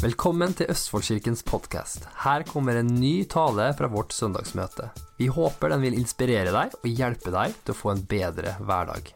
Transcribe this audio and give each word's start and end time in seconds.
Velkommen 0.00 0.54
til 0.56 0.70
Østfoldkirkens 0.72 1.42
podkast. 1.44 2.06
Her 2.22 2.40
kommer 2.48 2.78
en 2.80 2.88
ny 2.96 3.26
tale 3.28 3.66
fra 3.76 3.88
vårt 3.92 4.14
søndagsmøte. 4.16 4.86
Vi 5.18 5.26
håper 5.28 5.74
den 5.74 5.82
vil 5.82 5.98
inspirere 5.98 6.54
deg 6.54 6.72
og 6.78 6.86
hjelpe 6.88 7.28
deg 7.34 7.58
til 7.60 7.74
å 7.74 7.76
få 7.76 7.92
en 7.92 8.00
bedre 8.08 8.54
hverdag. 8.64 9.10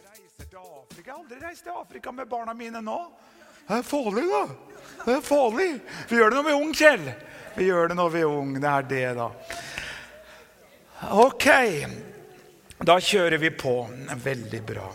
reiser 0.00 0.48
til 0.48 0.56
Afrika. 0.56 1.04
Jeg 1.04 1.12
har 1.12 1.20
aldri 1.20 1.42
reist 1.42 1.68
til 1.68 1.76
Afrika 1.76 2.16
med 2.16 2.32
barna 2.32 2.56
mine 2.56 2.80
nå. 2.80 2.96
Det 3.68 3.82
er 3.82 3.86
farlig, 3.92 4.24
da. 4.32 4.42
Det 5.04 5.18
er 5.18 5.22
farlig. 5.28 5.70
Vi 6.08 6.16
gjør 6.22 6.32
det 6.32 6.40
når 6.40 6.48
vi 6.48 6.54
er 6.56 6.64
ung, 6.64 6.74
Kjell. 6.80 7.08
Vi 7.60 7.68
gjør 7.68 7.88
det 7.92 8.00
når 8.00 8.16
vi 8.16 8.24
er 8.24 8.40
ung. 8.40 8.58
Det 8.64 8.70
er 8.72 8.92
det, 8.96 9.06
da. 9.20 9.30
Ok. 11.20 11.50
Da 12.80 12.96
kjører 12.96 13.44
vi 13.44 13.52
på. 13.52 13.82
Veldig 14.24 14.68
bra. 14.72 14.88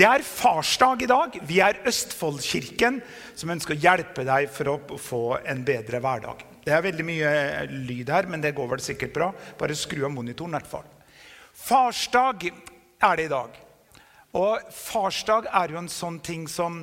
Det 0.00 0.06
er 0.08 0.22
farsdag 0.24 1.02
i 1.04 1.06
dag. 1.10 1.34
Vi 1.44 1.58
er 1.60 1.76
Østfoldkirken 1.84 3.02
som 3.36 3.50
ønsker 3.52 3.74
å 3.74 3.82
hjelpe 3.82 4.22
deg 4.24 4.46
for 4.48 4.70
å 4.72 4.96
få 4.96 5.18
en 5.44 5.58
bedre 5.66 5.98
hverdag. 6.00 6.40
Det 6.64 6.72
er 6.72 6.86
veldig 6.86 7.04
mye 7.04 7.32
lyd 7.68 8.08
her, 8.08 8.24
men 8.32 8.40
det 8.40 8.54
går 8.56 8.70
vel 8.70 8.80
sikkert 8.80 9.12
bra. 9.12 9.26
Bare 9.60 9.76
skru 9.76 10.06
av 10.08 10.14
monitoren. 10.14 10.56
hvert 10.56 10.70
fall. 10.70 10.86
Farsdag 11.52 12.46
er 12.48 13.20
det 13.20 13.26
i 13.26 13.32
dag. 13.34 13.58
Og 14.40 14.72
farsdag 14.72 15.50
er 15.52 15.74
jo 15.74 15.82
en 15.82 15.92
sånn 15.92 16.16
ting 16.24 16.48
som 16.48 16.80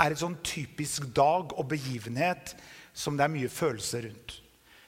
er 0.00 0.14
en 0.14 0.22
sånn 0.24 0.40
typisk 0.40 1.12
dag 1.12 1.52
og 1.52 1.68
begivenhet 1.68 2.56
som 2.94 3.18
det 3.18 3.26
er 3.26 3.36
mye 3.36 3.52
følelser 3.52 4.08
rundt. 4.08 4.40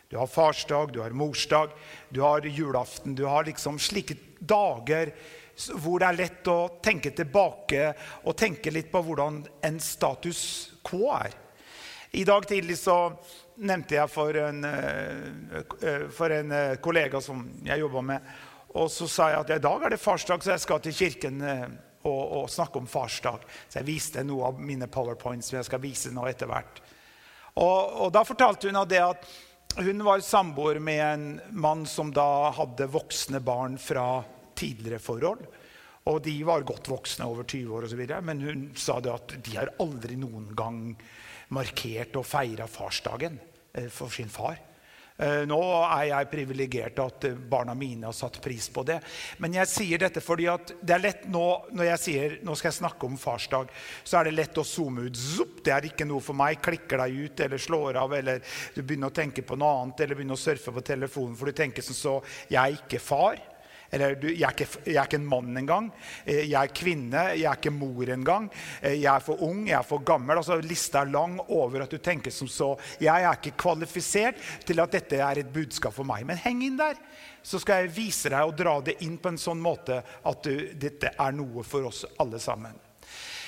Du 0.09 0.17
har 0.17 0.27
farsdag, 0.27 0.95
du 0.97 1.03
har 1.03 1.13
morsdag, 1.13 1.77
du 2.09 2.23
har 2.25 2.41
julaften. 2.41 3.13
Du 3.13 3.27
har 3.29 3.45
liksom 3.45 3.77
slike 3.77 4.17
dager 4.41 5.13
hvor 5.79 6.01
det 6.01 6.09
er 6.09 6.19
lett 6.19 6.51
å 6.51 6.59
tenke 6.83 7.13
tilbake 7.17 7.91
og 8.25 8.37
tenke 8.39 8.73
litt 8.75 8.91
på 8.93 9.03
hvordan 9.05 9.43
en 9.67 9.81
status 9.83 10.43
quo 10.87 11.11
er. 11.17 11.35
I 12.17 12.25
dag 12.25 12.47
tidlig 12.49 12.79
så 12.81 12.97
nevnte 13.59 13.99
jeg 13.99 14.11
for 14.11 14.37
en, 14.41 14.63
eh, 14.65 16.07
for 16.15 16.33
en 16.33 16.55
eh, 16.55 16.77
kollega 16.81 17.21
som 17.21 17.43
jeg 17.67 17.83
jobba 17.83 18.05
med, 18.13 18.31
og 18.79 18.89
så 18.93 19.09
sa 19.11 19.29
jeg 19.33 19.43
at 19.43 19.53
i 19.57 19.65
dag 19.65 19.85
er 19.85 19.95
det 19.95 20.01
farsdag, 20.01 20.45
så 20.45 20.55
jeg 20.55 20.65
skal 20.65 20.81
til 20.85 20.97
kirken 20.97 21.43
eh, 21.43 21.67
og, 22.07 22.23
og 22.39 22.51
snakke 22.53 22.81
om 22.81 22.87
farsdag. 22.89 23.45
Så 23.67 23.81
jeg 23.81 23.89
viste 23.89 24.25
noe 24.25 24.53
av 24.53 24.63
mine 24.63 24.89
powerpoints 24.89 25.51
som 25.51 25.59
jeg 25.59 25.69
skal 25.69 25.83
vise 25.83 26.13
nå 26.15 26.25
etter 26.31 26.49
hvert. 26.51 26.81
Og, 27.59 28.07
og 28.07 28.13
da 28.15 28.23
fortalte 28.25 28.71
hun 28.71 28.79
av 28.79 28.89
det 28.89 29.03
at 29.03 29.29
hun 29.79 30.01
var 30.07 30.23
samboer 30.25 30.79
med 30.83 31.03
en 31.05 31.27
mann 31.51 31.85
som 31.87 32.13
da 32.15 32.51
hadde 32.57 32.89
voksne 32.91 33.41
barn 33.45 33.77
fra 33.83 34.23
tidligere 34.59 35.03
forhold. 35.03 35.47
Og 36.09 36.23
de 36.25 36.37
var 36.47 36.65
godt 36.67 36.89
voksne, 36.89 37.27
over 37.29 37.45
20 37.45 37.75
år 37.77 37.89
osv. 37.89 38.05
Men 38.25 38.41
hun 38.45 38.69
sa 38.79 38.99
det 39.05 39.13
at 39.13 39.37
de 39.45 39.59
har 39.59 39.75
aldri 39.83 40.17
noen 40.21 40.51
gang 40.57 40.81
markert 41.55 42.17
og 42.17 42.27
feira 42.29 42.69
farsdagen 42.69 43.39
eh, 43.75 43.89
for 43.93 44.13
sin 44.13 44.33
far. 44.33 44.59
Eh, 45.19 45.43
Nå 45.51 45.59
er 45.83 46.05
jeg 46.13 46.29
privilegert 46.31 47.01
at 47.03 47.25
eh, 47.27 47.39
barna 47.51 47.75
mine 47.75 48.07
har 48.07 48.15
satt 48.15 48.39
pris 48.43 48.69
på 48.71 48.85
det. 48.87 49.01
Men 49.43 49.57
jeg 49.57 49.71
sier 49.71 50.03
dette 50.05 50.23
fordi 50.23 50.47
at 50.53 50.73
det 50.79 50.95
er 50.95 51.03
lett 51.03 51.27
nå 51.27 51.45
når 51.75 51.91
jeg 51.91 52.03
sier 52.05 52.37
nå 52.47 52.55
skal 52.55 52.71
jeg 52.71 52.79
snakke 52.79 53.09
om 53.09 53.19
farsdag, 53.19 53.73
så 54.05 54.21
er 54.21 54.29
det 54.29 54.37
lett 54.37 54.63
å 54.63 54.67
zoome 54.67 55.09
ut. 55.09 55.19
Zup, 55.19 55.59
det 55.67 55.75
er 55.75 55.91
ikke 55.91 56.07
noe 56.07 56.23
for 56.25 56.39
meg. 56.39 56.63
Klikker 56.63 57.03
deg 57.03 57.19
ut 57.25 57.45
eller 57.49 57.65
slår 57.67 58.01
av, 58.05 58.15
eller 58.21 58.41
du 58.77 58.81
begynner 58.85 59.11
å 59.11 59.19
tenke 59.19 59.43
på 59.43 59.59
noe 59.59 59.83
annet, 59.83 60.07
eller 60.07 60.21
begynner 60.21 60.39
å 60.39 60.45
surfe 60.47 60.75
på 60.79 60.87
telefonen, 60.87 61.37
for 61.37 61.51
du 61.51 61.61
tenker 61.65 61.85
sånn 61.85 61.99
så 61.99 62.19
Jeg 62.49 62.63
er 62.63 62.79
ikke 62.79 63.03
far. 63.03 63.43
Eller 63.93 64.17
jeg, 64.21 64.43
er 64.45 64.53
ikke, 64.53 64.67
jeg 64.85 64.97
er 65.01 65.07
ikke 65.09 65.17
en 65.21 65.29
mann 65.29 65.57
engang. 65.57 65.87
Eh, 66.27 66.43
Jeg 66.51 66.59
er 66.61 66.73
kvinne. 66.77 67.23
Jeg 67.39 67.47
er 67.49 67.57
ikke 67.57 67.73
mor 67.73 68.11
engang. 68.13 68.51
Eh, 68.83 68.99
Jeg 69.01 69.09
er 69.15 69.21
for 69.25 69.41
ung, 69.43 69.63
jeg 69.69 69.79
er 69.79 69.87
for 69.87 69.99
gammel. 70.05 70.37
Altså, 70.37 70.59
lista 70.61 71.01
er 71.03 71.13
lang 71.13 71.39
over 71.49 71.83
at 71.87 71.91
du 71.91 71.99
tenker 71.99 72.31
som 72.31 72.49
så. 72.49 72.75
Jeg 73.01 73.25
er 73.25 73.39
ikke 73.39 73.57
kvalifisert 73.57 74.37
til 74.67 74.81
at 74.81 74.93
dette 74.93 75.17
er 75.17 75.39
et 75.41 75.53
budskap 75.53 75.95
for 75.97 76.05
meg. 76.05 76.27
Men 76.29 76.37
heng 76.37 76.61
inn 76.67 76.77
der, 76.77 77.01
så 77.43 77.59
skal 77.63 77.85
jeg 77.87 77.95
vise 77.97 78.29
deg 78.29 78.45
og 78.45 78.57
dra 78.59 78.75
det 78.85 78.99
inn 79.07 79.17
på 79.17 79.31
en 79.33 79.39
sånn 79.41 79.61
måte 79.63 80.03
at 80.03 80.43
du, 80.45 80.69
dette 80.77 81.15
er 81.17 81.33
noe 81.33 81.65
for 81.65 81.89
oss 81.89 82.05
alle 82.21 82.39
sammen. 82.43 82.77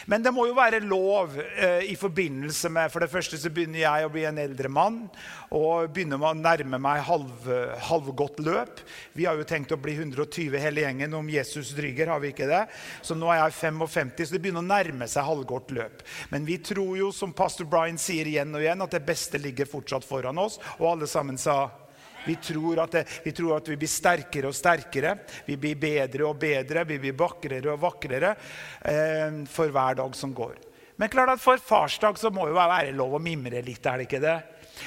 Men 0.06 0.25
det 0.25 0.33
må 0.33 0.47
jo 0.49 0.56
være 0.56 0.81
lov 0.84 1.34
eh, 1.41 1.91
i 1.91 1.97
forbindelse 1.99 2.71
med 2.72 2.93
For 2.93 3.05
det 3.05 3.11
første 3.12 3.38
så 3.41 3.53
begynner 3.53 3.83
jeg 3.83 4.06
å 4.06 4.12
bli 4.12 4.25
en 4.28 4.41
eldre 4.41 4.71
mann 4.72 5.03
og 5.50 5.91
begynner 5.91 6.22
å 6.22 6.33
nærme 6.37 6.78
meg 6.78 7.00
halv, 7.09 7.49
halvgodt 7.88 8.39
løp. 8.47 8.83
Vi 9.19 9.27
har 9.27 9.34
jo 9.34 9.47
tenkt 9.49 9.75
å 9.75 9.81
bli 9.81 9.97
120 9.99 10.55
hele 10.62 10.84
gjengen 10.84 11.16
om 11.19 11.27
Jesus 11.33 11.72
dryger, 11.75 12.12
har 12.12 12.22
vi 12.22 12.31
ikke 12.31 12.47
det? 12.47 12.62
Så 13.03 13.16
nå 13.19 13.33
er 13.33 13.41
jeg 13.43 13.56
55, 13.59 14.12
så 14.22 14.37
det 14.37 14.43
begynner 14.44 14.62
å 14.62 14.71
nærme 14.71 15.09
seg 15.10 15.27
halvgodt 15.27 15.75
løp. 15.75 16.05
Men 16.31 16.47
vi 16.47 16.60
tror 16.62 16.94
jo, 17.00 17.10
som 17.15 17.34
pastor 17.34 17.66
Brian 17.66 17.99
sier 17.99 18.31
igjen 18.31 18.55
og 18.55 18.62
igjen, 18.62 18.87
at 18.87 18.94
det 18.94 19.03
beste 19.09 19.43
ligger 19.43 19.69
fortsatt 19.69 20.06
foran 20.06 20.39
oss. 20.39 20.60
Og 20.78 20.93
alle 20.93 21.10
sammen 21.10 21.41
sa 21.41 21.65
vi 22.27 22.37
tror, 22.37 22.83
det, 22.93 23.05
vi 23.25 23.33
tror 23.33 23.57
at 23.57 23.69
vi 23.71 23.79
blir 23.81 23.91
sterkere 23.91 24.51
og 24.51 24.57
sterkere. 24.57 25.17
Vi 25.47 25.57
blir 25.61 25.79
bedre 25.81 26.27
og 26.29 26.39
bedre, 26.41 26.85
vi 26.89 26.99
blir 27.03 27.17
vakrere 27.19 27.73
og 27.73 27.81
vakrere 27.83 28.35
eh, 28.35 29.41
for 29.51 29.73
hver 29.73 30.01
dag 30.03 30.17
som 30.19 30.35
går. 30.37 30.59
Men 31.01 31.09
klart 31.09 31.33
at 31.33 31.41
for 31.41 31.61
farsdag 31.65 32.19
så 32.21 32.29
må 32.35 32.51
jo 32.51 32.59
være 32.59 32.93
lov 32.93 33.17
å 33.17 33.23
mimre 33.23 33.63
litt, 33.65 33.87
er 33.87 34.03
det 34.03 34.09
ikke 34.09 34.21
det? 34.21 34.39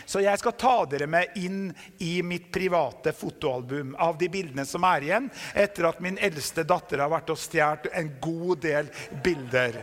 Så 0.06 0.24
jeg 0.24 0.40
skal 0.40 0.56
ta 0.60 0.76
dere 0.90 1.08
med 1.10 1.38
inn 1.40 1.72
i 2.04 2.16
mitt 2.26 2.52
private 2.54 3.14
fotoalbum 3.16 3.96
av 4.02 4.18
de 4.20 4.30
bildene 4.32 4.66
som 4.68 4.84
er 4.88 5.08
igjen, 5.08 5.30
etter 5.56 5.90
at 5.90 6.02
min 6.04 6.18
eldste 6.22 6.66
datter 6.68 7.04
har 7.04 7.12
vært 7.12 7.34
og 7.34 7.40
stjålet 7.40 7.90
en 7.94 8.10
god 8.22 8.62
del 8.64 8.90
bilder. 9.24 9.80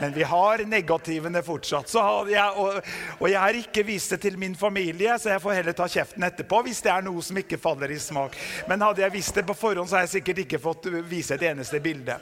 Men 0.00 0.12
vi 0.14 0.26
har 0.28 0.64
negativene 0.68 1.42
fortsatt. 1.44 1.90
Jeg, 2.30 2.44
og, 2.60 2.78
og 3.18 3.26
jeg 3.30 3.40
har 3.40 3.58
ikke 3.58 3.86
vist 3.86 4.14
det 4.14 4.20
til 4.26 4.38
min 4.40 4.56
familie, 4.58 5.16
så 5.18 5.34
jeg 5.34 5.42
får 5.42 5.58
heller 5.60 5.76
ta 5.76 5.88
kjeften 5.90 6.26
etterpå 6.26 6.62
hvis 6.66 6.82
det 6.84 6.92
er 6.94 7.06
noe 7.06 7.22
som 7.24 7.40
ikke 7.40 7.60
faller 7.60 7.92
i 7.94 8.00
smak. 8.00 8.36
Men 8.70 8.84
hadde 8.84 9.04
jeg 9.04 9.16
visst 9.16 9.34
det 9.38 9.46
på 9.48 9.56
forhånd, 9.58 9.88
så 9.90 9.98
har 9.98 10.06
jeg 10.06 10.18
sikkert 10.18 10.44
ikke 10.44 10.62
fått 10.62 10.90
vise 11.08 11.36
et 11.36 11.48
eneste 11.50 11.80
bilde. 11.84 12.18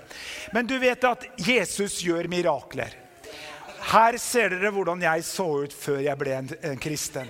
Men 0.55 0.69
du 0.69 0.79
vet 0.83 1.09
at 1.09 1.29
Jesus 1.41 2.01
gjør 2.05 2.31
mirakler. 2.31 3.02
Her 3.83 4.17
ser 4.21 4.53
dere 4.55 4.71
hvordan 4.71 5.03
jeg 5.03 5.25
så 5.27 5.47
ut 5.65 5.73
før 5.75 5.99
jeg 6.05 6.19
ble 6.21 6.35
en, 6.37 6.51
en 6.63 6.79
kristen. 6.81 7.29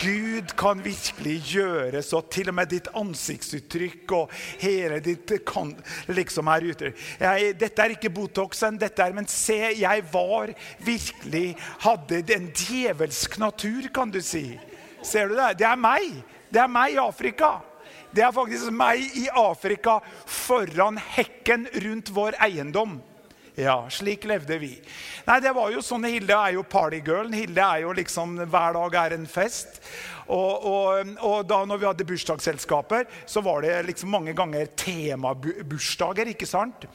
Gud 0.00 0.54
kan 0.58 0.80
virkelig 0.82 1.34
gjøre 1.50 2.00
så 2.02 2.22
til 2.32 2.48
og 2.50 2.56
med 2.56 2.70
ditt 2.72 2.88
ansiktsuttrykk 2.96 4.14
og 4.16 4.32
hele 4.62 5.02
ditt 5.04 5.34
kan 5.46 5.74
liksom 6.08 6.48
her 6.50 6.64
ute. 6.70 6.92
Jeg, 7.20 7.52
dette 7.60 7.84
er 7.84 7.94
ikke 7.94 8.12
Botoxen, 8.14 8.80
dette 8.80 9.04
er, 9.04 9.14
men 9.16 9.28
se, 9.30 9.58
jeg 9.76 10.04
var 10.12 10.54
virkelig 10.86 11.46
Hadde 11.84 12.22
en 12.34 12.48
djevelsk 12.56 13.36
natur, 13.38 13.90
kan 13.94 14.10
du 14.10 14.22
si. 14.24 14.56
Ser 15.04 15.28
du 15.28 15.36
det? 15.36 15.58
Det 15.60 15.68
er 15.68 15.78
meg. 15.78 16.08
Det 16.50 16.62
er 16.62 16.70
meg 16.72 16.96
i 16.96 17.02
Afrika. 17.02 17.58
Det 18.16 18.24
er 18.24 18.32
faktisk 18.32 18.72
meg 18.72 19.02
i 19.18 19.26
Afrika 19.28 19.98
foran 20.24 20.96
hekken 21.12 21.68
rundt 21.84 22.10
vår 22.16 22.38
eiendom. 22.46 22.96
Ja, 23.56 23.86
slik 23.88 24.26
levde 24.28 24.58
vi. 24.60 24.74
Nei, 25.24 25.38
det 25.40 25.54
var 25.56 25.70
jo 25.72 25.80
sånn, 25.80 26.04
Hilde 26.04 26.36
er 26.36 26.58
jo 26.58 26.64
partygirlen. 26.68 27.32
Hilde 27.32 27.64
er 27.64 27.86
jo 27.86 27.94
liksom 27.96 28.34
Hver 28.42 28.76
dag 28.76 28.96
er 29.00 29.14
en 29.16 29.24
fest. 29.24 29.80
Og, 30.32 30.66
og, 30.66 31.12
og 31.22 31.46
da 31.46 31.60
når 31.68 31.80
vi 31.80 31.86
hadde 31.88 32.06
bursdagsselskaper, 32.08 33.06
så 33.26 33.42
var 33.44 33.62
det 33.62 33.74
liksom 33.90 34.10
mange 34.10 34.34
ganger 34.36 34.66
temabursdager. 34.78 36.32
ikke 36.32 36.48
sant? 36.48 36.86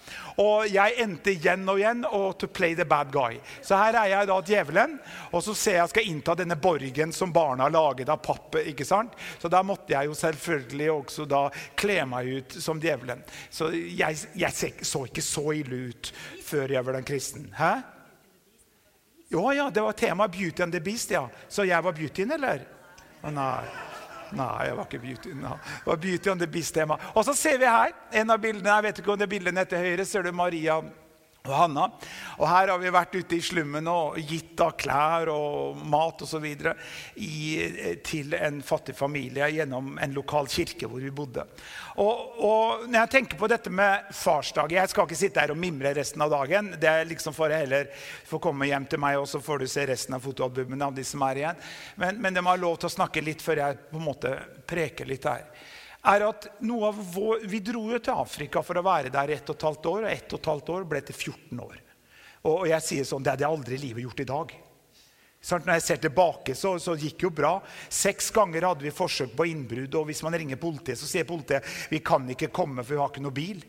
Og 0.41 0.67
jeg 0.71 0.97
endte 1.03 1.33
igjen 1.35 1.67
og 1.69 1.79
igjen 1.79 2.03
og 2.09 2.37
to 2.41 2.49
play 2.51 2.75
the 2.75 2.85
bad 2.87 3.11
guy. 3.13 3.39
Så 3.61 3.79
her 3.79 3.97
er 4.01 4.11
jeg 4.13 4.29
da 4.31 4.39
djevelen, 4.51 4.97
og 5.31 5.45
så 5.45 5.55
ser 5.57 5.79
jeg 5.79 5.93
skal 5.93 6.11
innta 6.11 6.35
denne 6.37 6.59
borgen 6.59 7.15
som 7.15 7.33
barna 7.33 7.67
har 7.67 7.75
laget 7.75 8.11
av 8.11 8.21
papp. 8.23 8.59
ikke 8.65 8.87
sant? 8.87 9.15
Så 9.39 9.51
da 9.51 9.63
måtte 9.63 9.95
jeg 9.95 10.09
jo 10.09 10.17
selvfølgelig 10.17 10.91
også 10.91 11.27
da 11.29 11.45
kle 11.79 12.01
meg 12.09 12.35
ut 12.35 12.59
som 12.59 12.81
djevelen. 12.81 13.23
Så 13.49 13.71
jeg, 13.71 14.19
jeg 14.35 14.75
så 14.85 15.05
ikke 15.07 15.23
så 15.25 15.47
ille 15.55 15.87
ut 15.91 16.13
før 16.45 16.75
jeg 16.75 16.87
ble 16.87 16.99
en 16.99 17.07
kristen. 17.07 17.49
Hæ? 17.55 17.73
Jo, 19.31 19.45
ja, 19.55 19.69
det 19.71 19.81
var 19.81 19.95
tema 19.95 20.27
Beauty 20.27 20.63
and 20.63 20.73
the 20.75 20.81
Beast, 20.83 21.11
ja. 21.11 21.29
Så 21.47 21.63
jeg 21.63 21.83
var 21.83 21.95
beautyen, 21.95 22.31
eller? 22.35 22.65
Nei. 23.29 23.63
Nei, 24.31 24.65
jeg 24.65 24.75
var 24.77 24.87
ikke 24.87 24.99
beauty. 25.03 25.33
No. 25.35 25.57
Det 25.59 25.89
var 25.89 25.97
beauty 25.99 26.29
on 26.31 26.39
the 26.39 26.47
beast-tema. 26.47 26.97
Og 27.13 27.25
så 27.27 27.33
ser 27.35 27.57
vi 27.59 27.67
her 27.67 27.91
en 28.21 28.31
av 28.31 28.39
bildene. 28.39 28.77
Jeg 28.77 28.85
vet 28.87 29.01
ikke 29.01 29.11
om 29.11 29.19
det 29.19 29.27
er 29.27 29.33
bildene 29.33 29.65
til 29.67 29.83
høyre. 29.83 30.05
Ser 30.07 30.23
du 30.23 30.31
Maria 30.31 30.77
og 31.47 31.53
Hanna. 31.57 31.87
Og 32.37 32.45
her 32.45 32.69
har 32.69 32.81
vi 32.81 32.91
vært 32.93 33.15
ute 33.17 33.37
i 33.37 33.43
slummen 33.43 33.87
og 33.89 34.19
gitt 34.21 34.61
av 34.61 34.75
klær 34.77 35.31
og 35.33 35.79
mat 35.89 36.21
osv. 36.21 36.45
til 38.05 38.35
en 38.37 38.61
fattig 38.65 38.95
familie 38.97 39.49
gjennom 39.55 39.95
en 39.97 40.13
lokal 40.13 40.49
kirke 40.51 40.89
hvor 40.89 41.01
vi 41.01 41.09
bodde. 41.09 41.47
Og, 42.01 42.37
og 42.45 42.85
når 42.85 42.99
jeg 42.99 43.11
tenker 43.15 43.39
på 43.41 43.49
dette 43.51 43.69
med 43.73 44.13
farsdag 44.15 44.71
Jeg 44.71 44.89
skal 44.89 45.03
ikke 45.03 45.17
sitte 45.19 45.41
her 45.43 45.51
og 45.51 45.59
mimre 45.59 45.91
resten 45.97 46.21
av 46.23 46.31
dagen. 46.31 46.71
Det 46.79 46.89
er 46.89 47.09
liksom 47.09 47.35
for 47.35 47.51
å 47.51 47.57
heller 47.63 47.89
få 48.27 48.39
komme 48.41 48.69
hjem 48.69 48.85
til 48.91 49.01
meg, 49.01 49.17
og 49.19 49.27
så 49.27 49.41
får 49.43 49.63
du 49.63 49.67
se 49.71 49.85
resten 49.89 50.15
av 50.15 50.23
fotoalbumene 50.23 50.87
av 50.87 50.95
de 50.95 51.05
som 51.07 51.25
er 51.27 51.41
igjen. 51.41 51.67
Men, 51.99 52.21
men 52.21 52.37
det 52.37 52.45
må 52.45 52.53
ha 52.53 52.61
lov 52.61 52.77
til 52.79 52.91
å 52.91 52.95
snakke 52.99 53.25
litt 53.25 53.43
før 53.43 53.65
jeg 53.65 53.81
på 53.89 53.99
en 53.99 54.07
måte 54.07 54.37
preker 54.69 55.09
litt 55.09 55.25
her 55.27 55.49
er 56.01 56.25
at 56.25 56.47
noe 56.65 56.89
av 56.89 56.99
vår, 57.13 57.45
Vi 57.49 57.59
dro 57.61 57.83
jo 57.91 57.99
til 58.01 58.17
Afrika 58.17 58.63
for 58.65 58.79
å 58.79 58.85
være 58.85 59.13
der 59.13 59.35
og 59.37 59.55
et 59.55 59.67
halvt 59.67 59.85
år, 59.85 60.03
og 60.03 60.11
ett 60.11 60.33
og 60.33 60.39
et 60.39 60.51
halvt 60.51 60.69
år 60.73 60.85
ble 60.89 61.01
til 61.05 61.15
14 61.15 61.61
år. 61.61 61.79
Og 62.49 62.67
jeg 62.71 62.81
sier 62.81 63.05
sånn 63.05 63.23
Det 63.23 63.35
hadde 63.35 63.45
jeg 63.45 63.53
aldri 63.53 63.77
i 63.77 63.83
livet 63.85 64.05
gjort 64.07 64.23
i 64.23 64.29
dag. 64.31 64.53
Når 65.41 65.73
jeg 65.73 65.81
ser 65.83 65.99
tilbake, 66.03 66.53
så, 66.55 66.75
så 66.77 66.93
gikk 66.93 67.23
jo 67.25 67.31
bra. 67.33 67.55
Seks 67.89 68.27
ganger 68.31 68.67
hadde 68.67 68.85
vi 68.85 68.93
forsøk 68.93 69.31
på 69.35 69.47
innbrudd. 69.49 69.95
og 69.97 70.05
Hvis 70.07 70.21
man 70.21 70.35
ringer 70.37 70.59
politiet, 70.61 70.99
så 70.99 71.07
sier 71.09 71.25
politiet 71.25 71.65
vi 71.89 71.97
kan 72.05 72.27
ikke 72.29 72.51
komme, 72.53 72.83
for 72.85 72.93
vi 72.93 72.99
har 73.01 73.09
ikke 73.09 73.23
noe 73.25 73.33
bil. 73.33 73.63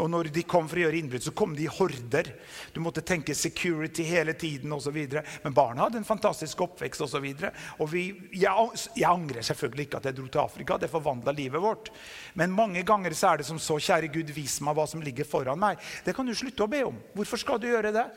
Og 0.00 0.08
når 0.08 0.30
de 0.32 0.44
kom 0.48 0.70
for 0.70 0.80
å 0.80 0.86
gjøre 0.86 0.98
innbrudd, 1.02 1.26
så 1.26 1.34
kom 1.36 1.52
de 1.54 1.66
i 1.66 1.70
horder. 1.70 2.30
Du 2.72 2.80
måtte 2.80 3.04
tenke 3.04 3.36
security 3.36 4.06
hele 4.08 4.32
tiden 4.40 4.72
osv. 4.72 4.96
Men 5.44 5.56
barna 5.56 5.84
hadde 5.84 6.00
en 6.00 6.08
fantastisk 6.08 6.62
oppvekst 6.64 7.04
osv. 7.04 7.26
Jeg, 7.28 8.80
jeg 8.96 9.08
angrer 9.10 9.44
selvfølgelig 9.50 9.84
ikke 9.84 10.00
at 10.00 10.08
jeg 10.08 10.16
dro 10.16 10.30
til 10.32 10.42
Afrika. 10.42 10.78
Det 10.80 10.90
forvandla 10.90 11.36
livet 11.36 11.60
vårt. 11.62 11.92
Men 12.40 12.56
mange 12.56 12.86
ganger 12.88 13.12
så 13.12 13.34
er 13.34 13.42
det 13.42 13.50
som 13.50 13.60
så, 13.60 13.76
kjære 13.76 14.08
Gud, 14.16 14.32
vis 14.32 14.62
meg 14.64 14.80
hva 14.80 14.88
som 14.88 15.04
ligger 15.04 15.28
foran 15.28 15.60
meg. 15.60 15.76
Det 16.08 16.16
kan 16.16 16.24
du 16.24 16.32
slutte 16.32 16.64
å 16.64 16.72
be 16.72 16.82
om. 16.88 16.96
Hvorfor 17.12 17.44
skal 17.44 17.60
du 17.60 17.68
gjøre 17.68 17.92
det? 17.92 18.08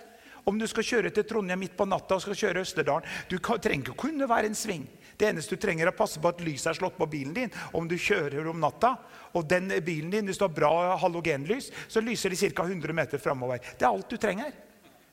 Om 0.46 0.58
du 0.60 0.66
skal 0.70 0.86
kjøre 0.88 1.12
til 1.14 1.28
Trondheim 1.28 1.62
midt 1.62 1.78
på 1.78 1.86
natta 1.86 2.18
og 2.18 2.24
skal 2.24 2.38
kjøre 2.38 2.64
Østerdalen 2.66 3.08
Du 3.30 3.38
trenger 3.38 3.92
ikke 3.92 3.98
kunne 4.08 4.30
være 4.30 4.50
en 4.50 4.58
sving. 4.58 4.88
Det 5.18 5.28
eneste 5.30 5.56
du 5.56 5.62
trenger, 5.62 5.86
er 5.86 5.94
å 5.94 5.98
passe 5.98 6.22
på 6.22 6.32
at 6.32 6.42
lyset 6.42 6.72
er 6.72 6.80
slått 6.80 6.98
på 6.98 7.06
bilen 7.06 7.36
din 7.36 7.52
om 7.78 7.88
du 7.88 7.94
kjører 7.94 8.48
om 8.50 8.60
natta. 8.62 8.96
Og 9.38 9.46
den 9.48 9.70
bilen 9.86 10.10
din, 10.10 10.26
hvis 10.26 10.40
du 10.42 10.48
har 10.48 10.56
bra 10.56 10.98
halogenlys, 10.98 11.70
så 11.88 12.02
lyser 12.02 12.34
de 12.34 12.40
ca. 12.50 12.66
100 12.66 12.96
meter 12.98 13.22
framover. 13.22 13.62
Det 13.78 13.86
er 13.86 13.92
alt 13.92 14.10
du 14.10 14.18
trenger. 14.18 14.56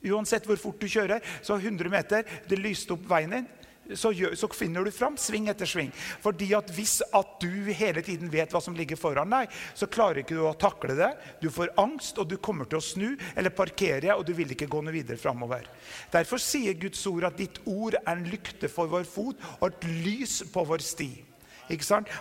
Uansett 0.08 0.46
hvor 0.46 0.56
fort 0.56 0.80
du 0.80 0.88
kjører, 0.88 1.20
så 1.42 1.58
100 1.58 1.90
meter, 1.92 2.24
det 2.48 2.60
lyste 2.62 2.94
opp 2.94 3.04
veien 3.10 3.34
din 3.34 3.48
så, 3.94 4.12
gjør, 4.12 4.34
så, 4.36 4.48
finner 4.52 4.84
du 4.84 4.92
fram 4.92 5.16
sving 5.20 5.48
etter 5.50 5.68
sving. 5.68 5.92
Fordi 6.24 6.50
at 6.56 6.72
Hvis 6.74 6.98
at 7.14 7.38
du 7.40 7.70
hele 7.72 8.02
tiden 8.04 8.30
vet 8.32 8.52
hva 8.52 8.60
som 8.62 8.76
ligger 8.76 8.98
foran 9.00 9.30
deg, 9.32 9.52
så 9.74 9.88
klarer 9.90 10.22
ikke 10.22 10.36
du 10.36 10.44
å 10.46 10.56
takle 10.58 10.96
det. 10.98 11.12
Du 11.42 11.48
får 11.52 11.72
angst, 11.80 12.18
og 12.18 12.28
du 12.28 12.36
kommer 12.36 12.68
til 12.68 12.80
å 12.80 12.84
snu 12.84 13.08
eller 13.34 13.54
parkere, 13.54 14.14
og 14.16 14.26
du 14.28 14.34
vil 14.36 14.52
ikke 14.54 14.68
gå 14.70 14.82
noe 14.84 14.94
videre 14.94 15.20
framover. 15.20 15.68
Derfor 16.12 16.42
sier 16.42 16.76
Guds 16.78 17.04
ord 17.08 17.28
at 17.30 17.38
ditt 17.40 17.62
ord 17.66 17.98
er 18.00 18.12
en 18.14 18.28
lykte 18.28 18.70
for 18.72 18.90
vår 18.90 19.08
fot 19.08 19.48
og 19.60 19.70
et 19.70 19.88
lys 20.04 20.42
på 20.52 20.66
vår 20.68 20.84
sti. 20.84 21.10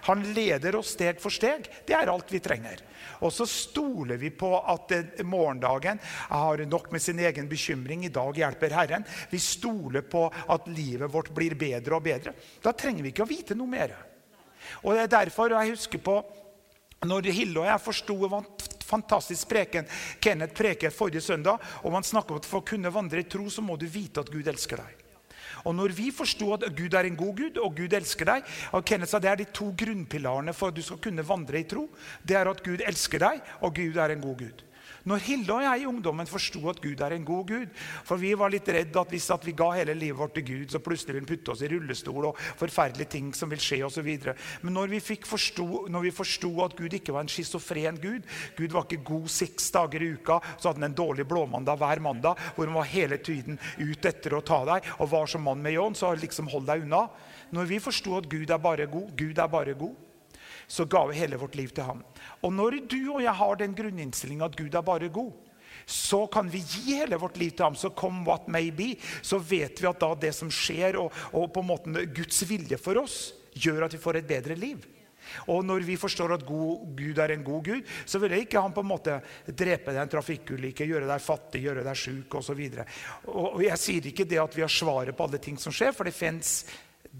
Han 0.09 0.23
leder 0.33 0.75
oss 0.75 0.93
steg 0.95 1.21
for 1.21 1.33
steg. 1.33 1.67
Det 1.87 1.95
er 1.95 2.11
alt 2.11 2.31
vi 2.31 2.41
trenger. 2.43 2.83
Og 3.25 3.33
så 3.33 3.47
stoler 3.49 4.19
vi 4.21 4.29
på 4.29 4.51
at 4.59 4.93
morgendagen 5.25 5.99
har 6.29 6.65
nok 6.65 6.91
med 6.91 7.01
sin 7.01 7.19
egen 7.19 7.49
bekymring. 7.49 8.05
I 8.05 8.13
dag 8.13 8.37
hjelper 8.37 8.75
Herren. 8.77 9.07
Vi 9.29 9.39
stoler 9.39 10.05
på 10.05 10.27
at 10.27 10.67
livet 10.67 11.11
vårt 11.13 11.33
blir 11.35 11.55
bedre 11.57 11.97
og 11.97 12.05
bedre. 12.05 12.35
Da 12.61 12.73
trenger 12.73 13.05
vi 13.05 13.13
ikke 13.13 13.25
å 13.25 13.31
vite 13.31 13.57
noe 13.57 13.71
mer. 13.71 13.95
Og 14.83 14.93
det 14.93 15.07
er 15.07 15.15
derfor 15.21 15.55
jeg 15.55 15.73
husker 15.75 16.03
på 16.03 16.19
når 17.07 17.29
Hille 17.29 17.61
og 17.61 17.67
jeg 17.69 17.83
forsto 17.83 18.15
fantastisk 18.87 19.49
preken 19.51 19.85
Kenneth 20.23 20.55
preket 20.57 20.95
forrige 20.95 21.21
søndag, 21.21 21.59
og 21.83 21.91
man 21.93 22.03
snakker 22.03 22.33
om 22.33 22.41
at 22.41 22.47
for 22.47 22.63
å 22.63 22.67
kunne 22.67 22.93
vandre 22.93 23.21
i 23.21 23.27
tro, 23.29 23.49
så 23.51 23.61
må 23.61 23.77
du 23.77 23.85
vite 23.91 24.23
at 24.23 24.31
Gud 24.31 24.47
elsker 24.47 24.81
deg. 24.81 24.96
Og 25.65 25.75
når 25.75 25.95
vi 25.97 26.11
forsto 26.11 26.51
at 26.57 26.67
Gud 26.77 26.93
er 26.93 27.09
en 27.09 27.17
god 27.19 27.35
Gud, 27.37 27.57
og 27.63 27.75
Gud 27.77 27.93
elsker 27.97 28.29
deg 28.29 28.55
og 28.75 28.85
Kenneth 28.85 29.11
sa 29.11 29.19
Det 29.23 29.31
er 29.31 29.41
de 29.41 29.49
to 29.53 29.71
grunnpilarene 29.77 30.53
for 30.53 30.71
at 30.71 30.77
du 30.77 30.83
skal 30.85 31.01
kunne 31.01 31.25
vandre 31.25 31.61
i 31.61 31.67
tro. 31.69 31.87
Det 32.23 32.37
er 32.37 32.49
at 32.49 32.63
Gud 32.63 32.83
elsker 32.85 33.23
deg, 33.23 33.41
og 33.61 33.75
Gud 33.75 33.97
er 33.97 34.13
en 34.13 34.23
god 34.23 34.43
Gud. 34.43 34.66
Når 35.07 35.23
Hilde 35.23 35.55
og 35.55 35.63
jeg 35.63 35.81
i 35.83 35.87
ungdommen 35.87 36.27
forsto 36.27 36.61
at 36.67 36.81
Gud 36.83 37.01
er 37.03 37.13
en 37.15 37.25
god 37.27 37.47
Gud 37.47 37.69
For 38.07 38.19
vi 38.19 38.33
var 38.35 38.51
litt 38.51 38.67
redd 38.67 38.95
at 38.99 39.13
hvis 39.13 39.29
at 39.31 39.45
vi 39.47 39.53
ga 39.55 39.69
hele 39.77 39.95
livet 39.95 40.19
vårt 40.19 40.33
til 40.35 40.45
Gud, 40.47 40.65
så 40.73 40.81
plutselig 40.83 41.15
vil 41.15 41.23
han 41.23 41.29
putte 41.29 41.53
oss 41.53 41.63
i 41.63 41.69
rullestol 41.71 42.29
og 42.29 42.41
forferdelige 42.59 43.13
ting 43.15 43.29
som 43.37 43.51
vil 43.51 43.61
skje 43.63 43.79
osv. 43.87 44.09
Men 44.65 44.75
når 44.75 44.91
vi, 44.91 44.99
forstå, 44.99 45.67
når 45.93 46.07
vi 46.07 46.13
forsto 46.15 46.51
at 46.65 46.75
Gud 46.77 46.97
ikke 46.97 47.15
var 47.15 47.23
en 47.25 47.31
schizofren 47.31 47.99
Gud 48.01 48.25
Gud 48.57 48.73
var 48.73 48.87
ikke 48.87 49.05
god 49.07 49.29
seks 49.31 49.69
dager 49.75 50.03
i 50.03 50.11
uka, 50.17 50.39
så 50.57 50.69
hadde 50.69 50.81
han 50.81 50.89
en 50.89 50.97
dårlig 50.97 51.27
blåmandag 51.29 51.79
hver 51.79 52.03
mandag 52.03 52.41
hvor 52.55 52.67
han 52.67 52.77
var 52.77 52.91
hele 52.91 53.19
tiden 53.23 53.59
ut 53.79 54.09
etter 54.09 54.35
å 54.35 54.43
ta 54.45 54.63
deg 54.67 54.91
og 54.97 55.11
var 55.13 55.31
som 55.31 55.45
mann 55.47 55.63
med 55.63 55.77
ljåen, 55.77 55.95
så 55.95 56.11
liksom 56.17 56.51
hold 56.51 56.67
deg 56.67 56.83
unna. 56.83 57.05
Når 57.55 57.69
vi 57.69 57.79
forsto 57.83 58.17
at 58.17 58.27
Gud 58.29 58.51
er 58.51 58.61
bare 58.61 58.89
god, 58.91 59.13
Gud 59.15 59.39
er 59.39 59.51
bare 59.51 59.77
god, 59.77 59.95
så 60.67 60.85
ga 60.85 61.05
vi 61.07 61.17
hele 61.17 61.39
vårt 61.39 61.55
liv 61.55 61.71
til 61.71 61.87
ham. 61.87 62.03
Og 62.43 62.53
når 62.53 62.81
du 62.91 62.99
og 63.15 63.21
jeg 63.23 63.35
har 63.39 63.59
den 63.59 63.75
grunninnstillinga 63.75 64.49
at 64.49 64.57
Gud 64.59 64.75
er 64.75 64.85
bare 64.85 65.09
god, 65.13 65.31
så 65.87 66.25
kan 66.27 66.49
vi 66.51 66.59
gi 66.59 66.97
hele 66.99 67.19
vårt 67.19 67.37
liv 67.39 67.53
til 67.55 67.63
ham. 67.63 67.75
Så 67.75 67.93
come 67.95 68.25
what 68.27 68.47
may 68.51 68.71
be, 68.75 68.93
så 69.21 69.39
vet 69.39 69.79
vi 69.79 69.87
at 69.87 70.01
da 70.03 70.11
det 70.19 70.33
som 70.35 70.51
skjer, 70.51 70.99
og, 70.99 71.15
og 71.31 71.47
på 71.55 71.63
en 71.63 71.71
måte 71.71 72.05
Guds 72.11 72.43
vilje 72.49 72.79
for 72.81 72.99
oss, 72.99 73.31
gjør 73.55 73.87
at 73.87 73.95
vi 73.95 74.03
får 74.03 74.19
et 74.19 74.29
bedre 74.29 74.59
liv. 74.59 74.83
Og 75.51 75.63
når 75.65 75.83
vi 75.87 75.97
forstår 75.99 76.37
at 76.37 76.45
god, 76.47 76.87
Gud 76.95 77.19
er 77.19 77.33
en 77.33 77.43
god 77.43 77.63
Gud, 77.65 77.93
så 78.05 78.19
vil 78.23 78.37
ikke 78.37 78.61
han 78.63 78.75
på 78.75 78.83
en 78.83 78.91
måte 78.91 79.19
drepe 79.47 79.91
deg 79.91 79.99
i 79.99 80.03
en 80.03 80.11
trafikkulykke, 80.11 80.87
gjøre 80.87 81.09
deg 81.09 81.23
fattig, 81.23 81.63
gjøre 81.65 81.83
deg 81.87 81.99
sjuk 81.99 82.37
osv. 82.39 82.61
Jeg 83.63 83.81
sier 83.81 84.11
ikke 84.11 84.27
det 84.29 84.39
at 84.43 84.55
vi 84.57 84.63
har 84.63 84.71
svaret 84.71 85.17
på 85.17 85.27
alle 85.27 85.41
ting 85.43 85.59
som 85.59 85.75
skjer, 85.75 85.95
for 85.95 86.07
det 86.07 86.15
fins 86.15 86.61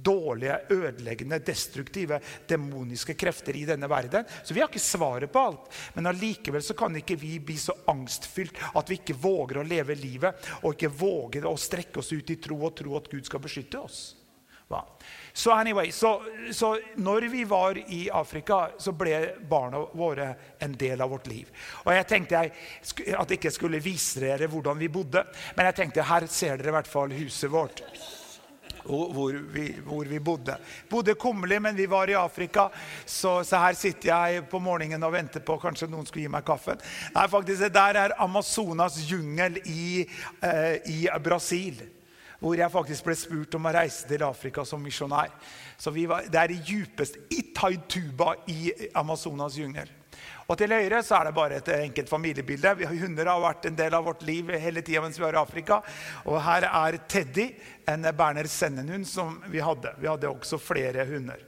dårlige, 0.03 0.59
ødeleggende, 0.69 1.39
destruktive, 1.39 2.19
demoniske 2.49 3.13
krefter 3.13 3.55
i 3.55 3.65
denne 3.67 3.89
verden. 3.89 4.27
Så 4.43 4.53
vi 4.53 4.61
har 4.61 4.69
ikke 4.71 4.83
svaret 4.83 5.31
på 5.31 5.45
alt. 5.49 5.71
Men 5.93 6.11
allikevel 6.11 6.63
så 6.63 6.75
kan 6.77 6.95
ikke 6.95 7.19
vi 7.19 7.37
bli 7.39 7.57
så 7.61 7.75
angstfylt 7.91 8.61
at 8.73 8.89
vi 8.89 9.01
ikke 9.01 9.17
våger 9.21 9.61
å 9.61 9.67
leve 9.67 9.97
livet 9.97 10.53
og 10.61 10.73
ikke 10.75 10.93
våger 10.93 11.47
å 11.47 11.57
strekke 11.59 12.01
oss 12.01 12.13
ut 12.13 12.31
i 12.33 12.39
tro 12.41 12.61
og 12.61 12.75
tro 12.77 12.95
at 12.99 13.11
Gud 13.11 13.27
skal 13.27 13.43
beskytte 13.43 13.81
oss. 13.81 14.01
Hva? 14.67 14.81
Så 15.33 15.53
anyway, 15.55 15.91
så, 15.91 16.21
så 16.51 16.73
når 16.95 17.29
vi 17.31 17.43
var 17.47 17.77
i 17.77 18.09
Afrika, 18.11 18.71
så 18.77 18.91
ble 18.91 19.21
barna 19.47 19.79
våre 19.95 20.33
en 20.59 20.75
del 20.75 21.01
av 21.01 21.13
vårt 21.13 21.29
liv. 21.31 21.47
Og 21.85 21.93
jeg 21.95 22.07
tenkte 22.09 22.41
jeg, 22.41 22.51
at 23.15 23.31
jeg 23.31 23.39
ikke 23.39 23.53
skulle 23.55 23.83
vise 23.83 24.19
dere 24.19 24.51
hvordan 24.51 24.79
vi 24.81 24.91
bodde, 24.91 25.23
men 25.55 25.69
jeg 25.69 25.79
tenkte 25.79 26.07
her 26.09 26.27
ser 26.27 26.59
dere 26.59 26.73
i 26.73 26.77
hvert 26.81 26.91
fall 26.91 27.15
huset 27.15 27.53
vårt 27.53 27.85
hvor 28.87 29.37
vi, 29.53 29.67
hvor 29.85 30.07
vi 30.07 30.19
bodde. 30.19 30.57
Bodde 30.89 31.15
kummerlig, 31.19 31.61
men 31.61 31.75
vi 31.77 31.85
var 31.91 32.09
i 32.09 32.15
Afrika, 32.17 32.69
så, 33.05 33.43
så, 33.43 33.59
her 33.61 33.77
sitter 33.77 34.09
jeg 34.13 34.47
på 34.49 34.61
morgenen 34.63 35.03
og 35.03 35.13
venter 35.13 35.43
på 35.45 35.59
kanskje 35.61 35.89
noen 35.91 36.07
skulle 36.07 36.27
gi 36.27 36.31
meg 36.31 36.47
kaffen. 36.47 36.81
Nei, 37.15 37.27
faktisk, 37.31 37.61
Det 37.67 37.73
der 37.75 38.01
er 38.05 38.15
Amazonas 38.23 38.99
jungel 39.09 39.59
i, 39.65 40.07
eh, 40.41 40.75
i 40.87 41.05
Brasil 41.23 41.83
hvor 42.39 42.53
jeg 42.53 42.69
faktisk 42.69 43.07
ble 43.07 43.15
spurt 43.17 43.55
om 43.57 43.65
å 43.65 43.73
reise 43.73 44.05
til 44.05 44.21
Afrika 44.21 44.61
som 44.65 44.81
misjonær. 44.83 45.31
Så 45.77 45.89
var, 45.89 46.27
Det 46.29 46.39
er 46.39 46.51
i 46.53 46.61
djupest 46.61 47.17
Taituba 47.57 48.35
i 48.47 48.71
Amazonas 48.93 49.57
jungel. 49.57 49.89
Og 50.47 50.55
til 50.59 50.71
høyre 50.71 51.01
så 51.03 51.17
er 51.17 51.27
det 51.27 51.35
bare 51.35 51.59
et 51.59 51.71
enkelt 51.75 52.09
familiebilde. 52.09 52.75
Hunder 52.87 53.31
har 53.31 53.43
vært 53.43 53.67
en 53.67 53.79
del 53.79 53.97
av 53.97 54.05
vårt 54.07 54.23
liv 54.27 54.53
hele 54.55 54.83
tida 54.85 55.03
mens 55.03 55.19
vi 55.19 55.25
var 55.25 55.35
i 55.35 55.41
Afrika. 55.41 55.81
Og 56.25 56.39
her 56.45 56.69
er 56.69 56.99
Teddy, 57.09 57.49
en 57.87 58.07
Berner 58.15 58.47
Sennenhund 58.51 59.07
som 59.07 59.41
vi 59.51 59.63
hadde. 59.63 59.93
Vi 59.99 60.07
hadde 60.07 60.31
også 60.31 60.59
flere 60.61 61.05
hunder. 61.09 61.43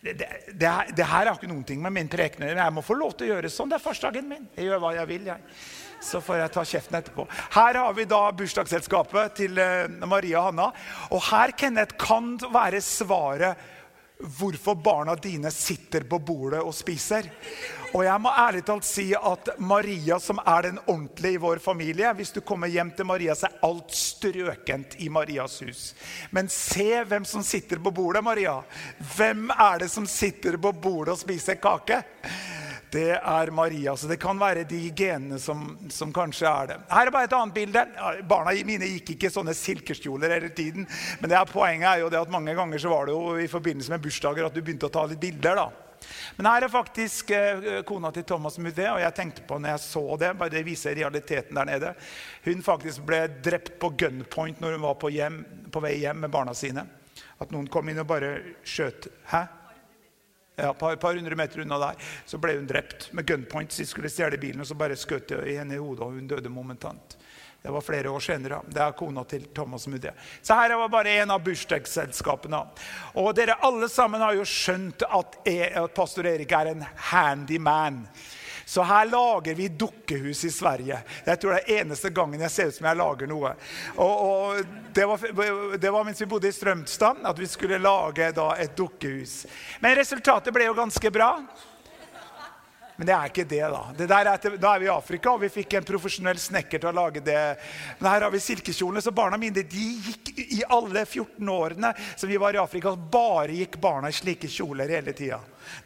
Det, 0.00 0.14
det, 0.16 0.28
det, 0.56 0.70
det 0.96 1.04
her 1.04 1.28
har 1.28 1.36
ikke 1.36 1.50
noen 1.50 1.66
ting 1.68 1.82
med 1.84 1.92
min 1.92 2.08
preken 2.08 2.46
Jeg 2.48 2.72
må 2.72 2.80
få 2.80 2.94
lov 2.96 3.12
til 3.12 3.28
å 3.28 3.34
gjøre 3.34 3.50
sånn. 3.52 3.68
Det 3.68 3.76
er 3.76 3.84
farsdagen 3.84 4.28
min. 4.30 4.46
Jeg 4.56 4.70
gjør 4.70 4.80
hva 4.80 4.94
jeg 4.96 5.10
vil. 5.10 5.28
jeg. 5.28 5.58
Så 6.00 6.22
får 6.24 6.38
jeg 6.40 6.52
ta 6.54 6.62
kjeften 6.64 6.96
etterpå. 6.96 7.26
Her 7.52 7.76
har 7.82 7.92
vi 7.92 8.06
da 8.08 8.22
bursdagsselskapet 8.32 9.34
til 9.36 9.60
eh, 9.60 9.84
Maria 10.08 10.40
og 10.40 10.48
Hanna. 10.48 10.70
Og 11.12 11.20
her 11.28 11.52
Kenneth, 11.52 11.98
kan 12.00 12.32
være 12.48 12.80
svaret 12.80 13.68
hvorfor 14.20 14.74
barna 14.74 15.14
dine 15.14 15.50
sitter 15.50 16.04
på 16.08 16.18
bordet 16.18 16.60
og 16.60 16.74
spiser. 16.74 17.28
Og 17.90 18.04
jeg 18.06 18.22
må 18.22 18.30
ærlig 18.38 18.62
talt 18.68 18.86
si 18.86 19.08
at 19.16 19.48
Maria, 19.58 20.20
som 20.22 20.38
er 20.46 20.68
den 20.68 20.78
ordentlige 20.84 21.38
i 21.38 21.40
vår 21.42 21.58
familie 21.58 22.12
Hvis 22.14 22.30
du 22.30 22.40
kommer 22.40 22.70
hjem 22.70 22.92
til 22.94 23.08
Maria, 23.08 23.34
så 23.34 23.48
er 23.48 23.66
alt 23.66 23.94
strøkent 23.96 24.94
i 25.02 25.08
Marias 25.10 25.58
hus. 25.64 25.82
Men 26.30 26.48
se 26.48 27.02
hvem 27.04 27.26
som 27.26 27.42
sitter 27.42 27.82
på 27.82 27.90
bordet, 27.90 28.22
Maria. 28.24 28.60
Hvem 29.16 29.50
er 29.50 29.82
det 29.82 29.90
som 29.90 30.06
sitter 30.06 30.56
på 30.56 30.72
bordet 30.72 31.16
og 31.16 31.22
spiser 31.24 31.58
kake? 31.58 32.02
Det 32.90 33.10
er 33.14 33.50
Maria. 33.54 33.94
Så 33.96 34.08
det 34.10 34.18
kan 34.22 34.38
være 34.40 34.64
de 34.68 34.80
genene 34.96 35.38
som, 35.38 35.76
som, 35.94 36.10
kanskje 36.14 36.48
er 36.50 36.70
det. 36.72 36.78
Her 36.90 37.06
er 37.06 37.14
bare 37.14 37.28
et 37.28 37.36
annet 37.36 37.54
bilde. 37.54 37.84
Barna 38.30 38.54
mine 38.66 38.88
gikk 38.96 39.14
ikke 39.14 39.30
sånne 39.30 39.54
silkekjoler 39.54 40.34
hele 40.34 40.50
tiden. 40.54 40.88
Men 41.20 41.30
det 41.30 41.38
er 41.38 41.50
poenget 41.50 41.90
er 41.92 42.02
jo 42.02 42.10
det 42.10 42.18
at 42.20 42.32
mange 42.32 42.54
ganger 42.58 42.82
så 42.82 42.90
var 42.90 43.06
det 43.06 43.14
jo 43.14 43.36
i 43.38 43.50
forbindelse 43.50 43.94
med 43.94 44.02
bursdager 44.02 44.48
at 44.48 44.56
du 44.56 44.62
begynte 44.62 44.90
å 44.90 44.94
ta 44.94 45.06
litt 45.06 45.22
bilder. 45.22 45.62
da. 45.62 45.68
Men 46.36 46.48
her 46.48 46.64
er 46.64 46.72
faktisk 46.72 47.30
eh, 47.36 47.82
kona 47.86 48.10
til 48.14 48.24
Thomas 48.26 48.58
Mudé, 48.58 48.86
og 48.88 49.02
jeg 49.02 49.16
tenkte 49.16 49.44
på 49.46 49.58
når 49.60 49.74
jeg 49.74 49.82
så 49.84 50.04
det 50.20 50.30
bare 50.40 50.54
Det 50.54 50.64
viser 50.66 50.96
realiteten 50.96 51.60
der 51.60 51.68
nede. 51.68 51.94
Hun 52.46 52.64
faktisk 52.64 53.04
ble 53.06 53.26
drept 53.44 53.76
på 53.78 53.92
gunpoint 54.00 54.62
når 54.62 54.78
hun 54.78 54.86
var 54.88 54.98
på, 54.98 55.12
hjem, 55.14 55.42
på 55.70 55.84
vei 55.84 55.98
hjem 56.00 56.24
med 56.24 56.32
barna 56.32 56.56
sine. 56.56 56.86
At 57.40 57.52
noen 57.54 57.68
kom 57.70 57.88
inn 57.88 58.02
og 58.02 58.08
bare 58.08 58.34
skjøt. 58.66 59.10
Hæ? 59.30 59.44
Ja, 60.60 60.74
par, 60.76 60.96
par, 61.00 61.16
hundre 61.16 61.36
meter 61.38 61.62
unna 61.64 61.78
der 61.80 62.14
så 62.28 62.38
ble 62.40 62.58
hun 62.58 62.66
drept 62.68 63.08
med 63.16 63.26
gunpoint. 63.28 63.72
De 63.72 63.86
skulle 63.88 64.10
stjele 64.12 64.36
bilen, 64.40 64.60
og 64.60 64.68
så 64.68 64.76
bare 64.76 64.98
skjøt 64.98 65.32
de 65.32 65.54
henne 65.56 65.78
i 65.78 65.80
hodet, 65.80 66.04
og 66.04 66.18
hun 66.18 66.28
døde 66.28 66.52
momentant. 66.52 67.16
Det 67.62 67.70
var 67.70 67.84
flere 67.84 68.10
år 68.10 68.22
senere. 68.24 68.62
Det 68.68 68.80
er 68.80 68.96
kona 68.96 69.24
til 69.28 69.44
Thomas 69.54 69.86
Mudde. 69.88 70.12
Så 70.42 70.56
her 70.56 70.72
var 70.80 70.92
bare 70.92 71.16
en 71.20 71.32
av 71.34 71.42
bursdagsselskapene. 71.44 72.60
Og 73.20 73.34
dere 73.36 73.58
alle 73.66 73.88
sammen 73.92 74.22
har 74.24 74.36
jo 74.38 74.46
skjønt 74.48 75.04
at, 75.04 75.36
jeg, 75.44 75.68
at 75.76 75.96
pastor 75.96 76.28
Erik 76.30 76.54
er 76.56 76.72
en 76.72 76.86
handy 77.10 77.58
man. 77.60 78.06
Så 78.70 78.82
her 78.86 79.08
lager 79.10 79.54
vi 79.54 79.68
dukkehus 79.68 80.44
i 80.44 80.50
Sverige. 80.50 81.00
Jeg 81.26 81.40
tror 81.42 81.56
det 81.56 81.62
er 81.64 81.80
eneste 81.82 82.12
gangen 82.14 82.44
jeg 82.44 82.52
ser 82.54 82.68
ut 82.70 82.76
som 82.76 82.86
jeg 82.86 82.98
lager 83.00 83.26
noe. 83.26 83.50
Og, 83.96 84.12
og 84.26 84.60
det, 84.94 85.06
var, 85.10 85.24
det, 85.74 85.90
var, 85.90 86.06
mens 86.06 86.22
vi 86.22 86.28
bodde 86.30 86.52
i 86.52 86.54
Strømstad, 86.54 87.18
at 87.26 87.40
vi 87.42 87.48
skulle 87.50 87.80
lage 87.82 88.28
da, 88.36 88.46
et 88.62 88.76
dukkehus. 88.78 89.40
Men 89.82 89.98
resultatet 89.98 90.54
ble 90.54 90.68
jo 90.68 90.76
ganske 90.78 91.10
bra. 91.10 91.32
Men 93.00 93.08
det 93.08 93.14
er 93.16 93.30
ikke 93.30 93.46
det, 93.48 93.62
da. 93.72 93.78
Det 93.96 94.06
er, 94.12 94.28
da 94.60 94.70
er 94.74 94.80
vi 94.82 94.84
i 94.84 94.92
Afrika, 94.92 95.30
og 95.32 95.40
vi 95.40 95.48
fikk 95.48 95.78
en 95.78 95.86
profesjonell 95.88 96.36
snekker 96.36 96.82
til 96.82 96.90
å 96.90 96.98
lage 96.98 97.22
det. 97.24 97.44
Men 97.96 98.10
her 98.10 98.26
har 98.26 98.34
vi 98.34 98.40
silkekjolene, 98.44 99.00
så 99.00 99.08
barna 99.16 99.38
mine 99.40 99.62
de 99.64 99.84
gikk 100.04 100.28
i 100.36 100.58
alle 100.68 101.06
14 101.06 101.48
årene 101.48 101.94
som 102.10 102.28
vi 102.28 102.36
var 102.36 102.58
i 102.58 102.60
Afrika, 102.60 102.92
bare 102.92 103.56
gikk 103.56 103.78
barna 103.80 104.10
i 104.12 104.18
slike 104.18 104.50
kjoler 104.52 104.92
hele 104.92 105.14
tida. 105.16 105.38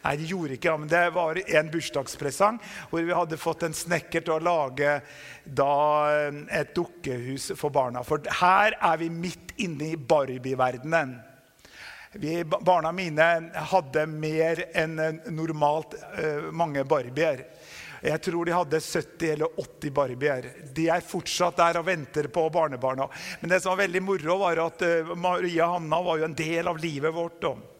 Nei, 0.03 0.15
de 0.19 0.27
gjorde 0.27 0.57
ikke 0.57 0.73
men 0.81 0.91
det 0.91 1.05
var 1.15 1.39
en 1.39 1.71
bursdagspresang 1.71 2.59
hvor 2.89 3.05
vi 3.07 3.15
hadde 3.15 3.39
fått 3.39 3.63
en 3.63 3.75
snekker 3.75 4.25
til 4.25 4.35
å 4.35 4.43
lage 4.43 4.97
da, 5.45 5.71
eh, 6.17 6.41
et 6.59 6.75
dukkehus 6.75 7.53
for 7.55 7.71
barna. 7.71 8.03
For 8.03 8.27
her 8.41 8.75
er 8.75 8.99
vi 8.99 9.07
midt 9.13 9.55
inne 9.63 9.93
i 9.93 9.95
Barbie-verdenen. 9.95 11.15
Vi, 12.17 12.43
barna 12.43 12.91
mine 12.95 13.25
hadde 13.71 14.05
mer 14.07 14.61
enn 14.77 14.95
normalt 15.35 15.97
uh, 15.99 16.47
mange 16.55 16.85
barbier. 16.87 17.43
Jeg 18.05 18.21
tror 18.23 18.45
de 18.47 18.53
hadde 18.55 18.79
70 18.79 19.31
eller 19.33 19.59
80 19.59 19.91
barbier. 19.95 20.47
De 20.75 20.87
er 20.93 21.03
fortsatt 21.03 21.57
der 21.59 21.81
og 21.81 21.87
venter 21.89 22.29
på 22.31 22.45
barnebarna. 22.53 23.09
Men 23.41 23.51
det 23.51 23.59
som 23.63 23.73
var 23.73 23.83
veldig 23.83 24.03
moro, 24.05 24.37
var 24.45 24.63
at 24.63 24.85
uh, 24.87 25.15
Maria 25.19 25.67
Hanna 25.73 26.01
var 26.07 26.21
jo 26.21 26.29
en 26.29 26.37
del 26.37 26.71
av 26.71 26.79
livet 26.79 27.15
vårt. 27.15 27.49
Og 27.49 27.74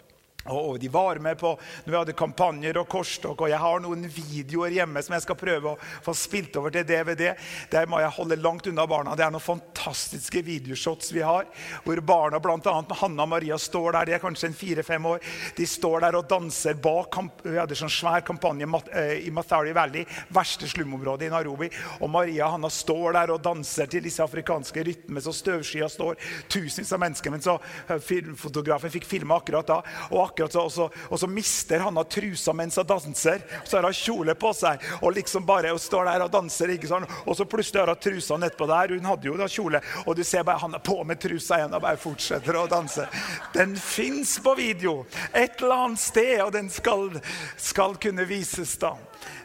og 0.46 0.80
de 0.80 0.88
var 0.88 1.18
med 1.20 1.40
på 1.40 1.56
når 1.86 1.92
vi 1.92 1.98
hadde 1.98 2.14
kampanjer 2.18 2.78
og 2.78 2.88
korstokk. 2.90 3.42
Og 3.42 3.50
jeg 3.50 3.60
har 3.62 3.82
noen 3.82 4.06
videoer 4.06 4.75
hjemme 4.75 5.02
som 5.02 5.16
jeg 5.16 5.25
skal 5.25 5.38
prøve 5.40 5.72
å 5.74 5.80
få 6.06 6.14
spilt 6.18 6.58
over 6.60 6.74
til 6.74 6.86
DVD. 6.86 7.32
Der 7.72 7.90
må 7.90 8.00
jeg 8.04 8.14
holde 8.14 8.38
langt 8.38 8.70
unna 8.70 8.86
barna. 8.90 9.16
Det 9.18 9.25
er 9.25 9.34
noen 9.34 9.42
fantastiske 9.42 10.44
videoshots 10.46 11.10
vi 11.16 11.24
har. 11.25 11.48
Hvor 11.86 12.02
barna, 12.06 12.42
bl.a. 12.44 12.75
Hanna 13.02 13.25
og 13.25 13.32
Maria, 13.32 13.58
står 13.58 13.98
der. 13.98 14.10
De 14.10 14.16
er 14.18 14.22
kanskje 14.22 14.52
en 14.52 14.58
fire-fem 14.58 15.08
år. 15.10 15.25
De 15.58 15.68
står 15.70 16.06
der 16.06 16.20
og 16.20 16.30
danser 16.30 16.78
bak 16.78 17.18
Vi 17.42 17.58
hadde 17.58 17.78
sånn 17.78 17.94
svær 17.94 18.22
kampanje 18.25 18.70
eh, 18.94 19.25
i 19.25 19.34
Mathari 19.34 19.74
Valley, 19.74 20.06
verste 20.34 20.70
slumområdet 20.70 21.30
i 21.30 21.34
Narobi. 21.34 21.72
Og 22.02 22.12
Maria 22.12 22.46
og 22.46 22.60
Hanna 22.60 22.70
står 22.70 23.18
der 23.18 23.34
og 23.34 23.42
danser 23.46 23.90
til 23.90 24.06
disse 24.06 24.22
afrikanske 24.24 24.86
rytmene, 24.86 25.25
Så 25.25 25.34
støvskya 25.34 25.90
står 25.90 26.22
tusenvis 26.54 26.94
av 26.94 27.02
mennesker. 27.02 27.34
Men 27.34 27.42
så 27.42 27.58
eh, 27.90 27.98
filmfotografen 27.98 28.94
fikk 28.94 29.10
filme 29.10 29.34
akkurat 29.34 29.74
da. 29.74 29.82
og 30.12 30.35
akkurat 30.36 30.51
så, 30.51 30.65
og, 30.68 30.72
så, 30.72 30.89
og 31.10 31.20
så 31.20 31.27
mister 31.32 31.80
han 31.80 31.98
av 31.98 32.10
trusa 32.12 32.54
mens 32.54 32.75
han 32.75 32.88
danser. 32.88 33.42
Så 33.63 33.77
har 33.77 33.88
hun 33.88 33.96
kjole 33.96 34.36
på 34.36 34.51
seg 34.54 34.84
og 35.01 35.15
liksom 35.15 35.46
bare 35.48 35.72
og 35.74 35.82
står 35.82 36.12
der 36.12 36.25
og 36.27 36.34
danser. 36.34 36.75
ikke 36.75 36.92
sånn, 36.92 37.08
Og 37.25 37.38
så 37.38 37.48
plutselig 37.48 37.82
har 37.82 37.94
hun 37.94 38.01
trusa 38.04 38.38
nedpå 38.38 38.68
der. 38.68 38.96
Hun 38.96 39.10
hadde 39.10 39.30
jo 39.30 39.38
da 39.39 39.48
kjole. 39.48 39.82
Og 40.06 40.15
du 40.15 40.24
ser 40.24 40.44
bare 40.44 40.62
han 40.62 40.75
er 40.75 40.84
på 40.84 41.00
med 41.04 41.22
trusa 41.22 41.60
igjen 41.60 41.74
og 41.74 41.82
bare 41.82 42.01
fortsetter 42.01 42.60
å 42.60 42.68
danse. 42.68 43.08
Den 43.54 43.75
fins 43.80 44.38
på 44.44 44.56
video 44.56 45.06
et 45.34 45.62
eller 45.62 45.88
annet 45.88 46.01
sted, 46.01 46.42
og 46.44 46.51
den 46.56 46.70
skal, 46.70 47.10
skal 47.58 47.96
kunne 48.01 48.27
vises 48.27 48.75
da. 48.82 48.96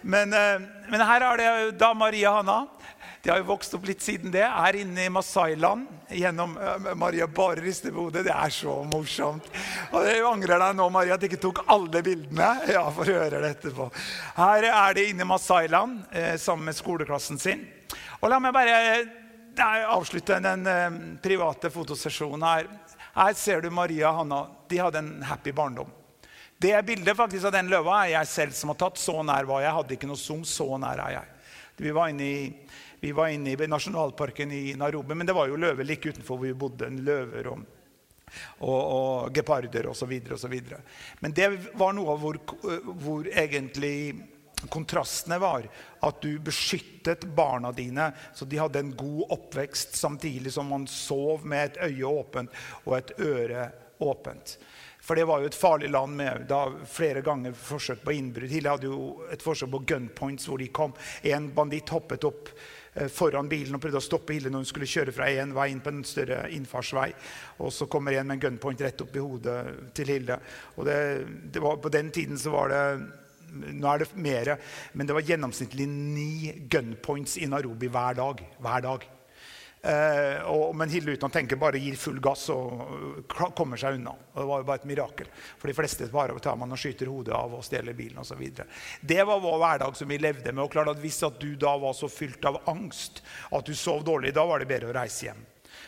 Men, 0.03 0.33
eh, 0.33 0.61
men 0.91 1.01
her 1.07 1.25
er 1.25 1.41
det 1.41 1.79
da 1.81 1.95
Maria 1.95 2.39
Hanna. 2.39 2.67
De 3.23 3.29
har 3.29 3.41
jo 3.43 3.51
vokst 3.51 3.75
opp 3.77 3.85
litt 3.85 4.01
siden 4.01 4.33
det. 4.33 4.47
Er 4.47 4.79
inne 4.81 5.05
i 5.05 5.13
Masai-land 5.13 5.89
gjennom 6.17 6.55
Maria 6.97 7.27
bare 7.29 7.61
rister 7.61 7.93
på 7.93 8.07
hodet. 8.07 8.25
Det 8.25 8.33
er 8.33 8.55
så 8.55 8.79
morsomt. 8.89 9.51
Og 9.93 10.07
Jeg 10.09 10.25
angrer 10.25 10.63
deg 10.63 10.79
nå, 10.79 10.87
Maria, 10.93 11.19
at 11.19 11.21
du 11.21 11.29
ikke 11.29 11.43
tok 11.43 11.61
alle 11.69 12.01
bildene. 12.07 12.49
Ja, 12.73 12.87
får 12.97 13.13
høre 13.13 13.43
det 13.45 13.53
etterpå. 13.59 13.91
Her 14.39 14.69
er 14.71 14.97
de 14.97 15.05
inne 15.11 15.27
i 15.27 15.29
Masai-land 15.29 16.17
eh, 16.17 16.35
sammen 16.41 16.71
med 16.71 16.79
skoleklassen 16.79 17.41
sin. 17.43 17.67
Og 18.23 18.33
la 18.33 18.41
meg 18.41 18.57
bare 18.57 18.81
eh, 19.03 19.85
avslutte 19.93 20.41
den 20.41 20.65
eh, 20.71 21.01
private 21.21 21.69
fotosesjonen 21.75 22.47
her. 22.49 22.73
Her 23.15 23.37
ser 23.37 23.61
du 23.61 23.71
Maria 23.75 24.11
og 24.15 24.23
Hanna. 24.23 24.45
De 24.71 24.81
hadde 24.81 25.03
en 25.03 25.17
happy 25.29 25.53
barndom. 25.53 25.93
Det 26.61 26.75
bildet 26.85 27.17
faktisk 27.17 27.49
av 27.49 27.55
den 27.57 27.71
løva 27.73 28.03
er 28.03 28.15
jeg 28.15 28.29
selv 28.29 28.57
som 28.57 28.73
har 28.73 28.81
tatt. 28.81 29.01
Så 29.01 29.21
nær 29.25 29.49
var 29.49 29.65
jeg. 29.65 29.77
Hadde 29.77 29.97
ikke 29.97 30.09
noe 30.09 30.21
zoom. 30.21 30.43
Så 30.45 30.69
nær 30.81 31.01
er 31.05 31.19
jeg. 31.19 31.37
Vi 31.81 31.93
var 31.97 32.11
inne 32.13 32.27
i 32.27 32.41
vi 33.01 33.13
var 33.17 33.29
inne 33.33 33.53
i 33.53 33.67
nasjonalparken 33.67 34.53
i 34.53 34.75
Narobe, 34.77 35.15
men 35.15 35.27
det 35.27 35.37
var 35.37 35.49
jo 35.49 35.61
løver 35.61 35.87
like 35.89 36.09
utenfor 36.13 36.37
hvor 36.37 36.47
vi 36.47 36.55
bodde. 36.55 36.91
Løver 37.01 37.49
og, 37.53 37.63
og, 38.59 38.81
og 38.81 39.33
geparder 39.35 39.89
osv. 39.91 40.13
Men 41.21 41.37
det 41.37 41.49
var 41.81 41.97
noe 41.97 42.15
av 42.15 42.21
hvor, 42.21 42.41
hvor 43.01 43.31
egentlig 43.31 43.97
kontrastene 44.69 45.39
var 45.41 45.65
at 46.05 46.21
du 46.21 46.35
beskyttet 46.45 47.25
barna 47.37 47.73
dine 47.73 48.11
så 48.37 48.45
de 48.45 48.59
hadde 48.61 48.83
en 48.83 48.93
god 48.97 49.33
oppvekst 49.39 49.97
samtidig 49.97 50.53
som 50.53 50.69
man 50.69 50.85
sov 50.91 51.47
med 51.49 51.71
et 51.71 51.81
øye 51.89 52.11
åpent 52.11 52.61
og 52.85 52.99
et 52.99 53.15
øre 53.25 53.71
åpent. 54.05 54.59
For 55.01 55.17
det 55.17 55.25
var 55.25 55.41
jo 55.41 55.49
et 55.49 55.57
farlig 55.57 55.89
land 55.91 56.13
med 56.17 56.45
da, 56.49 56.67
flere 56.89 57.23
ganger 57.25 57.57
forsøk 57.57 58.03
på 58.05 58.13
innbrudd. 58.19 58.53
Hille 58.53 58.75
hadde 58.75 58.91
jo 58.91 59.25
et 59.33 59.43
forsøk 59.43 59.73
på 59.73 59.81
gunpoints 59.95 60.49
hvor 60.49 60.61
de 60.61 60.69
kom. 60.69 60.93
En 61.25 61.49
banditt 61.57 61.89
hoppet 61.89 62.27
opp 62.29 62.53
foran 63.13 63.49
bilen 63.49 63.77
og 63.77 63.83
prøvde 63.83 64.01
å 64.01 64.05
stoppe 64.05 64.35
Hilde 64.35 64.51
når 64.51 64.65
hun 64.65 64.71
skulle 64.73 64.91
kjøre 64.91 65.15
fra 65.15 65.29
en 65.31 65.55
vei 65.55 65.69
inn 65.71 65.83
på 65.85 65.93
en 65.93 66.03
større 66.07 66.43
innfartsvei. 66.57 67.09
Og 67.63 67.73
så 67.75 67.87
kommer 67.91 68.17
en 68.19 68.27
med 68.27 68.39
en 68.39 68.45
gunpoint 68.49 68.83
rett 68.83 69.05
opp 69.05 69.17
i 69.17 69.23
hodet 69.23 69.59
til 69.97 70.11
Hilde. 70.15 70.41
Og 70.77 70.89
det, 70.89 70.99
det 71.55 71.63
var, 71.63 71.79
på 71.83 71.93
den 71.93 72.11
tiden 72.15 72.41
så 72.41 72.55
var 72.55 72.75
det 72.75 72.85
nå 73.51 73.89
er 73.91 74.03
det 74.03 74.11
mer, 74.15 74.53
men 74.95 75.09
det 75.09 75.15
var 75.17 75.27
gjennomsnittlig 75.27 75.87
ni 75.91 76.53
gunpoints 76.71 77.35
i 77.43 77.49
Narobi 77.51 77.91
hver 77.91 78.19
dag. 78.21 78.45
Hver 78.63 78.85
dag. 78.87 79.09
Eh, 79.83 80.43
og, 80.45 80.75
men 80.77 80.91
Hilde 80.93 81.15
uten 81.17 81.31
å 81.31 81.33
tenke 81.33 81.57
bare 81.61 81.81
gir 81.81 81.97
full 81.97 82.19
gass 82.21 82.49
og 82.53 83.23
kommer 83.57 83.81
seg 83.81 83.97
unna. 83.97 84.13
Og 84.13 84.43
det 84.43 84.49
var 84.51 84.63
jo 84.63 84.69
bare 84.69 84.83
et 84.83 84.91
mirakel. 84.91 85.31
For 85.61 85.71
de 85.71 85.77
fleste 85.77 86.11
bare 86.13 86.37
tar 86.43 86.59
man 86.61 86.77
og 86.77 86.81
skyter 86.81 87.09
hodet 87.09 87.37
av 87.37 87.55
og 87.57 87.65
stjeler 87.65 87.97
bilen 87.97 88.21
osv. 88.21 88.43
Det 89.01 89.21
var 89.25 89.41
vår 89.41 89.61
hverdag 89.65 89.97
som 89.97 90.11
vi 90.11 90.21
levde 90.21 90.53
med. 90.53 90.65
og 90.65 90.73
klart 90.75 90.93
at 90.93 91.01
Hvis 91.01 91.23
at 91.25 91.41
du 91.41 91.55
da 91.57 91.77
var 91.81 91.97
så 91.97 92.11
fylt 92.13 92.45
av 92.45 92.61
angst 92.69 93.23
at 93.51 93.65
du 93.65 93.75
sov 93.75 94.05
dårlig, 94.05 94.35
da 94.37 94.45
var 94.47 94.61
det 94.61 94.69
bedre 94.69 94.93
å 94.93 94.99
reise 95.01 95.31
hjem. 95.31 95.41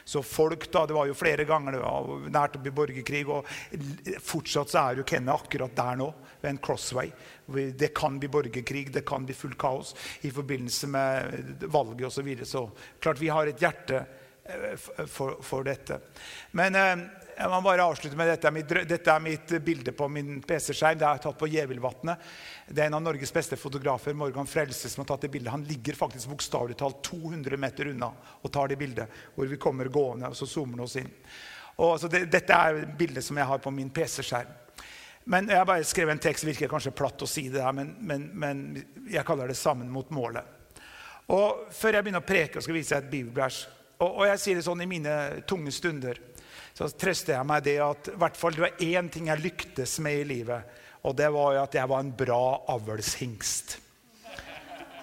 Så 0.04 0.22
folk 0.22 0.66
da, 0.72 0.86
Det 0.86 0.96
var 0.96 1.06
jo 1.06 1.14
flere 1.14 1.44
ganger 1.48 1.76
det 1.76 1.82
var 1.82 2.26
nært 2.32 2.56
å 2.58 2.62
bli 2.62 2.74
borgerkrig. 2.74 3.22
og 3.28 3.46
Fortsatt 4.20 4.72
så 4.72 4.82
er 4.82 5.00
jo 5.00 5.06
Kenya 5.08 5.36
akkurat 5.36 5.76
der 5.76 6.00
nå, 6.00 6.08
ved 6.40 6.50
en 6.50 6.62
crossway. 6.62 7.12
Det 7.46 7.92
kan 7.94 8.18
bli 8.18 8.30
borgerkrig, 8.32 8.92
det 8.92 9.04
kan 9.06 9.26
bli 9.26 9.36
fullt 9.36 9.58
kaos 9.58 9.94
i 10.22 10.30
forbindelse 10.30 10.90
med 10.90 11.64
valget 11.68 12.06
osv. 12.08 12.20
Så, 12.22 12.26
videre. 12.26 12.46
så 12.46 12.70
klart 13.00 13.20
vi 13.20 13.30
har 13.32 13.46
et 13.46 13.62
hjerte 13.62 14.04
eh, 14.44 14.76
for, 15.06 15.38
for 15.42 15.66
dette. 15.66 16.00
Men 16.52 16.78
eh, 16.78 17.06
jeg 17.36 17.48
må 17.48 17.60
bare 17.64 17.84
avslutte 17.84 18.16
med 18.18 18.28
dette. 18.28 18.50
Dette 18.88 19.12
er 19.12 19.22
mitt 19.22 19.52
bilde 19.64 19.92
på 19.96 20.08
min 20.12 20.40
PC-skjerm. 20.44 20.98
Det 21.00 21.06
er 21.08 21.22
tatt 21.24 21.38
på 21.38 21.48
Gjevilvatnet. 21.48 22.26
Det 22.68 22.82
er 22.82 22.90
en 22.90 22.98
av 22.98 23.04
Norges 23.04 23.32
beste 23.32 23.56
fotografer, 23.56 24.14
Morgan 24.16 24.48
Frelse, 24.48 24.90
som 24.90 25.02
har 25.02 25.12
tatt 25.12 25.26
det 25.26 25.32
bildet. 25.32 25.52
Han 25.54 25.64
ligger 25.64 25.96
faktisk 25.98 26.30
bokstavelig 26.32 26.76
talt 26.80 27.02
200 27.08 27.56
meter 27.60 27.92
unna 27.92 28.10
og 28.40 28.52
tar 28.52 28.72
det 28.72 28.78
bildet. 28.80 29.20
Hvor 29.34 29.48
vi 29.48 29.60
kommer 29.60 29.90
gående, 29.92 30.28
og 30.28 30.36
så 30.36 30.48
zoomer 30.48 30.78
han 30.78 30.86
oss 30.86 30.98
inn. 31.00 31.12
Og, 31.80 32.04
det, 32.12 32.26
dette 32.32 32.56
er 32.56 32.82
bildet 32.98 33.24
som 33.24 33.38
jeg 33.40 33.48
har 33.48 33.62
på 33.64 33.72
min 33.74 33.90
PC-skjerm. 33.90 34.58
Men 35.24 35.48
Jeg 35.48 35.58
har 35.58 35.68
bare 35.68 35.84
skrevet 35.86 36.16
en 36.16 36.22
tekst. 36.22 36.44
Virker 36.44 36.68
kanskje 36.68 36.94
platt 36.98 37.22
å 37.22 37.30
si 37.30 37.46
det 37.48 37.62
her, 37.62 37.72
men, 37.76 37.94
men, 38.00 38.26
men 38.34 38.66
jeg 39.10 39.24
kaller 39.24 39.48
det 39.48 39.56
'Sammen 39.56 39.88
mot 39.90 40.10
målet'. 40.10 40.44
Og 41.30 41.70
Før 41.70 41.94
jeg 41.94 42.02
begynner 42.02 42.20
å 42.20 42.26
preke, 42.26 42.58
og 42.58 42.62
skal 42.62 42.74
vise 42.74 42.94
deg 42.94 43.04
et 43.04 43.10
bibelvers. 43.10 43.68
Og, 44.00 44.08
og 44.10 44.26
jeg 44.26 44.40
sier 44.42 44.58
det 44.58 44.66
sånn 44.66 44.82
i 44.82 44.90
mine 44.90 45.42
tunge 45.46 45.70
stunder 45.70 46.18
så 46.72 46.88
trøster 46.88 47.36
jeg 47.36 47.48
meg 47.48 47.64
det 47.66 47.76
at 47.84 48.10
hvert 48.16 48.38
fall 48.38 48.56
det 48.56 48.64
var 48.64 48.84
én 48.84 49.10
ting 49.12 49.28
jeg 49.28 49.44
lyktes 49.44 49.98
med 50.04 50.22
i 50.22 50.28
livet. 50.28 50.78
Og 51.02 51.16
det 51.18 51.28
var 51.34 51.56
jo 51.56 51.62
at 51.64 51.74
jeg 51.76 51.90
var 51.90 52.04
en 52.04 52.12
bra 52.16 52.44
avlshingst. 52.72 53.78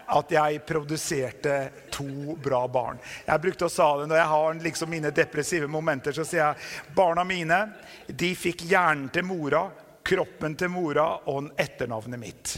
At 0.10 0.32
jeg 0.34 0.64
produserte 0.66 1.56
to 1.94 2.34
bra 2.42 2.64
barn. 2.72 2.98
Jeg 3.28 3.44
brukte 3.44 3.68
å 3.68 3.70
sa 3.70 3.92
det 4.00 4.08
Når 4.10 4.18
jeg 4.18 4.32
har 4.32 4.64
liksom 4.64 4.90
mine 4.90 5.12
depressive 5.14 5.68
momenter, 5.70 6.16
så 6.16 6.26
sier 6.26 6.48
jeg 6.48 6.96
barna 6.96 7.26
mine 7.28 7.60
de 8.08 8.32
fikk 8.34 8.66
hjernen 8.72 9.12
til 9.14 9.28
mora, 9.30 9.68
kroppen 10.02 10.58
til 10.58 10.74
mora 10.74 11.12
og 11.30 11.52
etternavnet 11.60 12.22
mitt. 12.24 12.56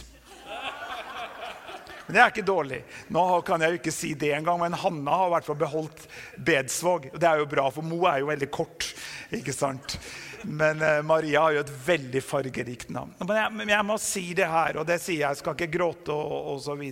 Men 2.12 2.18
det 2.18 2.24
er 2.26 2.32
ikke 2.34 2.44
dårlig. 2.44 2.78
Nå 3.16 3.22
kan 3.48 3.62
jeg 3.64 3.72
jo 3.72 3.78
ikke 3.78 3.92
si 3.96 4.10
det 4.20 4.34
engang, 4.36 4.58
men 4.60 4.74
Hanna 4.76 5.14
har 5.16 5.30
i 5.30 5.32
hvert 5.32 5.46
fall 5.48 5.58
beholdt 5.62 6.02
Bedsvåg. 6.44 7.06
Det 7.16 7.28
er 7.30 7.40
jo 7.40 7.46
bra, 7.48 7.70
for 7.72 7.88
Mo 7.88 8.02
er 8.10 8.18
jo 8.20 8.28
veldig 8.28 8.50
kort. 8.52 8.90
ikke 9.32 9.54
sant? 9.56 9.96
Men 10.44 10.84
uh, 10.84 10.98
Maria 11.08 11.46
har 11.46 11.56
jo 11.56 11.62
et 11.64 11.72
veldig 11.86 12.24
fargerikt 12.26 12.92
navn. 12.92 13.14
Men 13.22 13.32
jeg, 13.40 13.54
men 13.62 13.72
jeg, 13.72 13.88
må 13.88 13.98
si 14.04 14.26
det 14.36 14.50
her, 14.52 14.82
og 14.82 14.90
det 14.92 14.98
sier 15.00 15.22
jeg, 15.22 15.30
jeg 15.30 15.40
skal 15.40 15.56
ikke 15.56 15.70
gråte 15.78 16.12
og 16.12 16.52
osv. 16.58 16.84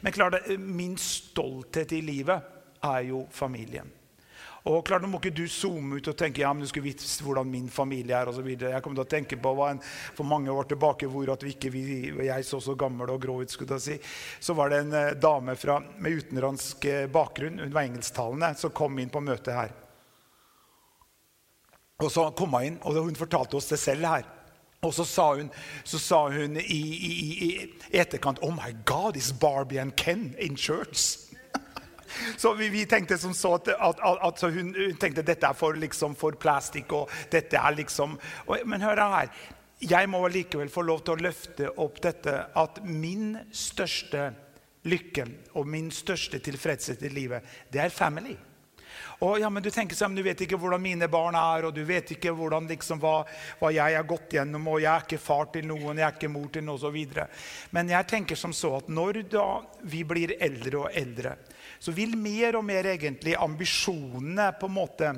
Men 0.00 0.16
klart, 0.16 0.48
min 0.56 0.96
stolthet 0.96 1.92
i 1.92 2.00
livet 2.08 2.48
er 2.88 3.04
jo 3.10 3.26
familien. 3.36 3.92
Og 4.64 4.80
klart, 4.80 5.02
Nå 5.04 5.10
må 5.12 5.18
ikke 5.20 5.34
du 5.36 5.44
zoome 5.50 5.98
ut 5.98 6.06
og 6.08 6.16
tenke 6.16 6.40
ja, 6.40 6.50
men 6.54 6.64
du 6.64 6.70
skulle 6.70 6.86
visst 6.86 7.20
hvordan 7.20 7.50
min 7.50 7.66
familie 7.68 8.16
er. 8.16 8.30
Og 8.30 8.38
så 8.38 8.44
videre. 8.44 8.72
jeg 8.72 8.84
kommer 8.84 9.02
til 9.02 9.04
å 9.04 9.12
tenke 9.12 9.36
på 9.36 9.52
hva 9.52 9.70
en, 9.74 9.82
For 10.16 10.24
mange 10.24 10.52
år 10.52 10.70
tilbake 10.70 11.08
hvor 11.12 11.32
at 11.34 11.44
vi 11.44 11.52
ikke, 11.52 11.72
vi, 11.74 11.84
jeg 12.24 12.46
så 12.48 12.60
så 12.64 12.76
gammel 12.78 13.12
og 13.12 13.20
grå 13.20 13.42
ut, 13.42 13.52
skulle 13.52 13.76
jeg 13.76 13.84
si, 13.84 13.98
så 14.40 14.56
var 14.56 14.72
det 14.72 14.78
en 14.80 14.96
eh, 14.96 15.16
dame 15.20 15.56
fra, 15.60 15.80
med 16.00 16.16
utenlandsk 16.20 16.84
eh, 16.88 17.04
bakgrunn, 17.12 17.60
hun 17.60 17.74
var 17.74 17.84
engelsktalende, 17.84 18.54
som 18.56 18.72
kom 18.72 18.96
inn 18.98 19.12
på 19.12 19.20
møtet 19.24 19.52
her. 19.52 19.74
Og 22.00 22.08
så 22.10 22.30
kom 22.36 22.56
hun 22.56 22.70
inn, 22.70 22.80
og 22.88 23.04
hun 23.04 23.20
fortalte 23.20 23.60
oss 23.60 23.68
det 23.68 23.78
selv 23.82 24.08
her. 24.08 24.24
Og 24.84 24.92
så 24.94 25.04
sa 25.08 25.28
hun, 25.36 25.50
så 25.84 26.00
sa 26.00 26.22
hun 26.32 26.56
i, 26.60 26.80
i, 27.10 27.12
i, 27.46 27.50
etterkant 27.96 28.40
Oh 28.44 28.52
my 28.52 28.72
God, 28.84 29.16
is 29.16 29.32
Barbie 29.32 29.80
and 29.80 29.96
Ken 29.96 30.34
in 30.38 30.56
church? 30.56 31.23
Så 32.36 32.54
vi, 32.58 32.68
vi, 32.72 32.84
tenkte 32.90 33.18
som 33.18 33.34
så 33.34 33.54
at, 33.58 33.72
at, 33.74 34.00
at 34.04 34.40
så 34.40 34.50
hun, 34.54 34.72
hun, 34.76 34.96
tenkte 35.00 35.26
dette 35.26 35.48
er 35.48 35.58
for, 35.58 35.76
liksom, 35.78 36.16
for 36.18 36.38
plastikk. 36.40 36.92
og 36.92 37.12
dette 37.32 37.58
er 37.60 37.76
liksom... 37.76 38.18
Og, 38.46 38.64
men 38.66 38.84
hør 38.84 39.04
her. 39.16 39.34
Jeg 39.84 40.08
må 40.08 40.22
likevel 40.28 40.70
få 40.72 40.84
lov 40.86 41.02
til 41.04 41.16
å 41.16 41.24
løfte 41.26 41.70
opp 41.82 42.00
dette 42.02 42.38
at 42.56 42.80
min 42.86 43.34
største 43.52 44.30
lykke 44.88 45.26
og 45.58 45.68
min 45.68 45.90
største 45.92 46.40
tilfredshet 46.44 47.02
i 47.04 47.12
livet, 47.12 47.44
det 47.72 47.82
er 47.84 47.92
family. 47.92 48.36
Og 49.24 49.38
ja, 49.40 49.48
men 49.50 49.62
Du 49.62 49.70
tenker 49.72 49.96
sånn, 49.96 50.14
du 50.16 50.22
vet 50.24 50.40
ikke 50.44 50.58
hvordan 50.60 50.82
mine 50.82 51.08
barn 51.10 51.36
er, 51.38 51.68
og 51.68 51.74
du 51.74 51.82
vet 51.86 52.10
ikke 52.14 52.32
hvordan, 52.34 52.68
liksom, 52.70 53.00
hva, 53.02 53.22
hva, 53.60 53.70
jeg 53.74 53.96
har 53.96 54.06
gått 54.08 54.36
gjennom, 54.36 54.68
og 54.68 54.82
jeg 54.82 54.90
er 54.92 55.06
ikke 55.06 55.22
far 55.22 55.48
til 55.54 55.68
noen, 55.70 55.98
jeg 55.98 56.06
er 56.06 56.16
ikke 56.18 56.32
mor 56.32 56.50
til 56.52 56.66
noen 56.66 56.78
osv. 56.78 56.98
Men 57.74 57.92
jeg 57.94 58.10
tenker 58.10 58.38
som 58.38 58.54
så 58.56 58.74
at 58.80 58.90
når 58.92 59.22
da 59.32 59.48
vi 59.90 60.04
blir 60.06 60.36
eldre 60.42 60.84
og 60.84 60.98
eldre, 61.00 61.36
så 61.78 61.94
vil 61.94 62.16
mer 62.18 62.58
og 62.58 62.66
mer 62.66 62.90
egentlig 62.94 63.36
ambisjonene 63.38 64.50
på 64.60 64.70
en 64.70 64.76
måte 64.78 65.14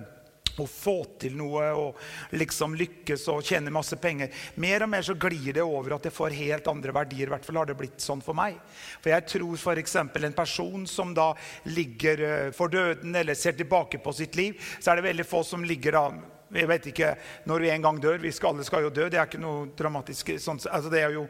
å 0.63 0.67
få 0.69 0.95
til 1.21 1.37
noe 1.37 1.65
og 1.77 2.37
liksom 2.37 2.77
lykkes 2.79 3.27
og 3.33 3.45
tjene 3.45 3.73
masse 3.75 3.99
penger. 4.01 4.33
Mer 4.63 4.87
og 4.87 4.93
mer 4.93 5.05
så 5.07 5.17
glir 5.21 5.53
det 5.57 5.65
over 5.65 5.97
at 5.97 6.07
det 6.09 6.15
får 6.17 6.37
helt 6.37 6.71
andre 6.71 6.95
verdier. 6.97 7.29
I 7.29 7.35
hvert 7.35 7.49
fall 7.49 7.61
har 7.61 7.71
det 7.71 7.79
blitt 7.79 8.01
sånn 8.03 8.25
for 8.25 8.37
meg. 8.37 8.57
For 9.03 9.13
jeg 9.13 9.27
tror 9.35 9.59
f.eks. 9.59 9.99
en 10.01 10.37
person 10.37 10.87
som 10.89 11.13
da 11.17 11.33
ligger 11.69 12.25
eh, 12.29 12.49
for 12.57 12.73
døden 12.73 13.15
eller 13.17 13.37
ser 13.37 13.59
tilbake 13.59 14.01
på 14.03 14.15
sitt 14.17 14.37
liv, 14.39 14.57
så 14.81 14.93
er 14.93 15.01
det 15.01 15.11
veldig 15.11 15.29
få 15.29 15.45
som 15.47 15.65
ligger 15.65 15.99
da 15.99 16.07
jeg 16.55 16.69
vet 16.71 16.85
ikke 16.93 17.09
når 17.51 17.65
vi 17.65 17.71
en 17.75 17.83
gang 17.83 17.97
dør. 18.01 18.21
Vi 18.23 18.31
skal, 18.33 18.55
alle 18.55 18.65
skal 18.67 18.87
jo 18.87 18.93
dø. 18.95 19.09
Det 19.11 19.19
er 19.19 19.27
ikke 19.27 19.43
noe 19.43 19.67
dramatisk. 19.77 20.31
Sånn, 20.39 20.61
altså 20.71 20.93
det 20.93 21.03
er 21.03 21.17
jo, 21.17 21.25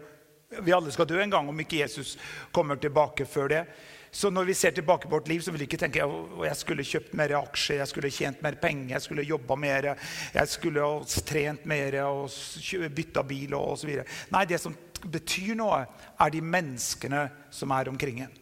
vi 0.60 0.74
alle 0.76 0.92
skal 0.92 1.08
dø 1.08 1.22
en 1.22 1.32
gang 1.32 1.48
om 1.48 1.62
ikke 1.64 1.80
Jesus 1.80 2.18
kommer 2.54 2.76
tilbake 2.80 3.24
før 3.28 3.48
det. 3.54 3.62
Så 4.10 4.30
når 4.30 4.48
vi 4.48 4.54
ser 4.54 4.74
tilbake 4.76 5.08
på 5.08 5.14
vårt 5.16 5.28
liv, 5.28 5.40
så 5.40 5.52
vil 5.52 5.64
vi 5.64 5.68
ikke 5.68 5.80
tenke 5.80 6.04
at 6.04 6.46
jeg 6.48 6.60
skulle 6.60 6.86
kjøpt 6.86 7.14
mer 7.18 7.36
aksjer, 7.40 7.80
jeg 7.82 7.90
skulle 7.92 8.12
tjent 8.14 8.42
mer 8.44 8.58
penger, 8.62 8.94
jeg 8.94 9.06
skulle 9.06 9.26
jobba 9.26 9.58
mer, 9.60 9.92
jeg 10.34 10.52
skulle 10.52 10.88
trent 11.26 11.66
mer 11.68 12.00
og 12.06 12.90
bytta 12.96 13.24
bil 13.26 13.56
og 13.58 13.76
osv. 13.76 13.94
Nei, 14.32 14.44
det 14.48 14.60
som 14.62 14.76
betyr 15.06 15.54
noe, 15.58 15.84
er 16.18 16.32
de 16.32 16.42
menneskene 16.42 17.26
som 17.52 17.74
er 17.76 17.92
omkring 17.92 18.22
en. 18.24 18.36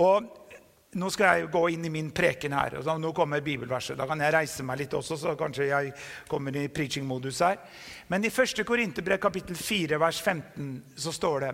Og 0.00 0.30
nå 0.92 1.08
skal 1.08 1.38
jeg 1.38 1.50
gå 1.52 1.62
inn 1.72 1.86
i 1.88 1.92
min 1.92 2.10
preken 2.12 2.52
her. 2.52 2.74
og 2.80 3.00
Nå 3.00 3.12
kommer 3.16 3.40
bibelverset. 3.44 3.96
Da 3.96 4.04
kan 4.08 4.20
jeg 4.20 4.34
reise 4.34 4.64
meg 4.66 4.82
litt 4.82 4.96
også, 4.96 5.16
så 5.16 5.36
kanskje 5.40 5.70
jeg 5.70 5.92
kommer 6.28 6.56
i 6.56 6.66
preaching-modus 6.68 7.40
her. 7.44 7.62
Men 8.12 8.24
i 8.24 8.32
1. 8.32 8.60
Korinterbrev 8.68 9.20
kapittel 9.22 9.56
4 9.56 10.00
vers 10.00 10.20
15 10.20 10.98
så 11.00 11.14
står 11.16 11.46
det 11.46 11.52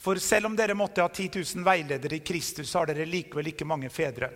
for 0.00 0.16
selv 0.16 0.46
om 0.46 0.56
dere 0.56 0.74
måtte 0.74 1.02
ha 1.04 1.08
10 1.08 1.30
000 1.54 1.64
veiledere 1.64 2.16
i 2.16 2.24
Kristus, 2.24 2.74
har 2.74 2.88
dere 2.88 3.04
likevel 3.04 3.52
ikke 3.52 3.68
mange 3.68 3.90
fedre. 3.92 4.30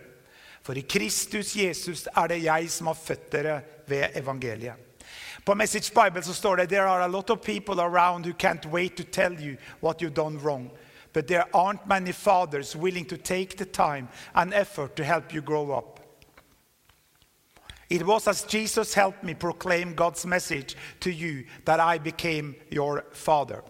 For 0.61 0.77
i 0.77 0.85
Kristus 0.85 1.55
Jesus 1.55 2.05
er 2.07 2.29
det 2.29 2.43
jeg 2.45 2.69
som 2.69 2.87
har 2.89 2.97
født 2.97 3.31
dere 3.33 3.55
ved 3.89 4.17
evangeliet. 4.17 4.75
På 5.45 5.55
Message 5.55 5.93
Bible 5.93 6.23
så 6.23 6.33
står 6.33 6.55
det 6.57 6.69
There 6.69 6.87
are 6.87 7.03
a 7.03 7.07
lot 7.07 7.29
of 7.29 7.41
people 7.41 7.81
around 7.81 8.25
who 8.25 8.33
can't 8.33 8.65
wait 8.65 8.97
to 8.97 9.03
tell 9.03 9.33
you 9.33 9.57
what 9.81 10.01
you've 10.01 10.13
done 10.13 10.39
wrong. 10.39 10.69
But 11.13 11.27
there 11.27 11.45
aren't 11.53 11.87
many 11.87 12.11
fathers 12.11 12.75
willing 12.75 13.05
to 13.05 13.17
take 13.17 13.57
the 13.57 13.65
time 13.65 14.07
and 14.33 14.53
effort 14.53 14.95
to 14.95 15.03
help 15.03 15.33
you 15.33 15.41
grow 15.41 15.71
up. 15.71 15.99
It 17.89 18.05
was 18.05 18.27
as 18.27 18.43
Jesus 18.43 18.93
helped 18.93 19.23
me 19.23 19.33
proclaim 19.33 19.93
God's 19.93 20.25
message 20.25 20.75
to 20.99 21.11
you 21.11 21.45
that 21.65 21.79
I 21.79 21.99
became 21.99 22.55
your 22.69 23.05
father. 23.11 23.63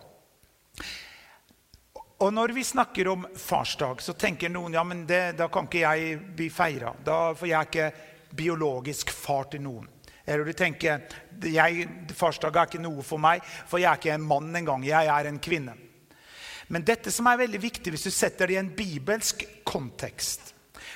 Og 2.18 2.34
når 2.34 2.54
vi 2.56 2.64
snakker 2.64 3.08
om 3.12 3.26
farsdag, 3.36 4.02
så 4.02 4.14
tenker 4.14 4.50
noen 4.50 4.74
ja, 4.78 4.84
men 4.88 5.04
det, 5.08 5.36
da 5.36 5.50
kan 5.52 5.68
ikke 5.68 5.84
jeg 5.84 6.20
bli 6.38 6.48
feira. 6.54 6.94
For 7.04 7.48
jeg 7.50 7.58
er 7.60 7.68
ikke 7.68 8.36
biologisk 8.36 9.12
far 9.12 9.50
til 9.52 9.66
noen. 9.66 9.90
Eller 10.26 10.48
du 10.48 10.56
tenker 10.58 11.04
jeg, 11.44 11.88
farsdag 12.16 12.56
er 12.56 12.70
ikke 12.70 12.82
noe 12.82 13.04
for 13.06 13.22
meg, 13.22 13.44
for 13.68 13.82
jeg 13.82 13.92
er 13.92 14.00
ikke 14.00 14.16
en 14.16 14.30
mann 14.32 14.56
engang. 14.56 14.86
Jeg 14.88 15.12
er 15.12 15.30
en 15.30 15.42
kvinne. 15.44 15.76
Men 16.72 16.86
dette 16.88 17.12
som 17.14 17.28
er 17.30 17.44
veldig 17.44 17.62
viktig 17.62 17.94
hvis 17.94 18.08
du 18.08 18.14
setter 18.14 18.50
det 18.50 18.56
i 18.56 18.62
en 18.64 18.72
bibelsk 18.74 19.44
kontekst, 19.68 20.54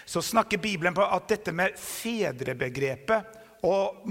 så 0.09 0.23
snakker 0.25 0.57
Bibelen 0.57 0.95
på 0.97 1.05
at 1.05 1.27
dette 1.29 1.53
med 1.53 1.75
fedrebegrepet 1.77 3.38
og 3.67 4.03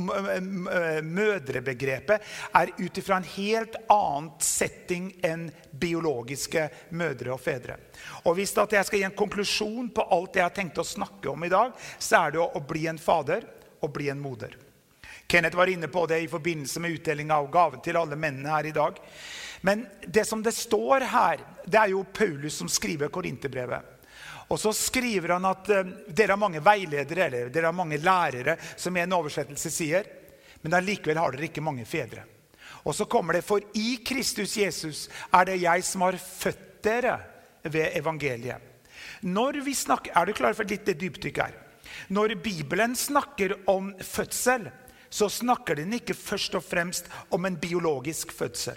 mødrebegrepet 1.05 2.21
er 2.61 2.73
ut 2.79 3.01
ifra 3.01 3.17
en 3.19 3.29
helt 3.37 3.77
annen 3.89 4.31
setting 4.45 5.11
enn 5.25 5.49
biologiske 5.73 6.69
mødre 6.91 7.33
og 7.35 7.41
fedre. 7.41 7.79
Og 8.25 8.35
Hvis 8.37 8.55
jeg 8.57 8.85
skal 8.85 8.99
gi 8.99 9.05
en 9.09 9.17
konklusjon 9.17 9.91
på 9.95 10.07
alt 10.11 10.37
jeg 10.37 10.45
har 10.45 10.55
tenkt 10.55 10.79
å 10.79 10.85
snakke 10.85 11.31
om 11.31 11.45
i 11.45 11.53
dag, 11.53 11.73
så 11.99 12.27
er 12.27 12.37
det 12.37 12.41
å 12.45 12.61
bli 12.61 12.87
en 12.87 12.99
fader 12.99 13.47
og 13.81 13.93
bli 13.95 14.09
en 14.13 14.21
moder. 14.21 14.57
Kenneth 15.29 15.57
var 15.57 15.69
inne 15.69 15.89
på 15.93 16.07
det 16.09 16.23
i 16.25 16.29
forbindelse 16.29 16.81
med 16.81 16.91
utdelinga 16.97 17.37
av 17.37 17.51
gaven 17.53 17.83
til 17.85 17.99
alle 18.01 18.17
mennene 18.17 18.49
her 18.49 18.67
i 18.67 18.73
dag. 18.73 18.97
Men 19.61 19.87
det 20.07 20.25
som 20.25 20.43
det 20.43 20.55
står 20.57 21.05
her, 21.13 21.43
det 21.67 21.79
er 21.81 21.93
jo 21.93 22.07
Paulus 22.17 22.57
som 22.57 22.69
skriver 22.71 23.13
Korinterbrevet. 23.13 23.98
Og 24.49 24.61
så 24.61 24.73
skriver 24.73 25.35
han 25.37 25.45
at 25.49 25.69
uh, 25.73 25.93
dere 26.09 26.33
har 26.35 26.41
mange 26.41 26.63
veiledere 26.65 27.27
eller 27.27 27.53
dere 27.53 27.69
har 27.69 27.77
mange 27.77 28.01
lærere, 28.01 28.57
som 28.77 28.97
en 28.97 29.17
oversettelse 29.19 29.73
sier, 29.73 30.09
men 30.63 30.75
allikevel 30.75 31.21
har 31.21 31.35
dere 31.35 31.51
ikke 31.51 31.65
mange 31.65 31.85
fedre. 31.89 32.25
Og 32.89 32.95
så 32.95 33.05
kommer 33.11 33.37
det, 33.37 33.45
for 33.45 33.61
i 33.77 33.99
Kristus 34.07 34.57
Jesus 34.57 35.07
er 35.35 35.51
det 35.51 35.61
jeg 35.61 35.85
som 35.85 36.07
har 36.07 36.17
født 36.17 36.65
dere 36.85 37.19
ved 37.69 37.97
evangeliet. 37.99 38.65
Når 39.23 39.61
vi 39.67 39.75
snakker, 39.75 40.13
Er 40.15 40.27
du 40.27 40.33
klar 40.33 40.55
for 40.55 40.63
et 40.63 40.71
lite 40.71 40.95
dypdykk 40.95 41.37
her? 41.43 41.55
Når 42.09 42.35
Bibelen 42.43 42.97
snakker 42.97 43.57
om 43.67 43.95
fødsel, 44.01 44.71
så 45.11 45.29
snakker 45.29 45.75
den 45.75 45.93
ikke 45.93 46.15
først 46.15 46.55
og 46.55 46.65
fremst 46.65 47.09
om 47.31 47.45
en 47.45 47.57
biologisk 47.57 48.33
fødsel. 48.33 48.77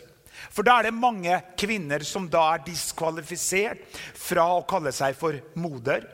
For 0.50 0.66
da 0.66 0.80
er 0.80 0.90
det 0.90 0.98
mange 0.98 1.38
kvinner 1.60 2.04
som 2.08 2.26
da 2.32 2.48
er 2.56 2.66
diskvalifisert 2.66 3.84
fra 4.18 4.48
å 4.56 4.66
kalle 4.68 4.94
seg 4.96 5.16
for 5.20 5.38
moder. 5.60 6.08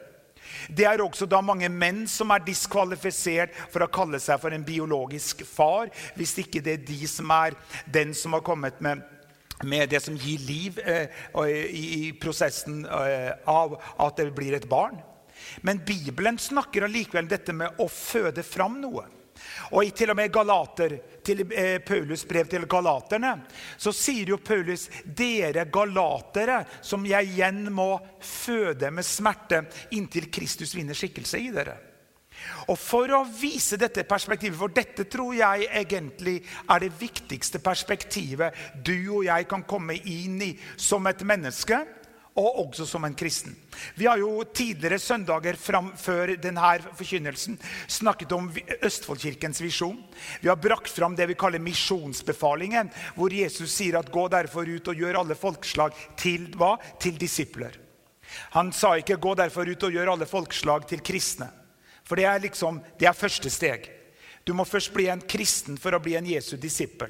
Det 0.71 0.85
er 0.87 1.01
også 1.03 1.27
da 1.29 1.39
mange 1.43 1.69
menn 1.71 2.05
som 2.09 2.31
er 2.33 2.43
diskvalifisert 2.45 3.53
for 3.71 3.83
å 3.83 3.91
kalle 3.91 4.19
seg 4.23 4.39
for 4.41 4.55
en 4.55 4.65
biologisk 4.67 5.43
far, 5.47 5.91
hvis 6.17 6.37
ikke 6.43 6.63
det 6.63 6.77
er 6.77 6.87
de 6.87 7.09
som 7.09 7.31
er 7.35 7.57
den 7.93 8.13
som 8.17 8.35
har 8.35 8.45
kommet 8.45 8.79
med, 8.83 9.03
med 9.63 9.91
det 9.91 10.01
som 10.03 10.17
gir 10.17 10.43
liv 10.47 10.79
eh, 10.83 11.11
i, 11.43 11.85
i, 11.99 12.01
prosessen 12.19 12.83
eh, 12.85 13.31
av 13.47 13.77
at 14.03 14.19
det 14.19 14.31
blir 14.35 14.57
et 14.57 14.69
barn. 14.69 14.99
Men 15.61 15.83
Bibelen 15.85 16.39
snakker 16.41 16.87
allikevel 16.87 17.29
dette 17.29 17.53
med 17.55 17.79
å 17.81 17.87
føde 17.91 18.43
fram 18.45 18.79
noe. 18.81 19.05
Og 19.71 19.84
i 19.86 19.91
til 19.95 20.12
og 20.13 20.17
med 20.19 20.32
Galater, 20.34 20.97
til 21.28 21.43
eh, 21.52 21.80
Paulus 21.84 22.23
brev 22.28 22.47
til 22.47 22.67
galaterne 22.69 23.34
så 23.78 23.91
sier 23.95 24.32
jo 24.32 24.39
Paulus 24.39 24.88
dere 25.04 25.65
galatere 25.71 26.62
som 26.82 27.04
jeg 27.08 27.34
igjen 27.34 27.65
må 27.73 27.97
føde 28.23 28.91
med 28.93 29.06
smerte 29.06 29.65
inntil 29.97 30.30
Kristus 30.32 30.76
vinner 30.78 30.97
skikkelse 30.97 31.41
i 31.41 31.52
dere. 31.52 31.76
Og 32.69 32.78
For 32.80 33.12
å 33.17 33.23
vise 33.26 33.80
dette 33.82 34.06
perspektivet, 34.08 34.58
for 34.60 34.73
dette 34.73 35.08
tror 35.10 35.34
jeg 35.36 35.67
egentlig 35.80 36.38
er 36.69 36.84
det 36.84 36.93
viktigste 37.00 37.62
perspektivet 37.63 38.84
du 38.86 38.95
og 39.19 39.26
jeg 39.26 39.47
kan 39.50 39.65
komme 39.67 39.97
inn 39.97 40.38
i 40.45 40.52
som 40.76 41.08
et 41.10 41.23
menneske 41.28 41.82
og 42.38 42.60
også 42.67 42.86
som 42.86 43.06
en 43.08 43.15
kristen. 43.17 43.56
Vi 43.95 44.06
har 44.06 44.19
jo 44.21 44.43
tidligere 44.54 45.00
søndager 45.02 45.58
fram, 45.58 45.89
før 45.97 46.36
denne 46.38 46.73
forkynnelsen 46.97 47.58
snakket 47.89 48.36
om 48.38 48.52
Østfoldkirkens 48.86 49.62
visjon. 49.63 49.97
Vi 50.41 50.50
har 50.52 50.60
brakt 50.62 50.91
fram 50.93 51.15
det 51.17 51.28
vi 51.32 51.38
kaller 51.39 51.63
misjonsbefalingen, 51.63 52.91
hvor 53.15 53.34
Jesus 53.34 53.73
sier 53.73 53.97
at 53.97 54.12
'gå 54.12 54.28
derfor 54.30 54.69
ut 54.69 54.88
og 54.88 54.95
gjør 54.95 55.19
alle 55.19 55.36
folkeslag 55.36 55.93
til 56.17 56.47
hva? 56.56 56.78
Til 57.00 57.17
disipler'. 57.17 57.78
Han 58.52 58.71
sa 58.71 58.95
ikke 58.97 59.17
'gå 59.17 59.36
derfor 59.36 59.65
ut 59.65 59.84
og 59.84 59.91
gjør 59.91 60.12
alle 60.12 60.26
folkeslag 60.26 60.88
til 60.88 61.02
kristne'. 61.02 61.52
For 62.04 62.15
det 62.15 62.26
er 62.26 62.39
liksom, 62.39 62.82
det 63.00 63.08
er 63.08 63.13
første 63.13 63.50
steg. 63.50 63.89
Du 64.45 64.54
må 64.54 64.63
først 64.63 64.93
bli 64.93 65.08
en 65.08 65.21
kristen 65.21 65.78
for 65.78 65.91
å 65.91 66.00
bli 66.00 66.15
en 66.15 66.26
Jesu 66.26 66.56
disippel. 66.56 67.10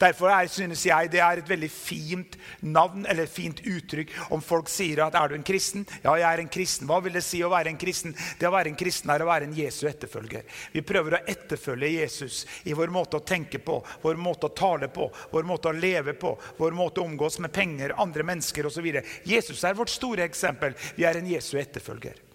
Derfor 0.00 0.28
er, 0.28 0.48
synes 0.52 0.82
jeg 0.84 1.10
det 1.12 1.22
er 1.24 1.40
et 1.40 1.48
veldig 1.48 1.70
fint 1.72 2.36
navn 2.60 3.06
eller 3.08 3.28
fint 3.30 3.62
uttrykk 3.64 4.12
om 4.34 4.42
folk 4.44 4.68
sier 4.68 5.00
at 5.06 5.16
er 5.16 5.32
du 5.32 5.36
en 5.38 5.46
kristen? 5.46 5.86
Ja, 6.04 6.12
jeg 6.20 6.26
er 6.28 6.42
en 6.42 6.52
kristen. 6.52 6.88
Hva 6.90 7.00
vil 7.04 7.16
det 7.16 7.24
si 7.24 7.40
å 7.44 7.50
være 7.52 7.72
en 7.72 7.80
kristen? 7.80 8.12
Det 8.36 8.48
å 8.48 8.52
være 8.52 8.72
en 8.72 8.78
kristen 8.78 9.12
er 9.14 9.24
å 9.24 9.30
være 9.30 9.48
en 9.48 9.56
Jesu 9.56 9.86
etterfølger. 9.88 10.44
Vi 10.74 10.84
prøver 10.86 11.16
å 11.16 11.22
etterfølge 11.24 11.94
Jesus 11.94 12.42
i 12.68 12.76
vår 12.76 12.92
måte 12.92 13.20
å 13.20 13.24
tenke 13.24 13.62
på, 13.64 13.80
vår 14.04 14.20
måte 14.20 14.50
å 14.50 14.56
tale 14.56 14.90
på, 14.92 15.08
vår 15.32 15.48
måte 15.48 15.72
å 15.72 15.76
leve 15.76 16.16
på, 16.20 16.34
vår 16.60 16.76
måte 16.76 17.00
å 17.00 17.08
omgås 17.08 17.40
med 17.40 17.54
penger, 17.56 17.96
andre 17.96 18.26
mennesker 18.26 18.68
osv. 18.68 18.92
Jesus 19.24 19.64
er 19.64 19.78
vårt 19.78 19.94
store 19.94 20.28
eksempel. 20.28 20.76
Vi 20.96 21.08
er 21.08 21.16
en 21.16 21.32
Jesu 21.32 21.56
etterfølger. 21.60 22.25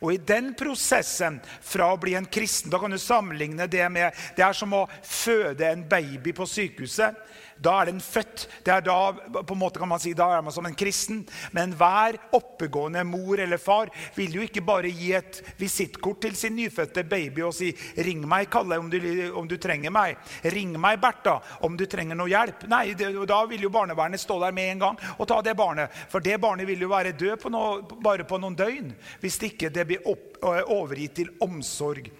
Og 0.00 0.14
i 0.14 0.20
den 0.20 0.52
prosessen 0.58 1.40
fra 1.64 1.90
å 1.92 2.00
bli 2.00 2.14
en 2.18 2.26
kristen 2.26 2.72
Da 2.72 2.80
kan 2.82 2.92
du 2.92 2.98
sammenligne 3.00 3.66
det 3.70 3.84
med 3.92 4.14
Det 4.36 4.44
er 4.44 4.56
som 4.56 4.72
å 4.76 4.86
føde 5.02 5.68
en 5.70 5.84
baby 5.88 6.32
på 6.36 6.46
sykehuset. 6.48 7.16
Da 7.62 7.76
er 7.80 7.90
den 7.90 8.00
født. 8.02 8.46
Det 8.64 8.72
er 8.72 8.84
da 8.84 8.98
på 9.14 9.54
en 9.54 9.60
måte 9.60 9.80
kan 9.82 9.90
man 9.90 10.02
si, 10.02 10.14
da 10.16 10.30
er 10.36 10.42
man 10.44 10.54
som 10.54 10.66
en 10.66 10.76
kristen. 10.78 11.22
Men 11.54 11.74
hver 11.78 12.18
oppegående 12.34 13.04
mor 13.06 13.40
eller 13.40 13.60
far 13.62 13.92
vil 14.16 14.38
jo 14.38 14.44
ikke 14.46 14.64
bare 14.64 14.90
gi 14.90 15.12
et 15.16 15.40
visittkort 15.60 16.22
til 16.24 16.36
sin 16.38 16.56
nyfødte 16.58 17.04
baby 17.08 17.44
og 17.46 17.54
si 17.54 17.72
'Ring 17.96 18.26
meg, 18.28 18.50
Kalle, 18.50 18.78
om 18.78 18.90
du, 18.90 18.98
om 19.34 19.48
du 19.48 19.56
trenger 19.56 19.90
meg.' 19.90 20.16
'Ring 20.44 20.78
meg, 20.80 21.00
Bertha, 21.00 21.40
om 21.60 21.76
du 21.76 21.86
trenger 21.86 22.16
noe 22.16 22.28
hjelp.' 22.28 22.68
Nei, 22.68 22.94
det, 22.94 23.12
da 23.26 23.44
vil 23.46 23.62
jo 23.62 23.70
barnevernet 23.70 24.20
stå 24.20 24.40
der 24.40 24.52
med 24.52 24.72
en 24.72 24.78
gang 24.78 24.98
og 25.18 25.28
ta 25.28 25.40
det 25.42 25.56
barnet. 25.56 25.90
For 26.08 26.20
det 26.20 26.40
barnet 26.40 26.66
vil 26.66 26.80
jo 26.80 26.88
være 26.88 27.12
død 27.12 27.40
på 27.42 27.52
noe, 27.52 27.82
bare 28.02 28.24
på 28.24 28.38
noen 28.38 28.56
døgn 28.56 28.94
hvis 29.20 29.38
ikke 29.42 29.70
det 29.70 29.86
blir 29.88 30.08
opp, 30.08 30.38
overgitt 30.44 31.14
til 31.16 31.30
omsorg 31.40 32.10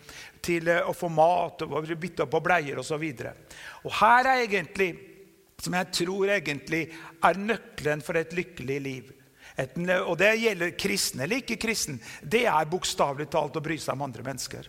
til 0.45 0.69
å 0.69 0.93
få 0.97 1.09
mat 1.13 1.65
og 1.65 1.91
bytte 2.01 2.27
på 2.31 2.41
bleier 2.45 2.79
osv. 2.81 3.05
Her 4.01 4.29
er 4.29 4.45
egentlig 4.45 5.14
som 5.65 5.77
jeg 5.79 5.91
tror 6.01 6.33
egentlig 6.37 6.87
er 7.25 7.41
nøkkelen 7.41 8.05
for 8.05 8.21
et 8.21 8.35
lykkelig 8.37 8.79
liv. 8.85 9.13
Et, 9.57 9.77
og 10.03 10.17
det 10.19 10.33
gjelder 10.43 10.75
kristen 10.79 11.23
eller 11.25 11.43
ikke 11.43 11.61
kristen. 11.63 12.01
Det 12.23 12.45
er 12.51 12.71
bokstavelig 12.71 13.29
talt 13.33 13.57
å 13.57 13.63
bry 13.65 13.79
seg 13.81 13.95
om 13.95 14.07
andre 14.07 14.27
mennesker. 14.27 14.67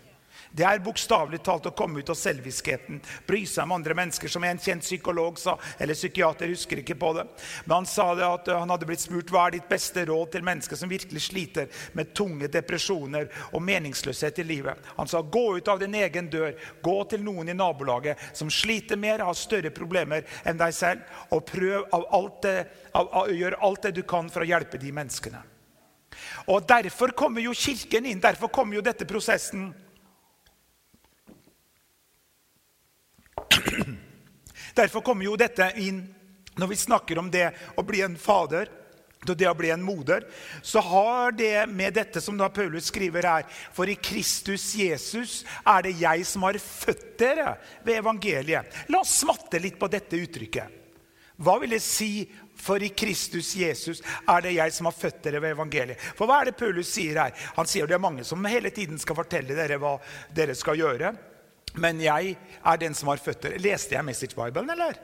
Det 0.56 0.64
er 0.64 0.80
bokstavelig 0.80 1.42
talt 1.44 1.66
å 1.68 1.72
komme 1.76 2.00
ut 2.00 2.08
av 2.08 2.16
selviskheten, 2.16 3.02
bry 3.28 3.42
seg 3.44 3.66
om 3.66 3.74
andre 3.76 3.92
mennesker, 3.98 4.30
som 4.32 4.44
en 4.46 4.60
kjent 4.62 4.86
psykolog 4.86 5.36
sa, 5.36 5.58
eller 5.76 5.98
psykiater, 5.98 6.48
husker 6.48 6.80
ikke 6.80 6.96
på 6.96 7.10
det. 7.18 7.26
Men 7.66 7.74
han 7.82 7.88
sa 7.90 8.06
det 8.16 8.24
at 8.24 8.48
han 8.54 8.72
hadde 8.72 8.88
blitt 8.88 9.04
spurt 9.04 9.32
hva 9.34 9.42
er 9.46 9.58
ditt 9.58 9.68
beste 9.68 10.06
råd 10.08 10.32
til 10.32 10.46
mennesker 10.48 10.80
som 10.80 10.88
virkelig 10.88 11.26
sliter 11.26 11.68
med 11.98 12.14
tunge 12.16 12.48
depresjoner 12.48 13.28
og 13.50 13.66
meningsløshet 13.68 14.40
i 14.40 14.48
livet. 14.48 14.80
Han 14.96 15.12
sa 15.12 15.20
gå 15.20 15.44
ut 15.58 15.68
av 15.68 15.84
din 15.84 15.98
egen 16.00 16.32
dør, 16.32 16.56
gå 16.80 16.98
til 17.12 17.26
noen 17.26 17.52
i 17.52 17.58
nabolaget 17.58 18.24
som 18.32 18.48
sliter 18.48 18.96
mer, 18.96 19.26
har 19.28 19.36
større 19.36 19.74
problemer 19.76 20.24
enn 20.48 20.56
deg 20.56 20.72
selv, 20.72 21.04
og 21.36 21.44
prøv 21.52 21.84
av 21.92 22.08
alt 22.16 22.44
det, 22.48 22.58
av, 22.96 23.10
av, 23.12 23.28
gjør 23.28 23.60
alt 23.60 23.90
det 23.90 23.98
du 24.00 24.06
kan 24.08 24.32
for 24.32 24.40
å 24.40 24.48
hjelpe 24.54 24.80
de 24.80 24.96
menneskene. 25.04 25.44
Og 26.48 26.64
Derfor 26.64 27.12
kommer 27.12 27.44
jo 27.44 27.52
Kirken 27.52 28.06
inn, 28.08 28.22
derfor 28.24 28.48
kommer 28.48 28.78
jo 28.78 28.86
dette 28.86 29.04
prosessen 29.04 29.74
Derfor 34.76 35.04
kommer 35.04 35.24
jo 35.24 35.38
dette 35.40 35.70
inn 35.80 36.02
når 36.56 36.72
vi 36.72 36.76
snakker 36.80 37.18
om 37.20 37.30
det 37.32 37.50
å 37.76 37.84
bli 37.84 38.02
en 38.04 38.16
fader 38.20 38.68
det 39.34 39.48
å 39.48 39.56
bli 39.58 39.70
en 39.74 39.82
moder, 39.82 40.26
så 40.62 40.78
har 40.84 41.32
det 41.32 41.66
med 41.66 41.96
dette 41.96 42.20
som 42.22 42.36
da 42.38 42.48
Paulus 42.52 42.90
skriver 42.92 43.26
her 43.26 43.46
For 43.74 43.88
i 43.88 43.96
Kristus 43.98 44.68
Jesus 44.78 45.40
er 45.64 45.86
det 45.86 45.96
jeg 45.98 46.26
som 46.28 46.44
har 46.46 46.58
født 46.62 47.16
dere 47.18 47.56
ved 47.82 47.98
evangeliet. 47.98 48.84
La 48.92 49.00
oss 49.02 49.16
smatte 49.22 49.58
litt 49.62 49.80
på 49.80 49.90
dette 49.90 50.20
uttrykket. 50.20 50.82
Hva 51.36 51.58
vil 51.60 51.74
det 51.74 51.82
si 51.84 52.26
for 52.56 52.80
i 52.80 52.88
Kristus 52.96 53.50
Jesus 53.58 53.98
er 54.24 54.44
det 54.46 54.54
jeg 54.56 54.72
som 54.72 54.88
har 54.88 54.96
født 54.96 55.18
dere 55.26 55.42
ved 55.44 55.52
evangeliet. 55.56 56.00
For 56.16 56.28
hva 56.28 56.40
er 56.40 56.50
det 56.50 56.60
Paulus 56.60 56.88
sier 56.94 57.18
her? 57.20 57.34
Han 57.58 57.68
sier 57.68 57.88
det 57.88 57.98
er 57.98 58.04
mange 58.06 58.24
som 58.24 58.44
hele 58.48 58.72
tiden 58.72 59.00
skal 59.00 59.18
fortelle 59.18 59.56
dere 59.56 59.80
hva 59.82 59.98
dere 60.36 60.56
skal 60.56 60.80
gjøre. 60.80 61.12
Men 61.82 62.00
jeg 62.00 62.36
er 62.36 62.80
den 62.80 62.96
som 62.96 63.10
har 63.12 63.20
føtter. 63.22 63.58
Leste 63.62 63.96
jeg 63.96 64.06
Message 64.06 64.36
Bibelen, 64.36 64.70
eller? 64.72 64.96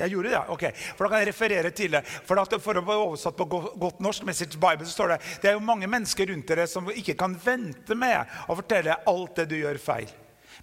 Jeg 0.00 0.14
gjorde 0.14 0.32
det, 0.32 0.40
ok. 0.48 0.64
For 0.96 1.04
Da 1.04 1.10
kan 1.12 1.22
jeg 1.22 1.28
referere 1.28 1.70
til 1.76 1.92
det. 1.92 2.02
For, 2.06 2.40
at, 2.40 2.56
for 2.62 2.80
å 2.80 2.84
få 2.86 2.96
oversatt 3.04 3.36
på 3.36 3.46
godt 3.50 4.00
norsk, 4.00 4.24
Message 4.28 4.56
Bible, 4.60 4.88
så 4.88 4.96
står 4.96 5.14
det 5.14 5.20
det 5.42 5.52
er 5.52 5.58
jo 5.58 5.64
mange 5.64 5.90
mennesker 5.90 6.30
rundt 6.32 6.48
dere 6.48 6.66
som 6.70 6.88
ikke 6.90 7.18
kan 7.20 7.36
vente 7.44 7.96
med 7.98 8.36
å 8.48 8.56
fortelle 8.58 9.00
alt 9.10 9.42
det 9.42 9.50
du 9.52 9.58
gjør 9.60 9.80
feil. 9.82 10.10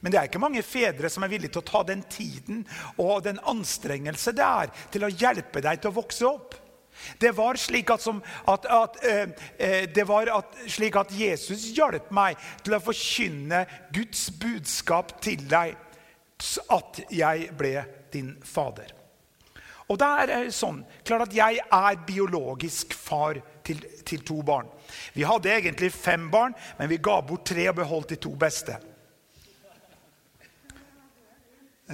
Men 0.01 0.13
det 0.13 0.19
er 0.19 0.29
ikke 0.29 0.41
mange 0.41 0.61
fedre 0.65 1.09
som 1.09 1.25
er 1.25 1.31
villige 1.31 1.55
til 1.55 1.63
å 1.63 1.69
ta 1.71 1.81
den 1.87 2.03
tiden 2.11 2.63
og 3.01 3.23
den 3.25 3.39
anstrengelse 3.49 4.33
det 4.37 4.45
er 4.45 4.73
til 4.93 5.07
å 5.07 5.13
hjelpe 5.13 5.63
deg 5.63 5.81
til 5.81 5.89
å 5.91 5.97
vokse 5.97 6.27
opp. 6.29 6.57
Det 7.19 7.31
var 7.37 7.59
slik 7.59 7.91
at, 7.93 8.03
som, 8.03 8.21
at, 8.47 8.65
at, 8.65 8.99
eh, 9.05 9.29
eh, 9.59 10.07
var 10.07 10.31
slik 10.67 10.95
at 10.99 11.13
Jesus 11.13 11.69
hjalp 11.77 12.11
meg 12.15 12.37
til 12.63 12.77
å 12.77 12.83
forkynne 12.83 13.65
Guds 13.95 14.29
budskap 14.39 15.17
til 15.23 15.43
deg, 15.49 15.75
at 16.69 17.01
jeg 17.09 17.49
ble 17.57 17.73
din 18.13 18.35
fader. 18.45 18.93
Og 19.87 19.95
det 19.99 20.07
er 20.07 20.49
sånn, 20.51 20.81
klart 21.07 21.29
at 21.29 21.35
Jeg 21.35 21.61
er 21.63 21.99
biologisk 22.07 22.93
far 22.93 23.39
til, 23.63 23.79
til 24.03 24.23
to 24.27 24.41
barn. 24.43 24.67
Vi 25.15 25.23
hadde 25.27 25.53
egentlig 25.53 25.93
fem 25.95 26.27
barn, 26.31 26.55
men 26.79 26.91
vi 26.91 26.99
ga 27.03 27.21
bort 27.23 27.47
tre 27.47 27.69
og 27.71 27.79
beholdt 27.79 28.13
de 28.15 28.19
to 28.27 28.33
beste. 28.39 28.75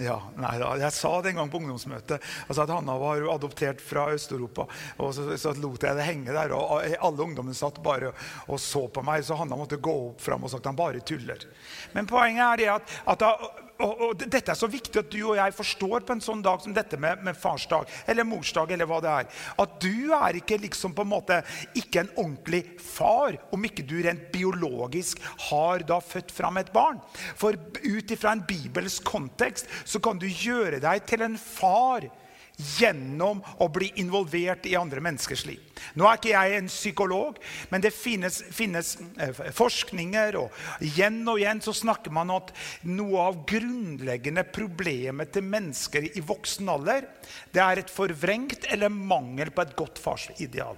Ja, 0.01 0.15
nei 0.41 0.55
da, 0.57 0.71
Jeg 0.81 0.89
sa 0.95 1.09
det 1.21 1.33
en 1.33 1.43
gang 1.43 1.49
på 1.53 1.59
ungdomsmøtet 1.61 2.23
altså 2.47 2.63
at 2.63 2.71
Hanna 2.73 2.95
var 2.97 3.21
adoptert 3.29 3.81
fra 3.81 4.07
Øst-Europa. 4.15 4.65
og 4.97 5.11
så, 5.13 5.27
så, 5.37 5.53
lot 5.61 5.85
jeg 5.85 5.97
det 5.99 6.07
henge 6.07 6.33
der. 6.33 6.55
og 6.57 6.81
Alle 6.81 7.27
ungdommene 7.27 7.53
satt 7.53 7.77
bare 7.83 8.09
og 8.47 8.59
så 8.59 8.87
på 8.89 9.03
meg, 9.05 9.21
så 9.25 9.37
Hanna 9.37 9.57
måtte 9.59 9.77
gå 9.77 9.93
opp 10.09 10.23
fram 10.23 10.43
og 10.43 10.49
sagt 10.49 10.65
at 10.65 10.71
han 10.71 10.79
bare 10.79 11.03
tuller. 11.05 11.45
Men 11.93 12.09
poenget 12.09 12.41
er 12.47 12.57
det 12.63 12.71
at, 12.73 12.95
at 13.13 13.21
da, 13.21 13.35
og, 13.83 14.01
og, 14.07 14.23
Dette 14.23 14.53
er 14.53 14.57
så 14.57 14.69
viktig 14.71 15.01
at 15.01 15.11
du 15.11 15.19
og 15.21 15.37
jeg 15.37 15.55
forstår 15.57 16.05
på 16.07 16.15
en 16.15 16.23
sånn 16.23 16.43
dag 16.45 16.61
som 16.63 16.75
dette 16.75 16.97
med, 17.01 17.23
med 17.25 17.37
farsdag 17.37 17.89
eller 18.09 18.27
morsdag. 18.27 18.71
eller 18.71 18.89
hva 18.89 19.01
det 19.03 19.11
er, 19.11 19.29
At 19.63 19.77
du 19.83 20.13
er 20.15 20.39
ikke 20.39 20.59
liksom 20.61 20.95
på 20.95 21.05
en 21.05 21.13
måte 21.13 21.41
ikke 21.79 22.03
en 22.03 22.13
ordentlig 22.15 22.63
far 22.81 23.37
om 23.53 23.67
ikke 23.67 23.85
du 23.87 23.97
rent 24.03 24.29
biologisk 24.33 25.21
har 25.49 25.85
da 25.87 25.99
født 26.03 26.31
fram 26.33 26.59
et 26.61 26.73
barn. 26.73 27.01
For 27.35 27.57
ut 27.83 28.11
ifra 28.15 28.33
en 28.33 28.45
bibelsk 28.47 29.03
kontekst 29.07 29.69
så 29.85 30.01
kan 30.03 30.19
du 30.19 30.27
gjøre 30.27 30.81
deg 30.83 31.07
til 31.09 31.25
en 31.25 31.39
far 31.39 32.07
gjennom 32.57 33.41
å 33.61 33.67
bli 33.73 33.89
involvert 34.01 34.67
i 34.69 34.75
andre 34.77 35.01
menneskers 35.03 35.45
liv. 35.47 35.61
Nå 35.97 36.05
er 36.07 36.19
ikke 36.19 36.33
jeg 36.33 36.57
en 36.57 36.69
psykolog, 36.69 37.39
men 37.73 37.83
det 37.83 37.91
finnes, 37.95 38.39
finnes 38.53 38.93
eh, 39.17 39.41
forskninger. 39.57 40.37
og 40.39 40.85
Igjen 40.85 41.21
og 41.27 41.41
igjen 41.41 41.63
så 41.65 41.73
snakker 41.75 42.13
man 42.13 42.31
at 42.33 42.53
noe 42.87 43.27
av 43.29 43.41
grunnleggende 43.49 44.45
problemet 44.53 45.33
til 45.33 45.47
mennesker 45.49 46.11
i 46.13 46.23
voksen 46.23 46.69
alder 46.71 47.09
det 47.53 47.61
er 47.63 47.81
et 47.81 47.91
forvrengt 47.91 48.67
eller 48.71 48.93
mangel 48.93 49.51
på 49.53 49.65
et 49.65 49.75
godt 49.77 50.01
farsideal. 50.01 50.77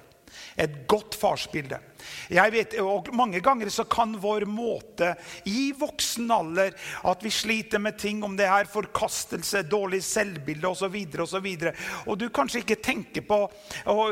Et 0.60 0.82
godt 0.90 1.16
farsbilde. 1.20 1.80
Jeg 2.34 2.54
vet, 2.54 2.78
og 2.82 3.12
Mange 3.16 3.40
ganger 3.44 3.70
så 3.72 3.86
kan 3.90 4.16
vår 4.22 4.46
måte 4.50 5.14
i 5.50 5.70
voksen 5.78 6.32
alder 6.32 6.74
at 7.08 7.24
vi 7.24 7.32
sliter 7.34 7.82
med 7.82 7.98
ting, 8.00 8.24
om 8.26 8.36
det 8.38 8.48
er 8.50 8.70
forkastelse, 8.70 9.64
dårlig 9.70 10.02
selvbilde 10.06 10.68
osv., 10.72 10.92
videre, 11.46 11.74
og, 12.06 12.14
og 12.14 12.20
du 12.20 12.30
kanskje 12.34 12.62
ikke 12.64 12.80
tenker 12.84 13.26
på 13.28 13.40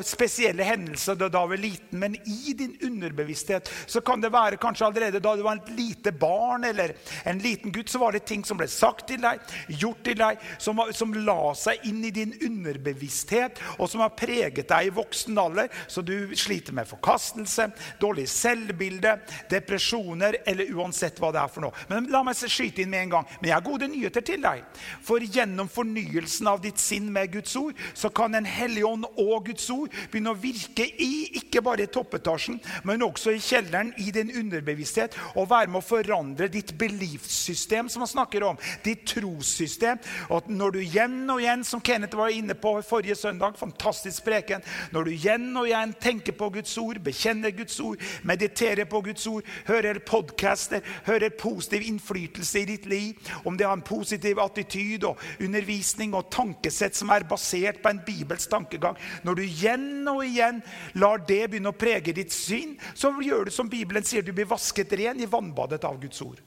spesielle 0.06 0.66
hendelser 0.68 1.18
da 1.18 1.30
du 1.32 1.38
var 1.38 1.60
liten, 1.60 2.00
men 2.00 2.18
i 2.30 2.54
din 2.58 2.76
underbevissthet 2.84 3.70
så 3.90 4.02
kan 4.06 4.22
det 4.22 4.34
være 4.34 4.60
kanskje 4.62 4.88
allerede 4.88 5.22
da 5.24 5.36
du 5.36 5.44
var 5.46 5.62
et 5.62 5.72
lite 5.78 6.12
barn 6.12 6.68
eller 6.68 6.94
en 7.30 7.42
liten 7.44 7.74
gutt, 7.74 7.92
så 7.92 8.02
var 8.02 8.16
det 8.16 8.26
ting 8.30 8.44
som 8.46 8.60
ble 8.60 8.68
sagt 8.72 9.08
til 9.12 9.22
deg, 9.24 9.42
gjort 9.68 10.04
til 10.06 10.20
deg, 10.20 10.42
som, 10.62 10.82
som 10.96 11.16
la 11.26 11.54
seg 11.58 11.84
inn 11.90 12.04
i 12.06 12.14
din 12.14 12.36
underbevissthet, 12.44 13.62
og 13.78 13.90
som 13.92 14.04
har 14.04 14.16
preget 14.18 14.68
deg 14.70 14.90
i 14.90 14.96
voksen 14.96 15.40
alder, 15.40 15.72
så 15.88 16.04
du 16.06 16.34
sliter 16.38 16.76
med 16.76 16.90
forkastelse 16.90 17.70
dårlig 18.02 18.28
selvbilde, 18.32 19.18
depresjoner 19.52 20.40
eller 20.46 20.72
uansett 20.76 21.20
hva 21.22 21.32
det 21.34 21.42
er 21.44 21.52
for 21.52 21.66
noe. 21.66 21.86
Men 21.90 22.10
la 22.14 22.24
meg 22.26 22.38
skyte 22.38 22.84
inn 22.84 22.92
med 22.92 23.08
en 23.08 23.16
gang. 23.18 23.30
Men 23.40 23.50
jeg 23.50 23.58
har 23.58 23.66
gode 23.66 23.90
nyheter 23.92 24.26
til 24.26 24.44
deg. 24.44 24.64
For 25.06 25.24
gjennom 25.24 25.70
fornyelsen 25.72 26.50
av 26.50 26.62
ditt 26.64 26.82
sinn 26.82 27.10
med 27.14 27.32
Guds 27.34 27.56
ord, 27.60 27.78
så 27.94 28.10
kan 28.14 28.34
En 28.34 28.48
hellig 28.50 28.82
ånd 28.82 29.06
og 29.22 29.46
Guds 29.46 29.68
ord 29.70 29.92
begynne 30.10 30.32
å 30.34 30.40
virke 30.40 30.88
i 30.88 31.28
ikke 31.38 31.62
bare 31.62 31.86
i 31.86 31.92
toppetasjen, 31.92 32.58
men 32.88 33.04
også 33.06 33.36
i 33.36 33.42
kjelleren, 33.44 33.92
i 34.02 34.10
din 34.16 34.32
underbevissthet, 34.40 35.14
og 35.38 35.52
være 35.52 35.70
med 35.70 35.84
å 35.84 35.86
forandre 35.86 36.48
ditt 36.50 36.74
beliefssystem, 36.80 37.92
som 37.94 38.02
man 38.02 38.10
snakker 38.10 38.46
om. 38.48 38.58
Ditt 38.82 39.06
trossystem. 39.12 40.02
Og 40.34 40.50
når 40.50 40.74
du 40.74 40.80
igjen 40.82 41.20
og 41.30 41.44
igjen, 41.44 41.66
som 41.68 41.84
Kenneth 41.84 42.18
var 42.18 42.34
inne 42.34 42.58
på 42.58 42.74
forrige 42.88 43.20
søndag, 43.20 43.60
fantastisk 43.60 44.26
preken, 44.26 44.66
når 44.96 45.06
du 45.06 45.14
igjen 45.14 45.46
og 45.54 45.70
igjen 45.70 45.94
tenker 46.02 46.34
på 46.38 46.50
Guds 46.58 46.74
ord, 46.82 46.98
bekjenner 47.06 47.54
Guds 47.54 47.73
Guds 47.74 47.80
ord, 47.80 48.02
mediterer 48.24 48.86
på 48.86 49.02
Guds 49.02 49.26
ord, 49.28 49.46
hører 49.68 50.00
podcaster, 50.06 50.82
hører 51.08 51.34
positiv 51.40 51.82
innflytelse 51.88 52.62
i 52.62 52.68
ditt 52.70 52.86
liv, 52.86 53.32
om 53.44 53.58
det 53.58 53.66
har 53.66 53.74
en 53.78 53.86
positiv 53.86 54.40
attityd 54.44 55.08
og 55.10 55.22
undervisning 55.42 56.14
og 56.14 56.30
tankesett 56.34 56.96
som 56.98 57.12
er 57.14 57.26
basert 57.30 57.82
på 57.82 57.90
en 57.90 58.04
bibelsk 58.06 58.52
tankegang 58.52 58.98
Når 59.24 59.36
du 59.36 59.44
igjen 59.44 60.08
og 60.08 60.24
igjen 60.26 60.62
lar 61.00 61.22
det 61.28 61.48
begynne 61.50 61.74
å 61.74 61.78
prege 61.78 62.14
ditt 62.14 62.34
syn, 62.34 62.78
så 62.94 63.14
gjør 63.22 63.48
du 63.48 63.54
som 63.54 63.70
Bibelen 63.70 64.06
sier, 64.06 64.22
du 64.22 64.34
blir 64.34 64.50
vasket 64.50 64.94
ren 65.00 65.22
i 65.22 65.30
vannbadet 65.30 65.84
av 65.88 66.00
Guds 66.02 66.22
ord. 66.22 66.42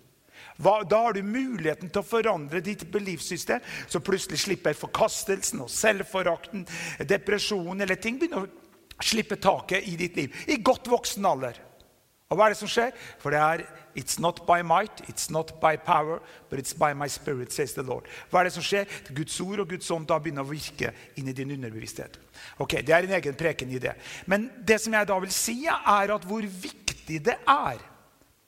Da 0.56 1.00
har 1.02 1.12
du 1.12 1.22
muligheten 1.22 1.90
til 1.90 2.00
å 2.00 2.06
forandre 2.06 2.62
ditt 2.64 2.86
livssystem, 2.94 3.60
så 3.88 4.00
plutselig 4.00 4.40
slipper 4.40 4.76
forkastelsen 4.76 5.60
og 5.64 5.72
selvforakten, 5.72 6.64
depresjon 7.04 7.80
eller 7.80 8.00
ting 8.00 8.20
begynner 8.20 8.46
å 8.46 8.65
slippe 9.02 9.36
taket 9.36 9.86
i 9.88 9.96
ditt 9.96 10.16
liv. 10.16 10.36
I 10.48 10.60
godt 10.64 10.88
voksen 10.90 11.26
alder. 11.26 11.58
Og 12.26 12.38
hva 12.38 12.48
er 12.48 12.54
det 12.54 12.58
som 12.58 12.70
skjer? 12.70 12.94
For 13.22 13.34
det 13.34 13.42
er 13.42 13.66
It's 13.96 14.18
not 14.20 14.42
by 14.44 14.60
might, 14.60 15.00
it's 15.08 15.30
not 15.32 15.54
by 15.60 15.74
power, 15.76 16.20
but 16.50 16.58
it's 16.58 16.74
by 16.74 16.92
my 16.92 17.08
spirit, 17.08 17.52
says 17.52 17.72
the 17.72 17.82
Lord. 17.82 18.04
Hva 18.28 18.42
er 18.42 18.50
det 18.50 18.52
som 18.52 18.64
skjer? 18.66 18.84
Guds 19.16 19.38
ord 19.40 19.62
og 19.62 19.70
Guds 19.70 19.88
ånd 19.94 20.04
da 20.10 20.18
begynner 20.20 20.44
å 20.44 20.50
virke 20.50 20.90
inn 21.16 21.30
i 21.30 21.34
din 21.36 21.54
underbevissthet. 21.54 22.18
Ok, 22.60 22.82
Det 22.84 22.92
er 22.92 23.06
en 23.06 23.16
egen 23.16 23.34
preken 23.34 23.72
i 23.72 23.80
det. 23.80 23.94
Men 24.26 24.50
det 24.60 24.82
som 24.82 24.92
jeg 24.92 25.08
da 25.08 25.16
vil 25.18 25.32
si, 25.32 25.62
er 25.64 26.12
at 26.12 26.28
hvor 26.28 26.44
viktig 26.44 27.22
det 27.24 27.38
er 27.48 27.80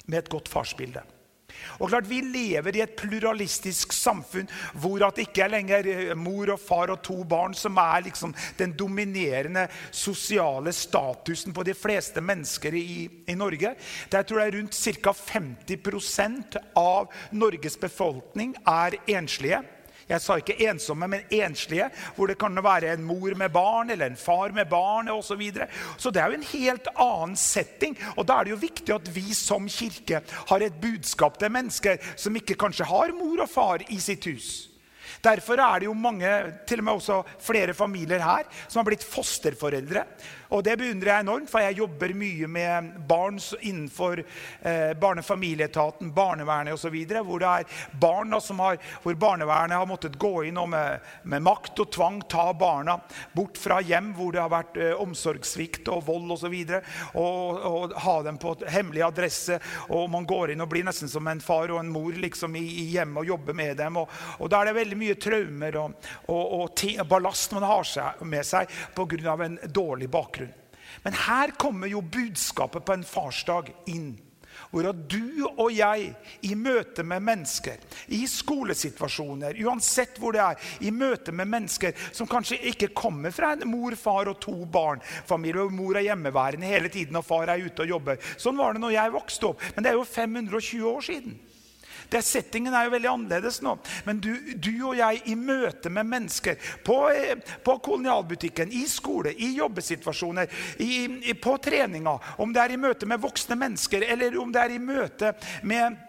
med 0.05 0.19
et 0.19 0.29
godt 0.29 0.53
farsbilde. 0.53 1.01
Og 1.79 1.91
klart, 1.91 2.09
Vi 2.09 2.21
lever 2.21 2.77
i 2.77 2.83
et 2.83 2.97
pluralistisk 2.97 3.93
samfunn 3.93 4.49
hvor 4.79 5.03
det 5.03 5.29
ikke 5.29 5.45
er 5.45 5.53
lenger 5.53 5.89
eh, 5.91 6.15
mor 6.17 6.53
og 6.55 6.61
far 6.61 6.93
og 6.95 7.03
to 7.05 7.23
barn 7.29 7.55
som 7.55 7.77
er 7.79 8.07
liksom 8.07 8.35
den 8.59 8.75
dominerende 8.79 9.67
sosiale 9.91 10.73
statusen 10.73 11.55
på 11.55 11.65
de 11.67 11.75
fleste 11.75 12.21
mennesker 12.21 12.75
i, 12.75 13.09
i 13.29 13.35
Norge. 13.35 13.75
Der 14.11 14.23
tror 14.23 14.45
jeg 14.45 14.55
rundt 14.55 14.75
ca. 14.75 15.13
50% 15.13 16.59
av 16.77 17.13
Norges 17.33 17.77
befolkning 17.77 18.55
er 18.67 18.99
enslige. 19.19 19.63
Jeg 20.09 20.25
sa 20.25 20.39
ikke 20.41 20.57
ensomme, 20.69 21.09
men 21.11 21.27
enslige, 21.35 21.91
hvor 22.17 22.31
det 22.31 22.39
kan 22.41 22.57
være 22.65 22.95
en 22.95 23.05
mor 23.05 23.35
med 23.37 23.53
barn 23.53 23.93
eller 23.93 24.09
en 24.09 24.17
far 24.17 24.55
med 24.57 24.71
barn 24.71 25.11
osv. 25.13 25.27
Så, 25.29 25.37
videre. 25.37 25.67
så 26.01 26.11
det 26.11 26.23
er 26.23 26.33
jo 26.33 26.39
en 26.39 26.49
helt 26.55 26.89
annen 26.95 27.37
setting. 27.37 27.99
Og 28.17 28.25
da 28.27 28.39
er 28.39 28.49
det 28.49 28.55
jo 28.55 28.63
viktig 28.63 28.95
at 28.95 29.11
vi 29.13 29.27
som 29.37 29.69
kirke 29.69 30.23
har 30.49 30.65
et 30.65 30.81
budskap 30.81 31.37
til 31.39 31.53
mennesker 31.53 32.01
som 32.17 32.37
ikke 32.41 32.57
kanskje 32.59 32.89
har 32.89 33.13
mor 33.17 33.45
og 33.45 33.53
far 33.53 33.85
i 33.93 34.01
sitt 34.01 34.25
hus. 34.31 34.69
Derfor 35.25 35.59
er 35.59 35.81
det 35.81 35.89
jo 35.89 35.97
mange, 35.99 36.31
til 36.69 36.81
og 36.81 36.87
med 36.87 37.01
også 37.01 37.23
flere 37.43 37.75
familier 37.75 38.23
her, 38.23 38.47
som 38.69 38.81
har 38.81 38.89
blitt 38.89 39.07
fosterforeldre. 39.07 40.05
Og 40.49 40.65
det 40.65 40.79
beundrer 40.81 41.13
jeg 41.13 41.25
enormt, 41.27 41.51
for 41.51 41.65
jeg 41.65 41.77
jobber 41.83 42.15
mye 42.17 42.49
med 42.49 42.93
barn 43.09 43.37
innenfor 43.61 44.23
eh, 44.23 44.95
barnefamilieetaten, 44.99 46.13
barnevernet 46.15 46.75
osv. 46.75 46.97
Hvor 47.27 47.43
det 47.43 47.51
er 47.51 47.83
barn 48.01 48.33
da, 48.33 48.41
har, 48.63 48.79
hvor 49.03 49.19
barnevernet 49.21 49.77
har 49.77 49.89
måttet 49.89 50.17
gå 50.19 50.47
inn 50.49 50.61
og 50.61 50.71
med, 50.73 51.05
med, 51.23 51.45
makt 51.45 51.83
og 51.85 51.91
tvang 51.93 52.21
ta 52.31 52.49
barna 52.57 52.99
bort 53.37 53.61
fra 53.61 53.81
hjem 53.85 54.11
hvor 54.17 54.33
det 54.33 54.43
har 54.43 54.53
vært 54.53 54.81
eh, 54.81 54.95
omsorgssvikt 54.97 55.91
og 55.93 56.07
vold 56.09 56.33
osv. 56.39 56.57
Og, 56.57 57.21
og, 57.21 57.59
og 57.69 57.99
ha 58.07 58.17
dem 58.25 58.41
på 58.41 58.57
hemmelig 58.73 59.05
adresse. 59.05 59.61
Og 59.93 60.09
man 60.11 60.27
går 60.29 60.55
inn 60.55 60.65
og 60.65 60.73
blir 60.73 60.87
nesten 60.89 61.13
som 61.13 61.29
en 61.29 61.45
far 61.45 61.75
og 61.75 61.83
en 61.83 61.93
mor 61.93 62.17
liksom, 62.17 62.57
i, 62.57 62.65
i 62.85 62.89
hjemmet 62.95 63.21
og 63.23 63.35
jobber 63.35 63.59
med 63.61 63.77
dem. 63.83 64.01
Og, 64.01 64.17
og 64.39 64.49
da 64.49 64.63
er 64.63 64.71
det 64.71 64.79
veldig 64.81 65.01
mye 65.05 65.21
traumer 65.21 65.81
og, 65.83 66.09
og 66.33 66.87
ballast 67.09 67.53
man 67.53 67.69
har 67.69 67.85
seg, 67.85 68.25
med 68.25 68.47
seg 68.47 68.73
pga. 68.97 69.37
en 69.45 69.59
dårlig 69.69 70.09
bakgrunn. 70.09 70.38
Men 71.05 71.19
her 71.27 71.55
kommer 71.61 71.91
jo 71.91 72.03
budskapet 72.03 72.85
på 72.85 72.97
en 72.97 73.07
farsdag 73.07 73.73
inn. 73.91 74.17
Hvor 74.71 74.89
du 74.93 75.47
og 75.49 75.71
jeg 75.73 76.11
i 76.45 76.55
møte 76.59 77.05
med 77.07 77.23
mennesker, 77.25 77.79
i 78.13 78.25
skolesituasjoner, 78.29 79.57
uansett 79.65 80.19
hvor 80.21 80.35
det 80.35 80.43
er, 80.45 80.71
i 80.85 80.91
møte 80.93 81.33
med 81.33 81.49
mennesker 81.49 81.95
som 82.13 82.29
kanskje 82.29 82.59
ikke 82.73 82.91
kommer 82.97 83.33
fra 83.35 83.55
en 83.55 83.69
mor, 83.71 83.97
far 83.97 84.29
og 84.33 84.41
to 84.43 84.57
barn, 84.67 85.03
familie, 85.29 85.63
og 85.63 85.75
mor 85.75 85.97
er 85.97 86.09
hjemmeværende 86.11 86.69
hele 86.69 86.93
tiden 86.93 87.17
og 87.17 87.27
far 87.27 87.49
er 87.49 87.65
ute 87.65 87.87
og 87.87 87.95
jobber. 87.95 88.19
Sånn 88.37 88.59
var 88.59 88.75
det 88.75 88.83
når 88.85 88.97
jeg 88.99 89.15
vokste 89.15 89.53
opp. 89.53 89.69
Men 89.77 89.87
det 89.87 89.93
er 89.93 90.01
jo 90.01 90.09
520 90.09 90.91
år 90.91 91.07
siden. 91.07 91.39
Det, 92.09 92.23
settingen 92.25 92.75
er 92.75 92.87
jo 92.87 92.95
veldig 92.95 93.11
annerledes 93.11 93.61
nå. 93.65 93.75
Men 94.07 94.21
du, 94.25 94.33
du 94.57 94.73
og 94.89 94.97
jeg 94.99 95.23
i 95.29 95.37
møte 95.39 95.93
med 95.93 96.09
mennesker 96.09 96.57
på, 96.85 96.97
eh, 97.13 97.37
på, 97.65 97.79
kolonialbutikken, 97.85 98.73
i 98.73 98.87
skole, 98.89 99.35
i 99.37 99.53
jobbesituasjoner, 99.59 100.49
i, 100.81 101.35
på 101.37 101.57
treninga, 101.63 102.17
om 102.41 102.53
det 102.55 102.65
er 102.65 102.75
i 102.75 102.81
møte 102.81 103.09
med 103.09 103.21
voksne 103.23 103.59
mennesker 103.61 104.07
eller 104.09 104.39
om 104.41 104.53
det 104.55 104.65
er 104.65 104.77
i 104.77 104.83
møte 104.83 105.35
med 105.63 106.05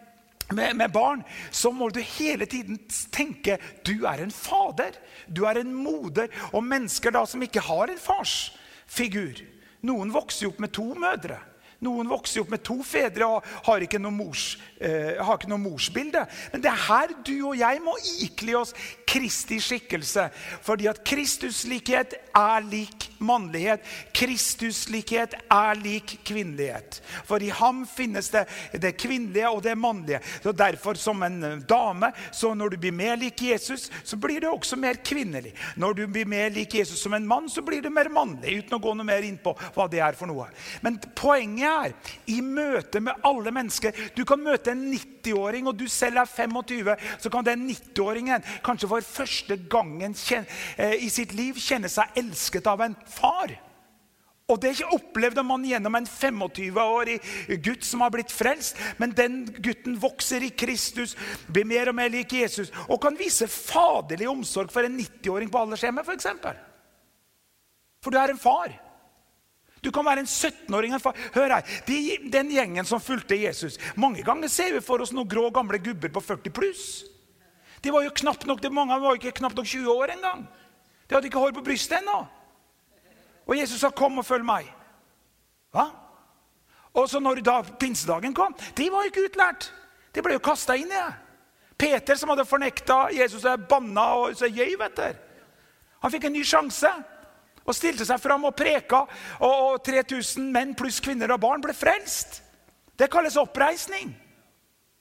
med, 0.50 0.76
med, 0.76 0.92
barn, 0.92 1.24
så 1.52 1.70
må 1.72 1.92
du 1.94 2.00
hele 2.02 2.48
tiden 2.50 2.80
tenke 3.14 3.60
du 3.86 4.08
er 4.10 4.24
en 4.24 4.32
fader, 4.34 4.96
du 5.28 5.44
er 5.46 5.60
en 5.62 5.76
moder. 5.76 6.32
Og 6.58 6.66
mennesker 6.66 7.14
da 7.14 7.22
som 7.30 7.44
ikke 7.46 7.62
har 7.68 7.92
en 7.92 8.02
farsfigur 8.02 9.44
Noen 9.86 10.10
vokser 10.12 10.44
jo 10.44 10.50
opp 10.52 10.58
med 10.60 10.74
to 10.76 10.90
mødre. 10.98 11.38
Noen 11.80 12.10
vokser 12.12 12.44
opp 12.44 12.50
med 12.52 12.64
to 12.68 12.82
fedre 12.84 13.24
og 13.24 13.46
har 13.70 13.84
ikke 13.86 14.02
noe, 14.04 14.12
mors, 14.12 14.58
eh, 14.84 15.16
morsbilde. 15.56 16.26
Men 16.52 16.62
det 16.62 16.72
er 16.72 16.88
her 16.90 17.14
du 17.24 17.36
og 17.48 17.56
jeg 17.56 17.80
må 17.80 17.94
ikle 18.26 18.58
oss 18.60 18.74
Kristi 19.08 19.62
skikkelse. 19.64 20.30
Fordi 20.62 20.90
at 20.92 21.00
Kristuslikhet 21.08 22.18
er 22.36 22.66
lik 22.68 23.08
mannlighet. 23.24 23.80
Kristuslikhet 24.14 25.38
er 25.50 25.80
lik 25.80 26.18
kvinnelighet. 26.28 27.00
For 27.26 27.40
i 27.40 27.50
ham 27.50 27.86
finnes 27.88 28.28
det 28.30 28.46
det 28.76 28.98
kvinnelige 29.00 29.50
og 29.50 29.64
det 29.64 29.78
mannlige. 29.78 30.20
Så 30.44 30.52
Derfor, 30.60 30.94
som 31.00 31.24
en 31.24 31.64
dame, 31.64 32.12
så 32.32 32.52
når 32.54 32.70
du 32.70 32.78
blir 32.78 32.92
mer 32.92 33.16
lik 33.16 33.42
Jesus, 33.42 33.90
så 34.04 34.18
blir 34.20 34.42
du 34.42 34.50
også 34.50 34.76
mer 34.76 35.00
kvinnelig. 35.00 35.54
Når 35.78 35.94
du 35.94 36.08
blir 36.08 36.28
mer 36.28 36.50
lik 36.52 36.76
Jesus 36.76 37.00
som 37.00 37.14
en 37.14 37.28
mann, 37.28 37.48
så 37.50 37.62
blir 37.62 37.82
du 37.82 37.90
mer 37.90 38.10
mannlig. 38.12 38.60
Uten 38.60 38.76
å 38.76 38.84
gå 38.84 38.94
noe 38.94 39.08
mer 39.08 39.24
inn 39.24 39.40
på 39.40 39.56
hva 39.76 39.88
det 39.88 40.04
er 40.04 40.18
for 40.20 40.28
noe. 40.28 40.50
Men 40.84 41.00
poenget 41.16 41.69
er 41.70 41.96
i 42.32 42.40
møte 42.46 43.02
med 43.04 43.24
alle 43.28 43.54
mennesker. 43.56 43.96
Du 44.18 44.26
kan 44.28 44.42
møte 44.44 44.74
en 44.74 44.88
90-åring, 44.92 45.70
og 45.70 45.78
du 45.80 45.88
selv 45.92 46.24
er 46.24 46.30
25. 46.30 46.92
Så 47.22 47.32
kan 47.34 47.48
den 47.48 47.68
90-åringen 47.70 48.46
kanskje 48.66 48.92
for 48.92 49.06
første 49.06 49.60
gangen 49.70 50.16
eh, 50.18 51.00
i 51.06 51.10
sitt 51.14 51.34
liv 51.38 51.60
kjenne 51.62 51.92
seg 51.92 52.20
elsket 52.20 52.70
av 52.70 52.86
en 52.86 52.98
far. 53.08 53.56
Og 54.50 54.58
det 54.64 54.80
opplevde 54.90 55.44
man 55.46 55.66
gjennom 55.66 55.94
en 56.00 56.08
25-årig 56.10 57.20
gutt 57.62 57.86
som 57.86 58.02
har 58.02 58.14
blitt 58.14 58.34
frelst. 58.34 58.80
Men 58.98 59.14
den 59.14 59.44
gutten 59.62 60.00
vokser 60.02 60.44
i 60.46 60.50
Kristus, 60.58 61.16
blir 61.48 61.68
mer 61.70 61.92
og 61.92 62.00
mer 62.00 62.10
lik 62.14 62.34
Jesus 62.34 62.74
og 62.88 62.98
kan 63.04 63.18
vise 63.20 63.48
faderlig 63.50 64.30
omsorg 64.30 64.74
for 64.74 64.88
en 64.88 64.98
90-åring 64.98 65.54
på 65.54 65.62
aldershjemmet 65.62 66.08
f.eks. 66.08 66.30
For, 66.42 66.62
for 68.02 68.16
du 68.16 68.22
er 68.22 68.34
en 68.34 68.42
far. 68.42 68.74
Du 69.84 69.92
kan 69.96 70.06
være 70.06 70.26
en 70.26 70.30
17-åring. 70.30 70.96
Hør 71.36 71.54
her, 71.56 71.68
de, 71.88 72.18
Den 72.32 72.52
gjengen 72.52 72.86
som 72.86 73.00
fulgte 73.00 73.38
Jesus 73.40 73.78
Mange 73.96 74.24
ganger 74.24 74.52
ser 74.52 74.74
vi 74.76 74.82
for 74.84 75.00
oss 75.00 75.14
noen 75.16 75.30
grå, 75.30 75.48
gamle 75.56 75.80
gubber 75.80 76.12
på 76.12 76.24
40 76.24 76.56
pluss. 76.56 76.88
De 77.84 77.94
var 77.96 78.04
jo 78.04 78.16
knapt 78.22 78.46
nok, 78.50 78.66
Mange 78.72 79.00
var 79.00 79.16
jo 79.16 79.22
ikke 79.22 79.40
knapt 79.40 79.56
nok 79.56 79.66
20 79.66 79.94
år 79.94 80.16
engang. 80.18 80.44
De 81.08 81.16
hadde 81.16 81.32
ikke 81.32 81.42
hår 81.42 81.56
på 81.56 81.64
brystet 81.66 82.02
ennå. 82.02 82.26
Og 83.48 83.58
Jesus 83.58 83.80
sa, 83.80 83.90
'Kom 83.90 84.18
og 84.18 84.26
følg 84.26 84.46
meg'. 84.46 84.70
Hva? 85.72 85.90
Og 86.94 87.10
så 87.10 87.20
når 87.20 87.42
da 87.46 87.62
pinsedagen 87.62 88.34
kom 88.34 88.56
De 88.78 88.90
var 88.92 89.04
jo 89.04 89.12
ikke 89.12 89.30
utlært. 89.30 89.74
De 90.14 90.22
ble 90.22 90.34
jo 90.34 90.40
kasta 90.40 90.76
inn 90.76 90.90
i 90.90 90.96
det. 90.96 91.14
Peter, 91.78 92.16
som 92.16 92.30
hadde 92.30 92.46
fornekta 92.46 93.08
Jesus, 93.16 93.46
er 93.46 93.56
banna 93.58 94.02
og 94.02 94.36
så 94.36 94.50
gøy, 94.52 94.76
vet 94.80 94.96
du. 94.96 95.16
Han 96.02 96.12
fikk 96.12 96.26
en 96.28 96.34
ny 96.34 96.44
sjanse 96.44 96.92
og 97.70 97.78
stilte 97.78 98.08
seg 98.08 98.22
fram 98.22 98.48
og 98.50 98.56
preka. 98.58 99.04
Og 99.46 99.78
3000 99.86 100.50
menn 100.54 100.74
pluss 100.78 101.00
kvinner 101.04 101.36
og 101.36 101.44
barn 101.44 101.64
ble 101.64 101.76
frelst. 101.78 102.42
Det 103.00 103.08
kalles 103.12 103.38
oppreisning. 103.40 104.12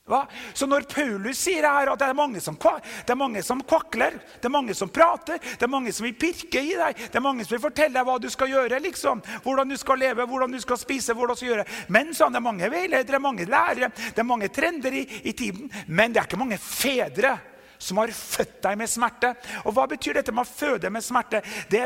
Hva? 0.09 0.23
Så 0.57 0.65
når 0.65 0.87
Paulus 0.89 1.37
sier 1.37 1.67
her 1.69 1.91
at 1.93 2.01
det 2.01 2.07
er, 2.07 2.17
mange 2.17 2.41
som, 2.41 2.57
det 2.57 3.13
er 3.13 3.19
mange 3.19 3.43
som 3.45 3.61
kvakler, 3.61 4.17
det 4.41 4.49
er 4.49 4.55
mange 4.55 4.77
som 4.77 4.89
prater, 4.89 5.37
det 5.37 5.67
er 5.67 5.69
mange 5.69 5.93
som 5.93 6.07
vil 6.07 6.17
pirke 6.17 6.63
i 6.65 6.73
deg, 6.79 7.03
det 7.13 7.21
er 7.21 7.25
mange 7.25 7.45
som 7.45 7.53
vil 7.53 7.67
fortelle 7.67 7.93
deg 7.99 8.09
hva 8.09 8.17
du 8.23 8.31
skal 8.33 8.49
gjøre, 8.55 8.81
liksom, 8.87 9.21
hvordan 9.45 9.69
du 9.69 9.77
skal 9.77 10.01
leve, 10.01 10.25
hvordan 10.31 10.57
du 10.57 10.61
skal 10.65 10.81
spise 10.81 11.13
hvordan 11.13 11.37
du 11.37 11.43
skal 11.43 11.53
gjøre. 11.53 11.69
Men 11.93 12.17
sånn, 12.17 12.33
det 12.33 12.41
er 12.41 12.49
mange 12.49 12.73
veiledere, 12.73 13.21
mange 13.21 13.45
lærere, 13.51 13.93
det 13.93 14.25
er 14.25 14.31
mange 14.31 14.49
trender 14.49 14.97
i, 14.97 15.05
i 15.29 15.37
tiden. 15.37 15.69
Men 15.93 16.17
det 16.17 16.23
er 16.23 16.31
ikke 16.31 16.41
mange 16.41 16.61
fedre 16.63 17.37
som 17.79 18.01
har 18.03 18.13
født 18.15 18.61
deg 18.63 18.79
med 18.79 18.91
smerte. 18.91 19.33
Og 19.65 19.75
Hva 19.75 19.87
betyr 19.91 20.19
dette 20.19 20.35
med 20.35 20.47
å 20.47 20.51
føde 20.51 20.91
med 20.91 21.05
smerte? 21.05 21.43
Det 21.71 21.83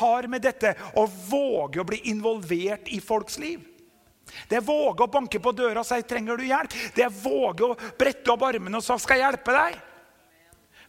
har 0.00 0.28
med 0.28 0.42
dette 0.42 0.74
å 0.98 1.06
våge 1.06 1.80
å 1.80 1.86
bli 1.86 2.02
involvert 2.10 2.90
i 2.90 3.00
folks 3.00 3.38
liv. 3.38 3.66
Det 4.48 4.60
er 4.60 4.66
våge 4.66 5.04
å 5.04 5.10
banke 5.10 5.40
på 5.42 5.52
døra 5.52 5.80
og 5.80 5.86
si 5.86 6.02
'trenger 6.02 6.36
du 6.36 6.44
hjelp'? 6.44 6.94
Det 6.94 7.02
er 7.02 7.10
våge 7.10 7.64
å 7.66 7.78
brette 7.98 8.30
opp 8.30 8.42
armene 8.42 8.76
og 8.76 8.82
si 8.82 8.98
'skal 8.98 9.18
jeg 9.18 9.26
hjelpe 9.26 9.52
deg'? 9.52 9.80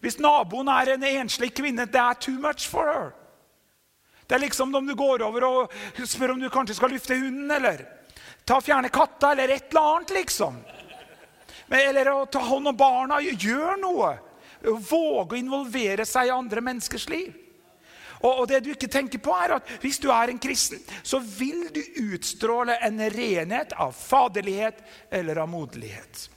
Hvis 0.02 0.20
naboen 0.20 0.68
er 0.68 0.94
en 0.94 1.04
enslig 1.04 1.54
kvinne, 1.54 1.86
det 1.86 2.00
er 2.00 2.14
too 2.14 2.40
much 2.40 2.68
for 2.68 2.86
her. 2.86 3.14
Det 4.28 4.36
er 4.36 4.48
liksom 4.48 4.76
om 4.76 4.88
du 4.88 4.96
går 4.96 5.22
over 5.22 5.44
og 5.44 5.72
spør 6.06 6.32
om 6.32 6.40
du 6.40 6.50
kanskje 6.50 6.76
skal 6.76 6.90
lufte 6.90 7.14
hunden. 7.14 7.52
eller 7.52 7.86
Ta 8.46 8.56
og 8.56 8.64
Fjerne 8.64 8.90
katta 8.90 9.32
eller 9.32 9.50
et 9.50 9.70
eller 9.70 9.82
annet, 9.82 10.10
liksom. 10.10 10.56
Eller 11.70 12.06
å 12.12 12.26
ta 12.26 12.40
hånd 12.40 12.68
om 12.68 12.78
barna. 12.78 13.20
Gjør 13.20 13.78
noe. 13.82 14.18
Våge 14.64 15.36
å 15.36 15.40
involvere 15.40 16.06
seg 16.06 16.30
i 16.30 16.36
andre 16.36 16.62
menneskers 16.62 17.08
liv. 17.10 17.34
Og, 18.22 18.44
det 18.50 18.60
du 18.62 18.70
ikke 18.74 18.90
tenker 18.92 19.22
på 19.22 19.34
er 19.34 19.56
at 19.58 19.70
Hvis 19.82 19.98
du 20.02 20.12
er 20.14 20.30
en 20.30 20.42
kristen, 20.42 20.82
så 21.04 21.20
vil 21.20 21.66
du 21.74 21.82
utstråle 22.14 22.78
en 22.86 23.02
renhet 23.10 23.74
av 23.74 23.96
faderlighet 23.98 24.84
eller 25.10 25.42
av 25.42 25.50
moderlighet. 25.50 26.28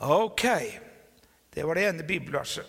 Ok. 0.00 0.44
Det 1.50 1.64
var 1.66 1.74
det 1.74 1.86
ene 1.86 2.06
bibelverset. 2.06 2.66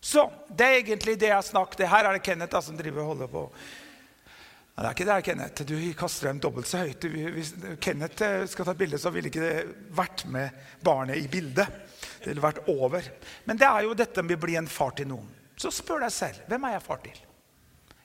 Så 0.00 0.30
det 0.48 0.64
er 0.64 0.78
egentlig 0.78 1.18
det 1.18 1.32
jeg 1.32 1.44
snakket 1.44 1.88
Her 1.90 2.06
er 2.06 2.16
det 2.16 2.24
Kenneth 2.24 2.54
da, 2.54 2.60
som 2.62 2.76
driver 2.78 3.02
og 3.02 3.12
holder 3.12 3.30
på. 3.32 3.42
Nei, 4.78 4.84
det 4.84 4.88
er 4.88 4.94
ikke 4.94 5.06
det, 5.08 5.22
Kenneth. 5.26 5.64
Du 5.66 5.76
kaster 5.98 6.28
dem 6.28 6.40
dobbelt 6.42 6.68
så 6.70 6.84
høyt. 6.84 7.06
Hvis 7.34 7.50
Kenneth 7.82 8.28
skal 8.52 8.68
ta 8.68 8.74
et 8.76 8.78
bilde, 8.78 9.00
så 9.02 9.10
ville 9.10 9.30
ikke 9.30 9.42
det 9.42 9.64
vært 9.96 10.22
med 10.30 10.54
barnet 10.86 11.18
i 11.18 11.26
bildet. 11.30 11.66
Det 12.18 12.30
ville 12.30 12.44
vært 12.44 12.68
over. 12.68 13.04
Men 13.46 13.60
det 13.60 13.66
er 13.68 13.86
jo 13.86 13.96
dette 13.98 14.22
med 14.24 14.38
å 14.38 14.42
bli 14.42 14.56
en 14.58 14.70
far 14.70 14.94
til 14.98 15.08
noen. 15.10 15.28
Så 15.58 15.72
spør 15.74 16.04
deg 16.04 16.14
selv 16.14 16.50
hvem 16.50 16.66
er 16.68 16.76
jeg 16.76 16.86
far 16.86 17.00
til. 17.04 17.20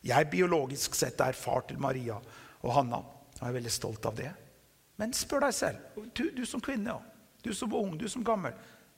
Jeg 0.03 0.29
biologisk 0.31 0.95
sett 0.97 1.21
er 1.23 1.37
far 1.37 1.63
til 1.67 1.79
Maria 1.79 2.17
og 2.17 2.71
Hanna. 2.75 2.99
Og 2.99 3.39
jeg 3.39 3.49
er 3.49 3.57
veldig 3.57 3.73
stolt 3.73 4.05
av 4.09 4.17
det. 4.17 4.29
Men 4.99 5.15
spør 5.15 5.47
deg 5.47 5.55
selv, 5.57 6.01
du, 6.13 6.27
du 6.35 6.43
som 6.45 6.61
kvinne, 6.63 6.95
du 7.43 7.51
som 7.55 7.73
ung, 7.75 7.95
du 7.97 8.05
som 8.11 8.25
gammel. 8.25 8.53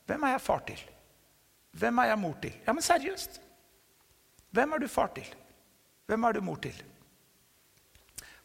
Hvem 0.06 0.26
er 0.26 0.36
jeg 0.36 0.44
far 0.44 0.62
til? 0.66 0.82
Hvem 1.76 1.98
er 2.02 2.10
jeg 2.12 2.20
mor 2.20 2.36
til? 2.42 2.54
Ja, 2.66 2.74
men 2.76 2.84
seriøst. 2.84 3.40
Hvem 4.56 4.72
er 4.72 4.82
du 4.82 4.88
far 4.88 5.10
til? 5.16 5.28
Hvem 6.06 6.24
er 6.24 6.36
du 6.36 6.44
mor 6.44 6.60
til? 6.62 6.76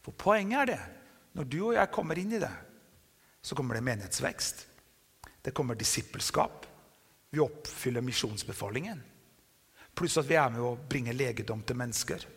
For 0.02 0.16
poenget 0.18 0.60
er 0.64 0.72
det, 0.72 0.80
når 1.38 1.48
du 1.48 1.60
og 1.68 1.76
jeg 1.78 1.94
kommer 1.94 2.20
inn 2.20 2.34
i 2.36 2.42
det, 2.42 2.52
så 3.42 3.56
kommer 3.58 3.78
det 3.78 3.86
menighetsvekst. 3.86 4.66
Det 5.42 5.52
kommer 5.52 5.76
disippelskap. 5.76 6.66
Vi 7.30 7.40
oppfyller 7.40 8.02
misjonsbefalingen. 8.02 9.02
Pluss 9.96 10.18
at 10.18 10.30
vi 10.30 10.38
er 10.40 10.52
med 10.54 10.64
å 10.64 10.78
bringe 10.90 11.16
legedom 11.16 11.64
til 11.68 11.80
mennesker 11.80 12.28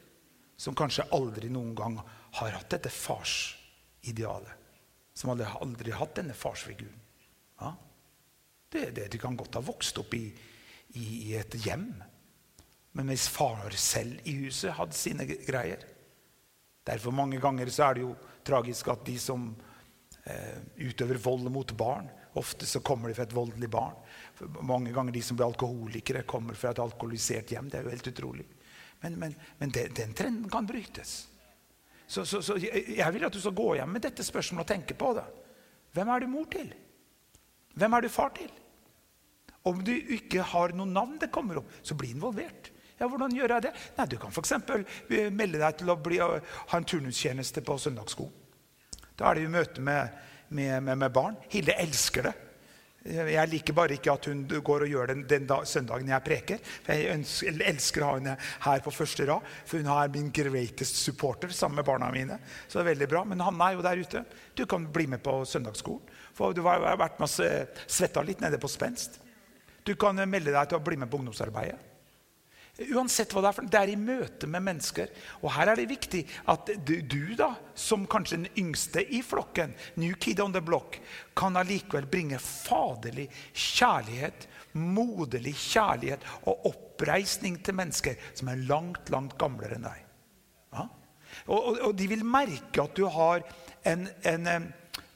som 0.56 0.74
kanskje 0.74 1.06
aldri 1.14 1.50
noen 1.50 1.74
gang 1.74 1.98
har 2.38 2.56
hatt 2.56 2.70
dette 2.76 2.90
farsidealet. 2.92 4.62
Som 5.14 5.30
aldri, 5.34 5.46
aldri 5.60 5.92
har 5.92 6.02
hatt 6.02 6.16
denne 6.18 6.34
farsfiguren. 6.34 7.00
Ja? 7.60 7.74
Det, 8.68 8.88
det, 8.96 9.08
de 9.12 9.20
kan 9.22 9.36
godt 9.38 9.58
ha 9.58 9.62
vokst 9.62 9.98
opp 10.02 10.14
i, 10.18 10.24
i, 10.98 11.04
i 11.30 11.34
et 11.38 11.54
hjem. 11.66 11.92
Men 12.94 13.10
hvis 13.10 13.28
far 13.30 13.74
selv 13.78 14.22
i 14.26 14.34
huset 14.44 14.74
hadde 14.74 14.98
sine 14.98 15.26
greier. 15.26 15.82
Derfor 16.86 17.14
mange 17.14 17.38
ganger 17.42 17.70
så 17.72 17.88
er 17.88 17.96
det 17.96 18.04
jo 18.04 18.14
tragisk 18.46 18.90
at 18.92 19.06
de 19.06 19.14
som 19.18 19.46
eh, 20.26 20.58
utøver 20.82 21.18
vold 21.22 21.46
mot 21.54 21.70
barn, 21.78 22.10
ofte 22.40 22.66
så 22.66 22.80
kommer 22.84 23.08
de 23.08 23.16
fra 23.16 23.26
et 23.26 23.36
voldelig 23.36 23.68
barn. 23.70 23.94
Mange 24.66 24.92
ganger 24.94 25.14
de 25.14 25.22
som 25.22 25.38
blir 25.38 25.46
alkoholikere, 25.46 26.24
kommer 26.28 26.58
fra 26.58 26.72
et 26.74 26.82
alkoholisert 26.82 27.52
hjem. 27.54 27.70
Det 27.70 27.78
er 27.78 27.86
jo 27.86 27.94
helt 27.94 28.10
utrolig. 28.10 28.46
Men, 29.04 29.18
men, 29.20 29.36
men 29.58 29.72
den, 29.74 29.94
den 29.94 30.14
trenden 30.16 30.50
kan 30.50 30.66
brytes. 30.66 31.14
Så, 32.06 32.24
så, 32.26 32.42
så 32.44 32.56
jeg 32.60 33.12
vil 33.14 33.24
at 33.26 33.32
du 33.32 33.40
skal 33.40 33.56
gå 33.56 33.70
hjem 33.78 33.96
med 33.96 34.04
dette 34.04 34.26
spørsmålet 34.26 34.66
og 34.66 34.72
tenke 34.74 34.96
på 34.98 35.14
det. 35.16 35.24
Hvem 35.94 36.10
er 36.10 36.24
du 36.24 36.30
mor 36.32 36.46
til? 36.52 36.70
Hvem 37.74 37.96
er 37.96 38.04
du 38.04 38.12
far 38.12 38.34
til? 38.36 38.50
Om 39.64 39.80
du 39.84 39.92
ikke 39.94 40.44
har 40.44 40.74
noe 40.76 40.90
navn 40.90 41.16
det 41.20 41.32
kommer 41.32 41.62
opp, 41.62 41.70
så 41.82 41.96
bli 41.96 42.12
involvert. 42.12 42.70
Ja, 42.98 43.08
Hvordan 43.10 43.34
gjør 43.34 43.56
jeg 43.56 43.66
det? 43.66 43.72
Nei, 43.96 44.06
Du 44.06 44.16
kan 44.22 44.30
f.eks. 44.30 44.52
Eh, 44.52 45.30
melde 45.34 45.58
deg 45.62 45.78
til 45.80 45.90
å 45.90 45.96
bli, 45.98 46.20
ha 46.20 46.78
en 46.78 46.86
turnustjeneste 46.86 47.64
på 47.64 47.78
søndagsskolen. 47.80 48.42
Da 49.18 49.30
er 49.30 49.38
det 49.38 49.44
jo 49.44 49.54
møte 49.54 49.82
med, 49.84 50.14
med, 50.54 50.82
med, 50.82 50.98
med, 50.98 51.12
barn. 51.12 51.36
Hilde 51.52 51.76
elsker 51.82 52.28
det. 52.28 52.34
Jeg 53.04 53.50
liker 53.52 53.76
bare 53.76 53.98
ikke 53.98 54.14
at 54.14 54.26
hun 54.30 54.46
går 54.48 54.86
og 54.86 54.88
gjør 54.88 55.10
det 55.10 55.16
den, 55.28 55.44
da, 55.48 55.58
søndagen 55.68 56.08
jeg 56.08 56.24
preker. 56.24 56.62
For 56.86 56.96
Jeg 56.96 57.18
ønsker, 57.18 57.58
elsker 57.68 58.00
å 58.00 58.08
ha 58.08 58.14
henne 58.16 58.36
her 58.64 58.84
på 58.86 58.94
første 58.96 59.26
rad, 59.28 59.50
for 59.68 59.82
hun 59.82 59.90
er 59.92 60.12
min 60.14 60.30
greatest 60.32 61.02
supporter 61.02 61.52
sammen 61.52 61.82
med 61.82 61.88
barna 61.90 62.08
mine. 62.14 62.38
Så 62.64 62.78
det 62.78 62.86
er 62.86 62.90
veldig 62.94 63.10
bra. 63.12 63.24
Men 63.28 63.44
Hanne 63.44 63.68
er 63.68 63.76
jo 63.76 63.84
der 63.84 64.00
ute. 64.00 64.24
Du 64.56 64.64
kan 64.70 64.88
bli 64.88 65.08
med 65.12 65.20
på 65.24 65.36
søndagsskolen. 65.48 66.14
For 66.34 66.56
du 66.56 66.64
har 66.64 66.96
vært 66.98 67.20
og 67.20 67.30
svetta 67.30 68.24
litt 68.24 68.40
nede 68.42 68.58
på 68.62 68.72
spenst. 68.72 69.20
Du 69.84 69.92
kan 70.00 70.16
melde 70.16 70.54
deg 70.54 70.70
til 70.70 70.80
å 70.80 70.84
bli 70.84 70.96
med 70.96 71.12
på 71.12 71.20
ungdomsarbeidet. 71.20 71.93
Uansett 72.74 73.30
hva 73.30 73.38
det 73.44 73.50
er, 73.52 73.54
for 73.54 73.70
det 73.70 73.78
er 73.78 73.90
i 73.92 73.98
møte 73.98 74.48
med 74.50 74.64
mennesker. 74.66 75.10
Og 75.44 75.52
her 75.54 75.70
er 75.70 75.78
det 75.78 75.86
viktig 75.92 76.24
at 76.50 76.72
du, 76.82 77.36
da, 77.38 77.52
som 77.78 78.06
kanskje 78.10 78.40
den 78.40 78.48
yngste 78.58 79.04
i 79.14 79.20
flokken, 79.22 79.76
new 80.02 80.16
kid 80.18 80.42
on 80.42 80.54
the 80.56 80.62
block, 80.64 80.98
kan 81.38 81.54
allikevel 81.60 82.08
bringe 82.10 82.40
faderlig 82.42 83.28
kjærlighet, 83.52 84.48
moderlig 84.74 85.54
kjærlighet 85.54 86.26
og 86.50 86.66
oppreisning 86.72 87.60
til 87.62 87.78
mennesker 87.78 88.18
som 88.34 88.50
er 88.50 88.66
langt, 88.66 89.12
langt 89.14 89.38
gamlere 89.38 89.78
enn 89.78 89.86
deg. 89.86 90.00
Ja? 90.74 90.88
Og, 91.46 91.58
og, 91.60 91.78
og, 91.78 91.92
de 91.94 92.10
vil 92.10 92.26
merke 92.26 92.82
at 92.82 92.98
du 92.98 93.06
har 93.06 93.46
en, 93.86 94.08
en 94.26 94.72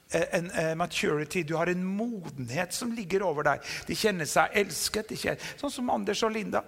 en, 0.09 0.51
en, 0.51 0.77
maturity, 0.77 1.43
du 1.43 1.55
har 1.55 1.69
en 1.69 1.83
modenhet 1.85 2.73
som 2.73 2.91
ligger 2.97 3.21
over 3.21 3.45
deg. 3.45 3.65
De 3.85 3.93
kjenner 3.93 4.25
seg 4.25 4.55
elsket. 4.57 5.13
Kjenner, 5.13 5.51
sånn 5.59 5.73
som 5.73 5.91
Anders 5.93 6.23
og 6.25 6.33
Linda. 6.33 6.63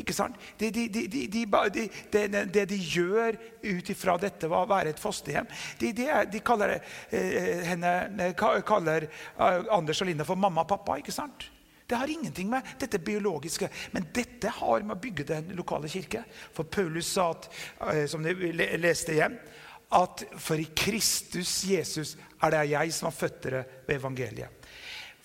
Ikke 0.00 0.14
sant? 0.16 0.36
Det 0.58 0.70
de, 0.74 0.86
de, 0.92 1.06
de, 1.08 2.64
de, 2.66 2.78
gjør 2.78 3.36
ut 3.64 3.90
ifra 3.92 4.16
dette 4.20 4.48
å 4.48 4.62
være 4.68 4.92
et 4.92 5.00
fosterhjem 5.00 5.48
De, 5.80 6.40
kaller, 6.44 6.78
eh, 7.10 7.62
henne, 7.66 8.32
kaller 8.36 9.08
eh, 9.08 9.60
Anders 9.74 10.02
og 10.02 10.10
Linda 10.10 10.26
for 10.28 10.38
mamma 10.38 10.64
og 10.66 10.72
pappa. 10.76 10.98
ikke 11.00 11.14
sant? 11.14 11.48
Det 11.86 11.94
har 11.94 12.10
ingenting 12.10 12.48
med 12.50 12.66
dette 12.80 12.98
biologiske 12.98 13.68
Men 13.94 14.08
dette 14.14 14.50
har 14.50 14.82
med 14.82 14.96
å 14.96 15.00
bygge 15.00 15.28
den 15.28 15.52
lokale 15.58 15.90
kirke. 15.90 16.24
For 16.54 16.64
Paulus 16.64 17.12
sa, 17.14 17.30
at, 17.30 17.48
eh, 17.92 18.06
som 18.10 18.22
de 18.22 18.34
leste 18.78 19.14
igjen, 19.14 19.38
at 19.94 20.24
for 20.42 20.58
i 20.58 20.66
Kristus 20.74 21.60
Jesus 21.64 22.16
er 22.42 22.50
det 22.50 22.64
jeg 22.72 22.94
som 22.94 23.06
har 23.06 23.14
født 23.14 23.42
dere 23.44 23.62
ved 23.86 24.00
evangeliet. 24.00 24.66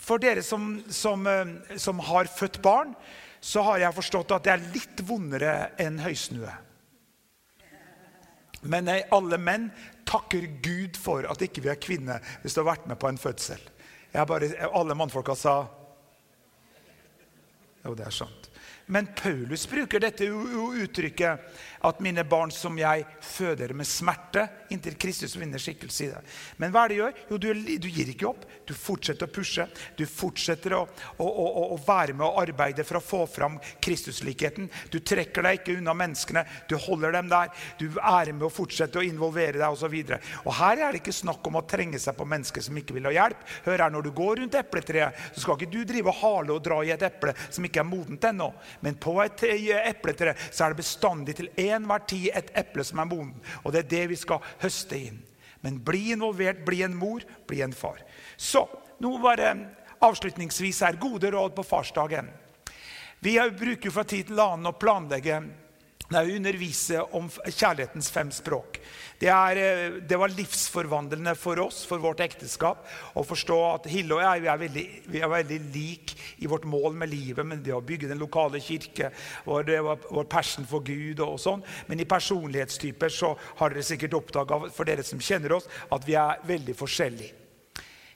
For 0.02 0.22
dere 0.22 0.44
som, 0.46 0.76
som, 0.90 1.26
eh, 1.28 1.78
som 1.78 2.00
har 2.00 2.30
født 2.30 2.62
barn, 2.62 2.94
så 3.42 3.64
har 3.66 3.82
jeg 3.82 3.98
forstått 3.98 4.36
at 4.36 4.46
det 4.46 4.54
er 4.54 4.68
litt 4.76 5.02
vondere 5.06 5.54
enn 5.82 5.98
høysnue. 6.04 6.52
Men 8.62 8.86
nei, 8.86 9.00
alle 9.10 9.40
menn 9.42 9.72
takker 10.06 10.46
Gud 10.62 10.98
for 11.00 11.26
at 11.30 11.42
ikke 11.42 11.64
vi 11.66 11.72
er 11.74 11.82
kvinner 11.82 12.22
hvis 12.44 12.54
du 12.54 12.62
har 12.62 12.76
vært 12.76 12.86
med 12.92 13.00
på 13.02 13.10
en 13.10 13.18
fødsel. 13.22 13.62
Bare, 14.14 14.52
alle 14.70 14.98
mannfolka 14.98 15.36
sa 15.40 15.56
Jo, 17.82 17.96
det 17.98 18.06
er 18.06 18.14
sant. 18.14 18.52
Men 18.92 19.08
Paulus 19.18 19.64
bruker 19.70 20.04
dette 20.04 20.28
uttrykket 20.28 21.62
at 21.84 22.00
'mine 22.00 22.24
barn 22.28 22.52
som 22.52 22.78
jeg 22.78 23.06
føder 23.22 23.74
med 23.74 23.88
smerte', 23.88 24.48
inntil 24.72 24.96
Kristus 24.96 25.36
vinner 25.36 25.60
skikkelse 25.60 26.04
i 26.06 26.10
det. 26.12 26.22
Men 26.58 26.72
hva 26.72 26.86
er 26.86 26.90
det 26.90 26.96
du 26.96 27.02
gjør? 27.02 27.16
Jo, 27.30 27.38
du, 27.38 27.48
du 27.82 27.88
gir 27.90 28.12
ikke 28.12 28.30
opp. 28.30 28.46
Du 28.68 28.74
fortsetter 28.78 29.28
å 29.28 29.34
pushe. 29.34 29.66
Du 29.98 30.06
fortsetter 30.06 30.76
å, 30.78 30.82
å, 31.18 31.28
å, 31.28 31.64
å 31.76 31.80
være 31.86 32.16
med 32.16 32.26
og 32.28 32.40
arbeide 32.44 32.86
for 32.88 33.00
å 33.00 33.04
få 33.04 33.22
fram 33.30 33.58
Kristuslikheten. 33.84 34.70
Du 34.94 35.00
trekker 35.00 35.46
deg 35.46 35.60
ikke 35.60 35.78
unna 35.80 35.96
menneskene. 35.98 36.46
Du 36.70 36.78
holder 36.80 37.18
dem 37.18 37.32
der. 37.32 37.52
Du 37.82 37.88
er 37.98 38.32
med 38.32 38.48
å 38.48 38.54
fortsette 38.54 39.02
å 39.02 39.06
involvere 39.06 39.60
deg 39.60 39.68
osv. 39.76 39.98
Her 40.62 40.78
er 40.78 40.94
det 40.94 41.02
ikke 41.02 41.16
snakk 41.16 41.48
om 41.48 41.60
å 41.60 41.66
trenge 41.68 42.00
seg 42.02 42.16
på 42.18 42.28
mennesker 42.28 42.64
som 42.66 42.78
ikke 42.78 42.96
vil 42.98 43.10
ha 43.10 43.16
hjelp. 43.16 43.44
Hør 43.66 43.86
her, 43.86 43.90
Når 43.92 44.08
du 44.08 44.12
går 44.16 44.42
rundt 44.42 44.56
epletreet, 44.56 45.18
så 45.34 45.44
skal 45.44 45.58
ikke 45.58 45.74
du 45.74 45.82
drive 45.88 46.12
og 46.12 46.20
hale 46.22 46.56
og 46.56 46.64
dra 46.64 46.80
i 46.86 46.94
et 46.94 47.04
eple 47.06 47.34
som 47.50 47.66
ikke 47.68 47.82
er 47.82 47.90
modent 47.90 48.30
ennå. 48.32 48.52
Men 48.82 48.96
på 49.02 49.18
et 49.24 49.44
epletre 49.52 50.36
så 50.50 50.66
er 50.66 50.74
det 50.74 50.82
bestandig 50.84 51.36
til 51.38 51.50
enhver 51.76 52.06
tid 52.10 52.30
et 52.36 52.52
eple 52.58 52.86
som 52.88 53.02
er 53.02 53.10
moden. 53.10 53.36
Og 53.64 53.74
det 53.74 53.84
er 53.84 53.92
det 53.96 54.06
vi 54.12 54.20
skal 54.20 54.44
høste 54.62 54.98
inn. 54.98 55.22
Men 55.62 55.80
bli 55.86 56.12
involvert, 56.16 56.64
bli 56.66 56.82
en 56.86 56.98
mor, 56.98 57.24
bli 57.48 57.62
en 57.62 57.74
far. 57.74 58.02
Så 58.38 58.66
nå 59.02 59.16
bare 59.22 59.54
avslutningsvis 60.02 60.82
her 60.86 60.98
gode 61.02 61.32
råd 61.32 61.54
på 61.56 61.66
farsdagen. 61.66 62.30
Vi 63.22 63.36
bruker 63.38 63.94
fra 63.94 64.04
tid 64.04 64.32
til 64.32 64.42
annen 64.42 64.72
å 64.72 64.78
planlegge 64.78 65.44
det 66.12 66.20
er 66.20 66.36
undervise 66.36 67.04
om 67.18 67.30
kjærlighetens 67.32 68.12
fem 68.12 68.32
språk. 68.36 68.80
Det, 69.22 69.30
er, 69.30 69.60
eh, 69.62 69.98
det, 70.02 70.18
var 70.18 70.34
livsforvandlende 70.34 71.36
for 71.38 71.60
oss, 71.62 71.84
for 71.88 72.02
vårt 72.02 72.24
ekteskap, 72.26 72.84
å 73.16 73.24
forstå 73.26 73.58
at 73.68 73.90
Hille 73.92 74.18
og 74.18 74.24
jeg 74.24 74.44
vi 74.44 74.50
er, 74.50 74.62
veldig, 74.64 74.86
vi 75.14 75.22
veldig 75.36 75.60
lik 75.76 76.16
i 76.42 76.50
vårt 76.50 76.66
mål 76.70 76.98
med 76.98 77.14
livet, 77.14 77.46
med 77.46 77.62
det 77.66 77.76
å 77.76 77.84
bygge 77.86 78.10
den 78.10 78.22
lokale 78.22 78.60
kirke, 78.64 79.12
vår, 79.46 79.70
vår 80.10 80.30
passion 80.32 80.68
for 80.68 80.84
Gud 80.86 81.22
og, 81.22 81.38
og 81.38 81.44
sånn. 81.44 81.66
Men 81.88 82.02
i 82.02 82.10
personlighetstyper 82.10 83.14
så 83.14 83.36
har 83.62 83.72
dere 83.72 83.86
sikkert 83.86 84.18
oppdaga, 84.18 84.64
for 84.74 84.90
dere 84.90 85.06
som 85.06 85.22
kjenner 85.22 85.60
oss, 85.60 85.70
at 85.94 86.08
vi 86.08 86.18
er 86.20 86.42
veldig 86.50 86.78
forskjellige. 86.82 87.41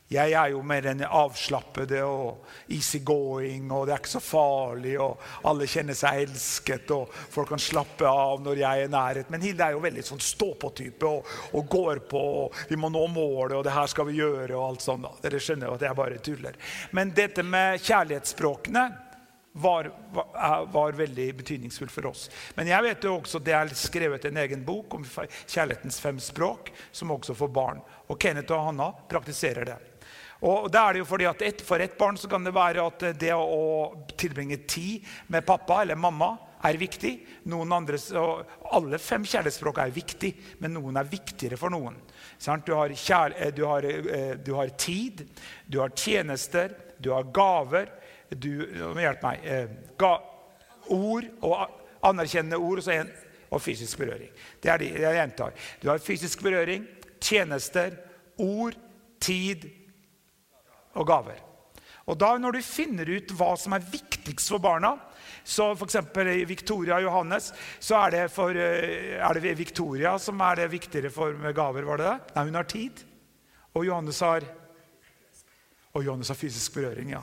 Jeg 0.05 0.35
er 0.37 0.51
jo 0.53 0.59
mer 0.61 0.83
den 0.85 0.99
avslappede 1.01 2.03
og 2.05 2.43
easygoing, 2.69 3.71
og 3.73 3.87
det 3.87 3.95
er 3.95 4.01
ikke 4.03 4.11
så 4.11 4.19
farlig, 4.21 4.91
og 5.01 5.23
alle 5.49 5.65
kjenner 5.65 5.97
seg 5.97 6.27
elsket, 6.27 6.91
og 6.93 7.09
folk 7.09 7.49
kan 7.55 7.61
slappe 7.61 8.05
av 8.05 8.43
når 8.45 8.61
jeg 8.61 8.83
er 8.83 8.85
i 8.85 8.91
nærhet. 8.93 9.31
Men 9.33 9.41
Hilde 9.41 9.65
er 9.65 9.73
jo 9.73 9.81
veldig 9.81 10.03
sånn 10.05 10.21
stå-på-type 10.21 11.09
og, 11.09 11.31
og, 11.57 11.65
går 11.73 12.03
på, 12.11 12.21
og 12.43 12.59
vi 12.69 12.77
må 12.77 12.91
nå 12.93 13.01
målet, 13.15 13.55
og 13.57 13.63
det 13.65 13.73
her 13.73 13.89
skal 13.89 14.05
vi 14.11 14.19
gjøre, 14.19 14.53
og 14.53 14.67
alt 14.67 14.85
sånt. 14.85 15.07
da. 15.07 15.15
Dere 15.25 15.41
skjønner 15.41 15.71
jo 15.71 15.79
at 15.79 15.87
jeg 15.87 15.99
bare 16.03 16.21
tuller. 16.29 16.61
Men 16.93 17.15
dette 17.17 17.47
med 17.47 17.81
kjærlighetsspråkene 17.81 18.85
var, 19.57 19.89
var, 20.13 20.65
var, 20.69 20.91
veldig 21.01 21.27
betydningsfull 21.41 21.89
for 21.89 22.11
oss. 22.11 22.27
Men 22.53 22.69
jeg 22.69 22.85
vet 22.85 23.09
jo 23.09 23.15
også 23.15 23.39
det 23.41 23.57
er 23.57 23.73
skrevet 23.73 24.29
en 24.29 24.37
egen 24.43 24.65
bok 24.67 24.99
om 24.99 25.05
kjærlighetens 25.07 25.97
fem 26.03 26.21
språk, 26.21 26.69
som 26.91 27.13
også 27.15 27.33
får 27.33 27.53
barn. 27.55 27.83
Og 28.11 28.19
Kenneth 28.21 28.53
og 28.53 28.67
Hanna 28.69 28.91
praktiserer 29.09 29.71
det. 29.73 29.81
Og 30.43 30.67
da 30.71 30.81
er 30.87 30.95
det 30.95 31.03
jo 31.03 31.07
fordi 31.07 31.27
at 31.29 31.41
et, 31.45 31.61
For 31.63 31.79
ett 31.79 31.97
barn 31.97 32.17
så 32.19 32.27
kan 32.27 32.43
det 32.43 32.53
være 32.55 32.83
at 32.83 33.05
det 33.19 33.31
å 33.33 33.93
tilbringe 34.19 34.57
tid 34.67 35.05
med 35.31 35.45
pappa 35.47 35.81
eller 35.81 35.95
mamma 35.95 36.33
er 36.65 36.79
viktig. 36.79 37.13
Andre, 37.53 37.99
alle 38.75 38.99
fem 39.01 39.25
kjærlighetsspråk 39.25 39.79
er 39.81 39.93
viktig, 39.95 40.31
men 40.63 40.75
noen 40.75 40.97
er 40.99 41.09
viktigere 41.09 41.59
for 41.59 41.73
noen. 41.73 41.97
Du 42.65 42.73
har, 42.73 42.93
kjær, 42.93 43.35
eh, 43.37 43.53
du, 43.53 43.63
har, 43.69 43.85
eh, 43.85 44.33
du 44.41 44.53
har, 44.57 44.71
tid, 44.77 45.25
du 45.67 45.79
har 45.79 45.93
tjenester, 45.95 46.73
du 46.97 47.11
har 47.13 47.27
gaver. 47.33 47.91
Du, 48.29 48.49
hjelp 48.65 49.23
meg. 49.23 49.45
Eh, 49.45 49.69
ga, 49.99 50.15
ord 50.93 51.27
og 51.45 51.55
anerkjennende 52.05 52.59
ord 52.61 52.81
og, 52.81 52.91
en, 52.93 53.11
og 53.53 53.61
fysisk 53.61 54.01
berøring. 54.01 54.33
Det 54.61 54.71
er 54.71 54.81
det 54.81 54.91
jeg 55.05 55.19
gjentar. 55.19 55.55
Du 55.81 55.89
har 55.89 56.03
fysisk 56.03 56.43
berøring, 56.45 56.85
tjenester, 57.21 57.95
ord, 58.41 58.75
tid, 59.21 59.69
og 60.95 61.07
gaver. 61.07 61.41
Og 62.05 62.17
da 62.21 62.37
Når 62.37 62.51
du 62.53 62.61
finner 62.61 63.09
ut 63.09 63.31
hva 63.33 63.55
som 63.57 63.73
er 63.73 63.85
viktigst 63.85 64.51
for 64.53 64.61
barna 64.61 64.93
så 65.45 65.71
F.eks. 65.75 65.97
Victoria 66.49 66.97
og 66.97 67.05
Johannes 67.05 67.51
så 67.79 67.99
er 68.05 68.15
det, 68.15 68.23
for, 68.33 68.49
eh, 68.49 69.17
er 69.21 69.39
det 69.39 69.57
Victoria 69.57 70.15
som 70.21 70.41
er 70.41 70.63
det 70.63 70.71
viktigere 70.71 71.11
for 71.13 71.33
med 71.33 71.55
gaver. 71.55 71.85
var 71.85 71.97
det 71.97 72.05
det? 72.09 72.35
Nei, 72.35 72.45
hun 72.45 72.55
har 72.55 72.63
tid. 72.63 73.03
Og 73.75 73.85
Johannes 73.85 74.19
har, 74.19 74.45
og 75.93 76.05
Johannes 76.05 76.29
har 76.29 76.35
fysisk 76.35 76.73
berøring. 76.73 77.11
ja. 77.11 77.21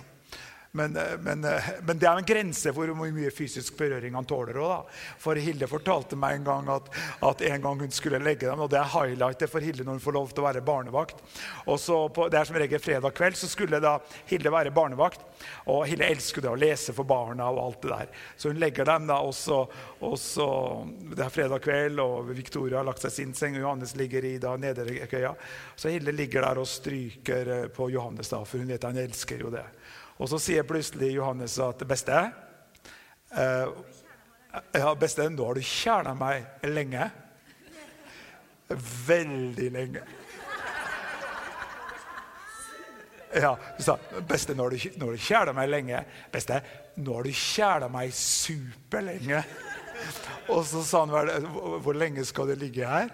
Men, 0.75 0.97
eh, 0.97 1.03
men, 1.20 1.45
eh, 1.45 1.62
men, 1.83 1.99
det 1.99 2.07
er 2.09 2.16
en 2.16 2.25
grense 2.25 2.70
for 2.73 2.89
hvor 2.97 3.11
mye 3.12 3.31
fysisk 3.35 3.77
berøring 3.77 4.14
han 4.16 4.25
tåler. 4.25 4.57
Også, 4.57 5.03
for 5.20 5.37
Hilde 5.37 5.68
fortalte 5.68 6.16
meg 6.16 6.39
en 6.39 6.47
gang 6.47 6.70
at, 6.73 6.87
at, 7.29 7.43
en 7.45 7.66
gang 7.66 7.83
hun 7.85 7.93
skulle 7.93 8.20
legge 8.25 8.47
dem, 8.49 8.62
og 8.64 8.70
det 8.73 8.79
er 8.81 8.89
highlightet 8.95 9.53
for 9.53 9.61
Hilde 9.61 9.85
når 9.85 9.99
hun 9.99 10.05
får 10.07 10.16
lov 10.16 10.33
til 10.33 10.41
å 10.41 10.47
være 10.47 10.62
barnevakt. 10.64 11.20
På, 11.66 12.29
Det 12.33 12.41
er 12.41 12.49
som 12.49 12.57
regel 12.57 12.81
fredag 12.81 13.12
kveld, 13.18 13.37
så 13.37 13.51
skulle 13.53 13.83
da 13.85 13.99
Hilde 14.31 14.55
være 14.55 14.73
barnevakt. 14.73 15.20
Og 15.68 15.85
Hilde 15.91 16.09
elsker 16.09 16.47
det 16.47 16.55
å 16.55 16.57
lese 16.57 16.97
for 16.97 17.05
barna 17.05 17.51
og 17.53 17.61
alt 17.66 17.85
det 17.85 17.93
der. 17.93 18.25
Så 18.41 18.55
hun 18.55 18.62
legger 18.62 18.89
dem 18.89 19.12
da 19.12 19.20
også, 19.20 19.61
også 20.09 20.49
Det 21.12 21.20
er 21.20 21.37
fredag 21.37 21.61
kveld, 21.68 22.01
og 22.01 22.33
Victoria 22.33 22.81
har 22.81 22.89
lagt 22.89 23.05
seg 23.05 23.12
sin 23.12 23.37
seng, 23.37 23.61
og 23.61 23.66
Johannes 23.66 23.93
ligger 24.01 24.25
i 24.25 24.39
da 24.41 24.57
nederkøya. 24.57 25.37
Så 25.77 25.93
Hilde 25.93 26.16
ligger 26.16 26.49
der 26.49 26.64
og 26.64 26.70
stryker 26.70 27.55
eh, 27.59 27.68
på 27.68 27.93
Johannes, 27.93 28.33
da, 28.33 28.41
for 28.49 28.62
hun 28.62 28.73
vet 28.73 28.89
han 28.89 29.05
elsker 29.05 29.45
jo 29.45 29.53
det. 29.53 29.66
Og 30.23 30.29
så 30.31 30.39
sier 30.39 30.62
plutselig 30.62 31.16
Johannes 31.16 31.57
at 31.59 31.83
'Beste, 31.83 32.18
eh, 33.35 33.68
ja, 34.79 34.95
beste, 34.95 35.27
nå 35.29 35.47
har 35.47 35.59
du 35.59 35.61
kjerna 35.66 36.14
meg 36.14 36.47
lenge.' 36.62 37.11
Veldig 39.07 39.70
lenge. 39.73 40.03
Ja, 43.35 43.57
du 43.77 43.83
sa 43.83 43.99
'Beste, 44.29 44.55
nå 44.55 44.62
har 44.62 44.70
du, 44.70 44.79
nå 44.97 45.16
kjæla 45.16 45.53
meg 45.59 45.68
lenge.' 45.68 46.05
'Beste, 46.31 46.62
nå 46.97 47.18
har 47.18 47.23
du 47.27 47.31
kjæla 47.31 47.91
meg 47.91 48.14
superlenge.' 48.14 49.45
Og 50.49 50.64
så 50.66 50.85
sa 50.87 51.03
han 51.03 51.11
vel 51.11 51.51
'Hvor 51.83 51.99
lenge 51.99 52.25
skal 52.25 52.47
du 52.47 52.55
ligge 52.55 52.87
her?' 52.87 53.11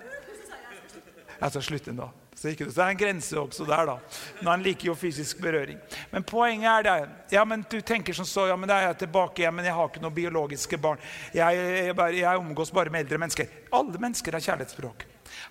Jeg 1.41 1.51
skal 1.51 1.63
slutte 1.63 1.93
nå. 1.93 2.11
Så 2.39 2.53
det 2.55 2.69
er 2.71 2.93
en 2.93 2.99
grense 2.99 3.35
også 3.41 3.65
der, 3.67 3.89
da. 3.89 3.97
Men 4.39 4.51
han 4.53 4.63
liker 4.63 4.93
jo 4.93 4.95
fysisk 4.95 5.41
berøring. 5.43 5.79
Men 6.13 6.23
poenget 6.23 6.71
er 6.71 6.87
det 6.87 7.35
ja, 7.35 7.43
men 7.45 7.65
Du 7.71 7.81
tenker 7.81 8.15
som 8.15 8.25
så, 8.25 8.47
ja, 8.47 8.57
men 8.57 8.71
da 8.71 8.77
er 8.79 8.87
jeg 8.93 9.01
tilbake 9.03 9.43
igjen, 9.43 9.57
men 9.57 9.67
jeg 9.67 9.75
har 9.75 9.91
ikke 9.91 10.03
noen 10.05 10.15
biologiske 10.15 10.79
barn. 10.79 11.03
Jeg, 11.35 11.59
jeg, 11.59 11.89
jeg, 11.91 12.19
jeg 12.21 12.39
omgås 12.39 12.71
bare 12.71 12.95
med 12.95 13.07
eldre 13.07 13.19
mennesker. 13.19 13.51
Alle 13.75 13.99
mennesker 13.99 14.39
har 14.39 14.45
kjærlighetsspråk. 14.45 15.09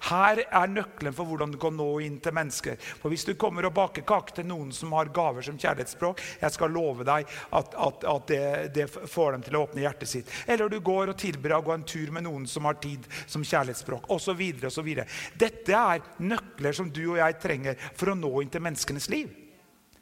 Her 0.10 0.42
er 0.46 0.72
nøkkelen 0.72 1.16
for 1.16 1.30
hvordan 1.30 1.54
du 1.54 1.60
kan 1.62 1.76
nå 1.78 1.88
inn 2.06 2.20
til 2.24 2.36
mennesker. 2.36 2.78
For 3.02 3.14
Hvis 3.14 3.26
du 3.28 3.34
kommer 3.40 3.68
og 3.68 3.76
baker 3.78 4.06
kake 4.08 4.38
til 4.40 4.48
noen 4.50 4.72
som 4.76 4.94
har 4.98 5.12
gaver 5.16 5.46
som 5.46 5.58
kjærlighetsspråk, 5.60 6.22
jeg 6.42 6.56
skal 6.56 6.74
love 6.74 7.08
deg 7.08 7.28
at, 7.28 7.74
at, 7.88 8.06
at 8.08 8.28
det, 8.32 8.44
det, 8.76 8.88
får 8.90 9.38
dem 9.38 9.48
til 9.48 9.58
å 9.58 9.64
åpne 9.66 9.84
hjertet 9.86 10.12
sitt. 10.12 10.32
Eller 10.48 10.70
du 10.70 10.80
går 10.84 11.14
og 11.14 11.20
tilber 11.20 11.58
å 11.58 11.64
gå 11.66 11.76
en 11.76 11.88
tur 11.88 12.14
med 12.16 12.28
noen 12.28 12.48
som 12.50 12.68
har 12.70 12.80
tid 12.84 13.08
som 13.26 13.46
kjærlighetsspråk, 13.46 14.10
osv. 14.14 14.44
osv. 14.70 14.94
Dette 15.40 15.82
er 15.82 16.06
nøkler 16.24 16.78
som 16.78 16.92
du 16.94 17.04
og 17.10 17.20
jeg 17.22 17.42
trenger 17.44 17.90
for 17.94 18.14
å 18.14 18.18
nå 18.20 18.34
inn 18.42 18.54
til 18.54 18.64
menneskenes 18.64 19.12
liv. 19.14 19.34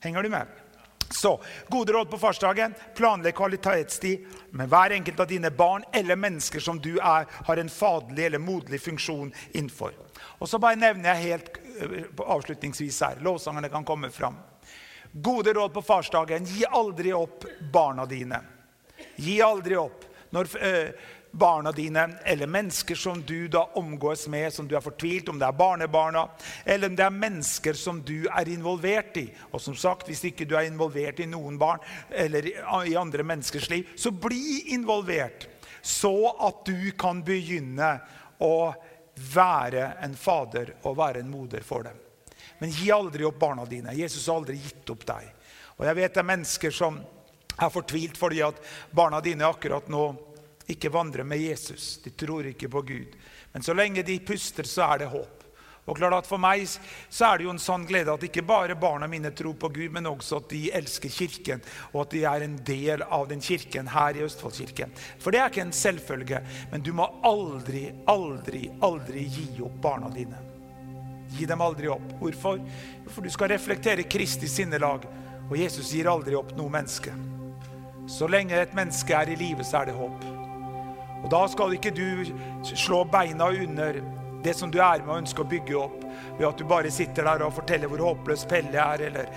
Henger 0.04 0.26
du 0.26 0.34
med? 0.34 0.65
Så, 1.16 1.42
Gode 1.68 1.94
råd 1.94 2.10
på 2.10 2.18
farsdagen. 2.18 2.74
Planlegg 2.96 3.36
kvalitetstid 3.36 4.26
med 4.50 4.70
hver 4.70 4.92
enkelt 4.92 5.20
av 5.20 5.28
dine 5.28 5.52
barn 5.52 5.84
eller 5.94 6.20
mennesker 6.20 6.60
som 6.60 6.80
du 6.80 6.98
er, 6.98 7.28
har 7.30 7.58
en 7.58 7.70
faderlig 7.72 8.26
eller 8.26 8.44
moderlig 8.44 8.82
funksjon 8.82 9.32
innenfor. 9.52 9.94
Og 10.40 10.50
så 10.50 10.60
bare 10.60 10.80
nevner 10.80 11.14
jeg 11.14 11.30
helt 11.30 11.62
eh, 11.80 11.96
avslutningsvis 12.20 13.00
her. 13.08 13.24
Lovsangerne 13.24 13.72
kan 13.72 13.88
komme 13.88 14.12
fram. 14.12 14.36
Gode 15.12 15.54
råd 15.56 15.74
på 15.74 15.86
farsdagen. 15.88 16.46
Gi 16.46 16.66
aldri 16.68 17.14
opp 17.16 17.48
barna 17.72 18.06
dine. 18.06 18.42
Gi 19.16 19.40
aldri 19.42 19.80
opp. 19.80 20.04
Når, 20.36 20.50
øh, 20.60 20.90
barna 21.36 21.72
dine, 21.72 22.10
eller 22.24 22.48
mennesker 22.48 22.96
som 22.96 23.22
du 23.22 23.48
da 23.48 23.64
omgås 23.74 24.28
med, 24.28 24.54
som 24.54 24.68
du 24.68 24.76
er 24.76 24.84
fortvilt, 24.84 25.30
om 25.30 25.40
det 25.40 25.48
er 25.48 25.58
barnebarna, 25.58 26.28
eller 26.66 26.90
om 26.90 26.96
det 26.96 27.04
er 27.04 27.16
mennesker 27.16 27.76
som 27.76 28.00
du 28.08 28.28
er 28.28 28.50
involvert 28.50 29.18
i. 29.20 29.26
Og 29.52 29.62
som 29.62 29.76
sagt, 29.76 30.08
hvis 30.08 30.24
ikke 30.32 30.48
du 30.48 30.56
er 30.56 30.70
involvert 30.70 31.20
i 31.20 31.28
noen 31.28 31.60
barn 31.60 31.84
eller 32.10 32.48
i 32.88 32.96
andre 32.96 33.26
menneskers 33.28 33.70
liv, 33.70 33.92
så 34.00 34.12
bli 34.12 34.74
involvert. 34.76 35.48
Så 35.82 36.16
at 36.40 36.64
du 36.66 36.92
kan 36.98 37.20
begynne 37.26 37.98
å 38.40 38.58
være 39.36 39.90
en 40.04 40.16
fader 40.16 40.74
og 40.84 40.98
være 40.98 41.22
en 41.24 41.32
moder 41.32 41.64
for 41.68 41.84
dem. 41.88 42.00
Men 42.60 42.72
gi 42.72 42.88
aldri 42.96 43.26
opp 43.28 43.40
barna 43.40 43.66
dine. 43.68 43.94
Jesus 43.96 44.28
har 44.28 44.40
aldri 44.40 44.56
gitt 44.56 44.90
opp 44.94 45.04
deg. 45.08 45.28
Og 45.76 45.84
jeg 45.90 46.00
vet 46.00 46.16
det 46.16 46.24
er 46.24 46.32
mennesker 46.32 46.74
som 46.74 47.02
er 47.56 47.72
fortvilt 47.72 48.18
fordi 48.20 48.42
at 48.44 48.58
barna 48.96 49.22
dine 49.24 49.48
akkurat 49.48 49.88
nå 49.92 50.06
ikke 50.68 50.92
vandrer 50.94 51.24
med 51.24 51.42
Jesus. 51.42 51.98
De 52.04 52.10
tror 52.10 52.48
ikke 52.50 52.70
på 52.70 52.82
Gud. 52.82 53.18
Men 53.54 53.64
så 53.64 53.74
lenge 53.74 54.04
de 54.04 54.20
puster, 54.20 54.64
så 54.64 54.88
er 54.94 55.04
det 55.04 55.12
håp. 55.14 55.46
Og 55.86 55.98
klart 56.00 56.18
at 56.18 56.28
For 56.28 56.42
meg 56.42 56.66
så 56.66 57.28
er 57.28 57.38
det 57.38 57.46
jo 57.46 57.52
en 57.54 57.62
sann 57.62 57.86
glede 57.86 58.14
at 58.14 58.24
ikke 58.26 58.42
bare 58.46 58.78
barna 58.80 59.06
mine 59.10 59.30
tror 59.38 59.54
på 59.60 59.70
Gud, 59.70 59.92
men 59.94 60.10
også 60.10 60.40
at 60.42 60.50
de 60.50 60.64
elsker 60.74 61.14
Kirken, 61.14 61.62
og 61.94 62.08
at 62.08 62.16
de 62.16 62.24
er 62.26 62.46
en 62.46 62.56
del 62.66 63.04
av 63.06 63.28
den 63.30 63.42
kirken 63.42 63.92
her 63.94 64.18
i 64.18 64.24
Østfoldkirken. 64.26 64.96
For 65.22 65.32
det 65.32 65.42
er 65.42 65.54
ikke 65.54 65.68
en 65.68 65.76
selvfølge, 65.76 66.42
men 66.72 66.82
du 66.82 66.92
må 66.98 67.06
aldri, 67.24 67.92
aldri, 68.10 68.66
aldri 68.82 69.28
gi 69.30 69.48
opp 69.62 69.78
barna 69.84 70.10
dine. 70.10 70.42
Gi 71.36 71.46
dem 71.46 71.62
aldri 71.62 71.92
opp. 71.92 72.18
Hvorfor? 72.18 72.62
For 73.12 73.22
du 73.22 73.30
skal 73.30 73.54
reflektere 73.54 74.08
Kristi 74.10 74.50
sinnelag, 74.50 75.06
og 75.46 75.58
Jesus 75.60 75.94
gir 75.94 76.10
aldri 76.10 76.34
opp 76.38 76.56
noe 76.58 76.74
menneske. 76.74 77.14
Så 78.10 78.30
lenge 78.30 78.58
et 78.58 78.74
menneske 78.78 79.14
er 79.14 79.30
i 79.30 79.38
live, 79.38 79.66
så 79.66 79.84
er 79.84 79.92
det 79.92 79.98
håp. 79.98 80.35
Og 81.24 81.32
Da 81.32 81.48
skal 81.48 81.74
ikke 81.74 81.92
du 81.92 82.26
slå 82.64 83.04
beina 83.04 83.50
under 83.50 84.02
det 84.46 84.54
som 84.54 84.72
du 84.72 84.78
er 84.78 85.02
med 85.02 85.10
og 85.10 85.22
ønsker 85.24 85.42
å 85.42 85.50
bygge 85.50 85.78
opp, 85.80 86.04
ved 86.38 86.46
at 86.48 86.60
du 86.60 86.66
bare 86.70 86.92
sitter 86.94 87.26
der 87.26 87.44
og 87.46 87.54
forteller 87.56 87.90
hvor 87.90 88.04
håpløs 88.06 88.46
Pelle 88.50 88.78
er, 88.78 89.02
eller 89.08 89.30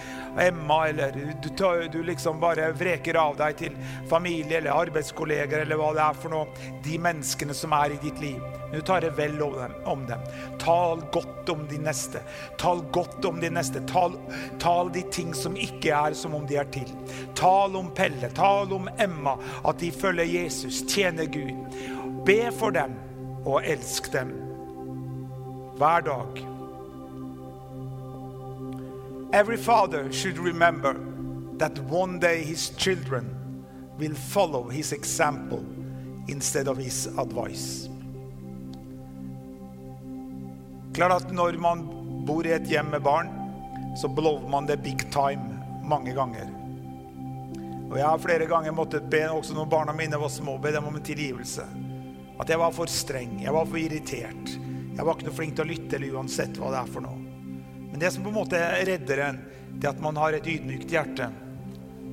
Emma, 0.43 0.83
eller 0.89 1.15
du, 1.15 1.49
du, 1.93 1.99
liksom 2.05 2.41
bare 2.43 2.69
vreker 2.77 3.17
av 3.17 3.39
deg 3.39 3.57
til 3.63 3.79
familie 4.11 4.59
eller 4.59 4.77
arbeidskolleger 4.77 5.63
eller 5.63 5.81
hva 5.81 5.93
det 5.97 6.05
er 6.05 6.19
for 6.23 6.35
noe. 6.35 6.71
De 6.85 6.99
menneskene 7.01 7.57
som 7.57 7.73
er 7.79 7.95
i 7.95 8.01
ditt 8.03 8.21
liv. 8.23 8.43
Men 8.69 8.75
du 8.77 8.85
tar 8.85 9.01
det 9.07 9.15
vel 9.17 9.39
om 9.43 9.55
dem. 9.57 9.77
om 9.89 10.05
dem. 10.11 10.27
Tal 10.61 11.01
godt 11.15 11.49
om 11.55 11.65
de 11.71 11.79
neste. 11.81 12.21
Tal 12.61 12.83
godt 12.93 13.25
om 13.25 13.41
de 13.41 13.51
neste. 13.51 13.81
Tal, 13.89 14.19
tal 14.61 14.93
de 14.93 15.07
ting 15.15 15.33
som 15.35 15.57
ikke 15.57 15.95
er 15.95 16.19
som 16.19 16.37
om 16.37 16.45
de 16.47 16.61
er 16.61 16.69
til. 16.75 16.91
Tal 17.39 17.77
om 17.79 17.89
Pelle, 17.97 18.29
tal 18.37 18.75
om 18.77 18.91
Emma, 18.99 19.39
at 19.65 19.81
de 19.81 19.93
følger 19.95 20.29
Jesus, 20.29 20.83
tjener 20.89 21.31
Gud. 21.33 21.81
Be 22.29 22.43
for 22.53 22.75
dem 22.75 22.99
og 23.47 23.65
elsk 23.65 24.13
dem 24.13 24.48
hver 25.79 26.01
dag. 26.01 26.47
Every 29.33 29.57
father 29.57 30.13
should 30.13 30.39
remember 30.39 30.97
that 31.59 31.79
one 31.79 32.19
day 32.19 32.43
his 32.45 32.71
children 32.77 33.25
will 33.99 34.15
follow 34.15 34.69
his 34.69 34.93
example 34.93 35.65
instead 36.29 36.69
of 36.69 36.79
his 36.79 37.07
advice. 37.19 37.89
Klart 40.95 41.23
at 41.23 41.33
Når 41.33 41.59
man 41.59 41.89
bor 42.27 42.47
i 42.47 42.53
et 42.53 42.67
hjem 42.67 42.87
med 42.91 43.03
barn, 43.03 43.29
så 43.97 44.09
blower 44.09 44.49
man 44.49 44.67
det 44.67 44.83
big 44.83 45.11
time 45.13 45.61
mange 45.85 46.15
ganger. 46.15 46.49
Og 47.91 47.99
jeg 47.99 48.07
har 48.07 48.19
flere 48.19 48.47
ganger 48.47 48.73
måttet 48.73 49.11
be 49.11 49.23
også 49.31 49.55
når 49.55 49.65
barna 49.65 49.93
mine 49.93 50.21
var 50.21 50.29
små, 50.29 50.59
be 50.59 50.73
dem 50.73 50.85
om 50.85 50.97
en 50.97 51.03
tilgivelse. 51.03 51.63
At 52.41 52.51
jeg 52.51 52.59
var 52.59 52.71
for 52.71 52.87
streng, 52.87 53.43
jeg 53.43 53.55
var 53.55 53.65
for 53.65 53.77
irritert. 53.77 54.59
Jeg 54.99 55.07
var 55.07 55.15
ikke 55.15 55.29
noe 55.29 55.37
flink 55.37 55.53
til 55.55 55.63
å 55.63 55.69
lytte 55.69 55.95
eller 55.95 56.15
uansett 56.19 56.57
hva 56.59 56.73
det 56.75 56.79
er 56.81 56.89
for 56.91 57.05
noe. 57.05 57.19
Men 57.93 58.01
det 58.03 58.09
som 58.11 58.25
på 58.25 58.33
en 58.33 58.41
måte 58.41 58.59
redder 58.59 59.21
en, 59.29 59.37
det 59.79 59.87
er 59.87 59.93
at 59.93 60.01
man 60.03 60.19
har 60.19 60.35
et 60.35 60.49
ydmykt 60.51 60.91
hjerte. 60.91 61.29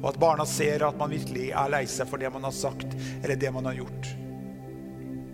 Og 0.04 0.12
at 0.12 0.20
barna 0.22 0.46
ser 0.46 0.86
at 0.86 1.00
man 1.00 1.10
virkelig 1.10 1.48
er 1.50 1.72
lei 1.74 1.82
seg 1.90 2.06
for 2.12 2.22
det 2.22 2.30
man 2.30 2.46
har 2.46 2.54
sagt 2.54 2.94
eller 3.24 3.40
det 3.42 3.52
man 3.56 3.66
har 3.66 3.80
gjort. 3.80 4.12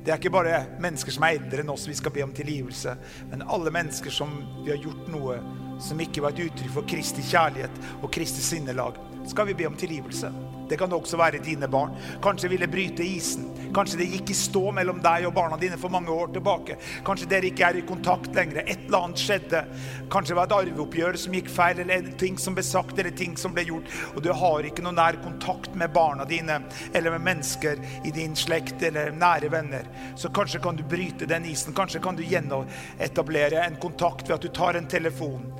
Det 0.01 0.13
er 0.13 0.17
ikke 0.17 0.31
bare 0.33 0.63
mennesker 0.81 1.13
som 1.13 1.27
er 1.27 1.41
eldre 1.41 1.61
enn 1.61 1.73
oss 1.75 1.83
vi 1.89 1.97
skal 1.99 2.15
be 2.15 2.23
om 2.23 2.31
tilgivelse, 2.33 2.95
men 3.29 3.43
alle 3.43 3.73
mennesker 3.75 4.15
som 4.15 4.31
vi 4.63 4.71
har 4.71 4.79
gjort 4.81 5.11
noe 5.13 5.35
som 5.83 5.99
ikke 6.01 6.23
var 6.23 6.33
et 6.33 6.47
uttrykk 6.47 6.73
for 6.73 6.87
Kristi 6.89 7.25
kjærlighet 7.25 7.83
og 7.99 8.09
Kristi 8.15 8.41
sinnelag 8.47 8.97
skal 9.29 9.51
vi 9.51 9.59
be 9.59 9.67
om 9.69 9.77
tilgivelse. 9.77 10.31
Det 10.71 10.77
kan 10.79 10.93
også 10.95 11.17
være 11.19 11.41
dine 11.43 11.67
barn. 11.67 11.97
Kanskje 12.23 12.47
ville 12.53 12.67
bryte 12.71 13.03
isen. 13.03 13.49
Kanskje 13.75 13.97
det 13.99 14.07
gikk 14.13 14.31
i 14.31 14.35
stå 14.35 14.61
mellom 14.75 15.01
deg 15.03 15.25
og 15.27 15.33
barna 15.35 15.57
dine 15.59 15.75
for 15.79 15.91
mange 15.91 16.11
år 16.11 16.31
tilbake. 16.35 16.77
Kanskje 17.07 17.27
dere 17.31 17.49
ikke 17.49 17.65
er 17.67 17.79
i 17.79 17.83
kontakt 17.87 18.31
lenger. 18.35 18.63
Et 18.63 18.85
eller 18.85 19.07
annet 19.07 19.19
skjedde. 19.19 19.63
Kanskje 20.11 20.31
det 20.31 20.37
var 20.39 20.47
et 20.47 20.55
arveoppgjør 20.55 21.19
som 21.19 21.35
gikk 21.35 21.51
feil, 21.51 21.81
eller 21.83 22.07
ting 22.21 22.39
som 22.39 22.55
ble 22.55 22.63
sagt, 22.63 22.95
eller 22.99 23.15
ting 23.19 23.35
som 23.39 23.55
ble 23.55 23.65
gjort. 23.67 23.91
Og 24.15 24.23
du 24.23 24.31
har 24.31 24.67
ikke 24.67 24.85
noen 24.85 24.99
nær 24.99 25.19
kontakt 25.23 25.75
med 25.79 25.91
barna 25.95 26.27
dine, 26.27 26.61
eller 26.93 27.17
med 27.17 27.27
mennesker 27.27 27.83
i 28.07 28.15
din 28.15 28.35
slekt, 28.39 28.79
eller 28.87 29.11
nære 29.15 29.51
venner. 29.51 29.91
Så 30.15 30.31
kanskje 30.31 30.63
kan 30.63 30.79
du 30.79 30.85
bryte 30.87 31.27
den 31.27 31.47
isen. 31.51 31.75
Kanskje 31.75 31.99
kan 32.03 32.15
du 32.15 32.23
gjenetablere 32.23 33.65
en 33.65 33.79
kontakt 33.83 34.29
ved 34.29 34.39
at 34.39 34.47
du 34.47 34.55
tar 34.55 34.79
en 34.79 34.87
telefon 34.87 35.51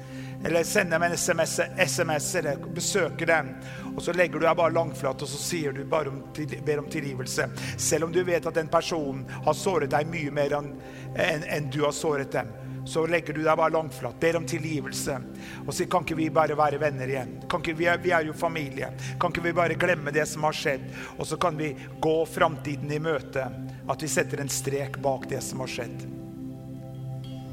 eller 0.46 0.64
sender 0.64 1.00
dem 1.00 1.04
en 1.04 1.18
SMS, 1.18 1.60
SMS, 1.78 2.36
eller 2.36 2.56
besøker 2.76 3.26
dem. 3.26 3.54
Og 3.96 4.02
så 4.02 4.14
legger 4.14 4.40
du 4.40 4.46
deg 4.46 4.58
bare 4.58 4.74
langflat 4.74 5.22
og 5.22 5.30
så 5.30 5.42
sier 5.42 5.76
du 5.76 5.84
bare 5.86 6.10
om, 6.10 6.22
ber 6.66 6.82
om 6.82 6.90
tilgivelse. 6.90 7.50
Selv 7.78 8.08
om 8.08 8.16
du 8.16 8.24
vet 8.26 8.46
at 8.48 8.58
den 8.58 8.72
personen 8.72 9.26
har 9.46 9.58
såret 9.58 9.92
deg 9.94 10.10
mye 10.10 10.34
mer 10.34 10.58
enn 10.58 10.74
en, 11.20 11.44
en 11.46 11.70
du 11.72 11.84
har 11.86 11.96
såret 11.96 12.32
dem. 12.34 12.50
Så 12.86 13.04
legger 13.06 13.36
du 13.38 13.44
deg 13.44 13.58
bare 13.60 13.76
langflat, 13.76 14.18
ber 14.20 14.40
om 14.40 14.46
tilgivelse 14.50 15.20
og 15.68 15.70
sier 15.76 15.90
kan 15.92 16.02
ikke 16.02 16.18
vi 16.18 16.32
bare 16.34 16.58
være 16.58 16.80
venner 16.82 17.12
igjen? 17.12 17.36
Ikke 17.46 17.76
vi, 17.78 17.86
er, 17.92 18.02
vi 18.02 18.14
er 18.16 18.26
jo 18.26 18.34
familie. 18.34 18.90
Kan 19.22 19.30
ikke 19.30 19.46
vi 19.46 19.54
bare 19.54 19.78
glemme 19.78 20.14
det 20.16 20.26
som 20.32 20.48
har 20.48 20.58
skjedd? 20.58 20.88
Og 21.20 21.28
så 21.30 21.38
kan 21.38 21.60
vi 21.60 21.76
gå 22.02 22.16
framtiden 22.26 22.90
i 22.90 22.98
møte. 23.04 23.46
At 23.90 24.02
vi 24.02 24.10
setter 24.10 24.42
en 24.42 24.50
strek 24.50 24.98
bak 25.04 25.30
det 25.30 25.44
som 25.46 25.62
har 25.62 25.70
skjedd. 25.70 26.08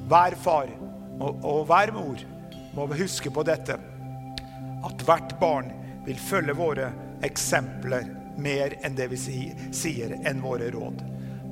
Hver 0.08 0.40
far 0.40 0.72
og, 1.18 1.44
og 1.44 1.64
hver 1.68 1.92
mor 1.92 2.24
må 2.78 2.86
vi 2.86 3.00
huske 3.02 3.30
på 3.30 3.42
dette. 3.42 3.74
At 4.86 5.02
hvert 5.02 5.32
barn 5.40 5.72
vil 6.06 6.18
følge 6.22 6.54
våre 6.54 6.92
eksempler 7.26 8.06
mer 8.38 8.76
enn 8.86 8.94
det 8.94 9.08
vi 9.10 9.18
sier, 9.18 10.12
enn 10.22 10.42
våre 10.44 10.70
råd. 10.70 11.00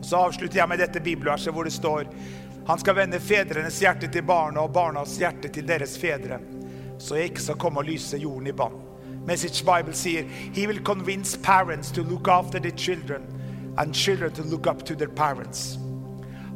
Så 0.06 0.20
avslutter 0.22 0.60
jeg 0.60 0.70
med 0.70 0.78
dette 0.78 1.02
bibelverset 1.02 1.50
hvor 1.54 1.66
det 1.66 1.74
står 1.74 2.06
han 2.66 2.78
skal 2.78 2.96
vende 2.98 3.18
fedrenes 3.22 3.78
hjerte 3.82 4.08
til 4.10 4.22
barna 4.26 4.64
og 4.66 4.72
barnas 4.74 5.16
hjerte 5.18 5.50
til 5.54 5.66
deres 5.66 5.94
fedre, 6.02 6.38
så 6.98 7.18
jeg 7.18 7.32
ikke 7.32 7.44
skal 7.44 7.58
komme 7.62 7.82
og 7.82 7.86
lyse 7.86 8.18
jorden 8.18 8.50
i 8.50 8.54
bann. 8.54 8.74
Message 9.26 9.66
Bible 9.66 9.94
sier 9.98 10.26
He 10.54 10.66
will 10.66 10.82
convince 10.86 11.38
parents 11.42 11.90
to 11.94 12.02
look 12.02 12.28
after 12.30 12.58
their 12.62 12.74
children 12.74 13.26
and 13.78 13.94
children 13.94 14.30
to 14.34 14.42
look 14.42 14.66
up 14.66 14.84
to 14.86 14.94
their 14.94 15.10
parents. 15.10 15.78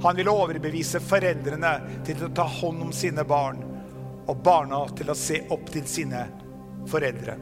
Han 0.03 0.17
vil 0.17 0.31
overbevise 0.31 1.03
foreldrene 1.03 1.75
til 2.07 2.23
å 2.27 2.31
ta 2.35 2.47
hånd 2.59 2.83
om 2.87 2.95
sine 2.95 3.27
barn 3.27 3.67
og 4.31 4.43
barna 4.45 4.85
til 4.95 5.11
å 5.11 5.19
se 5.19 5.43
opp 5.51 5.73
til 5.75 5.87
sine 5.91 6.27
foreldre. 6.91 7.35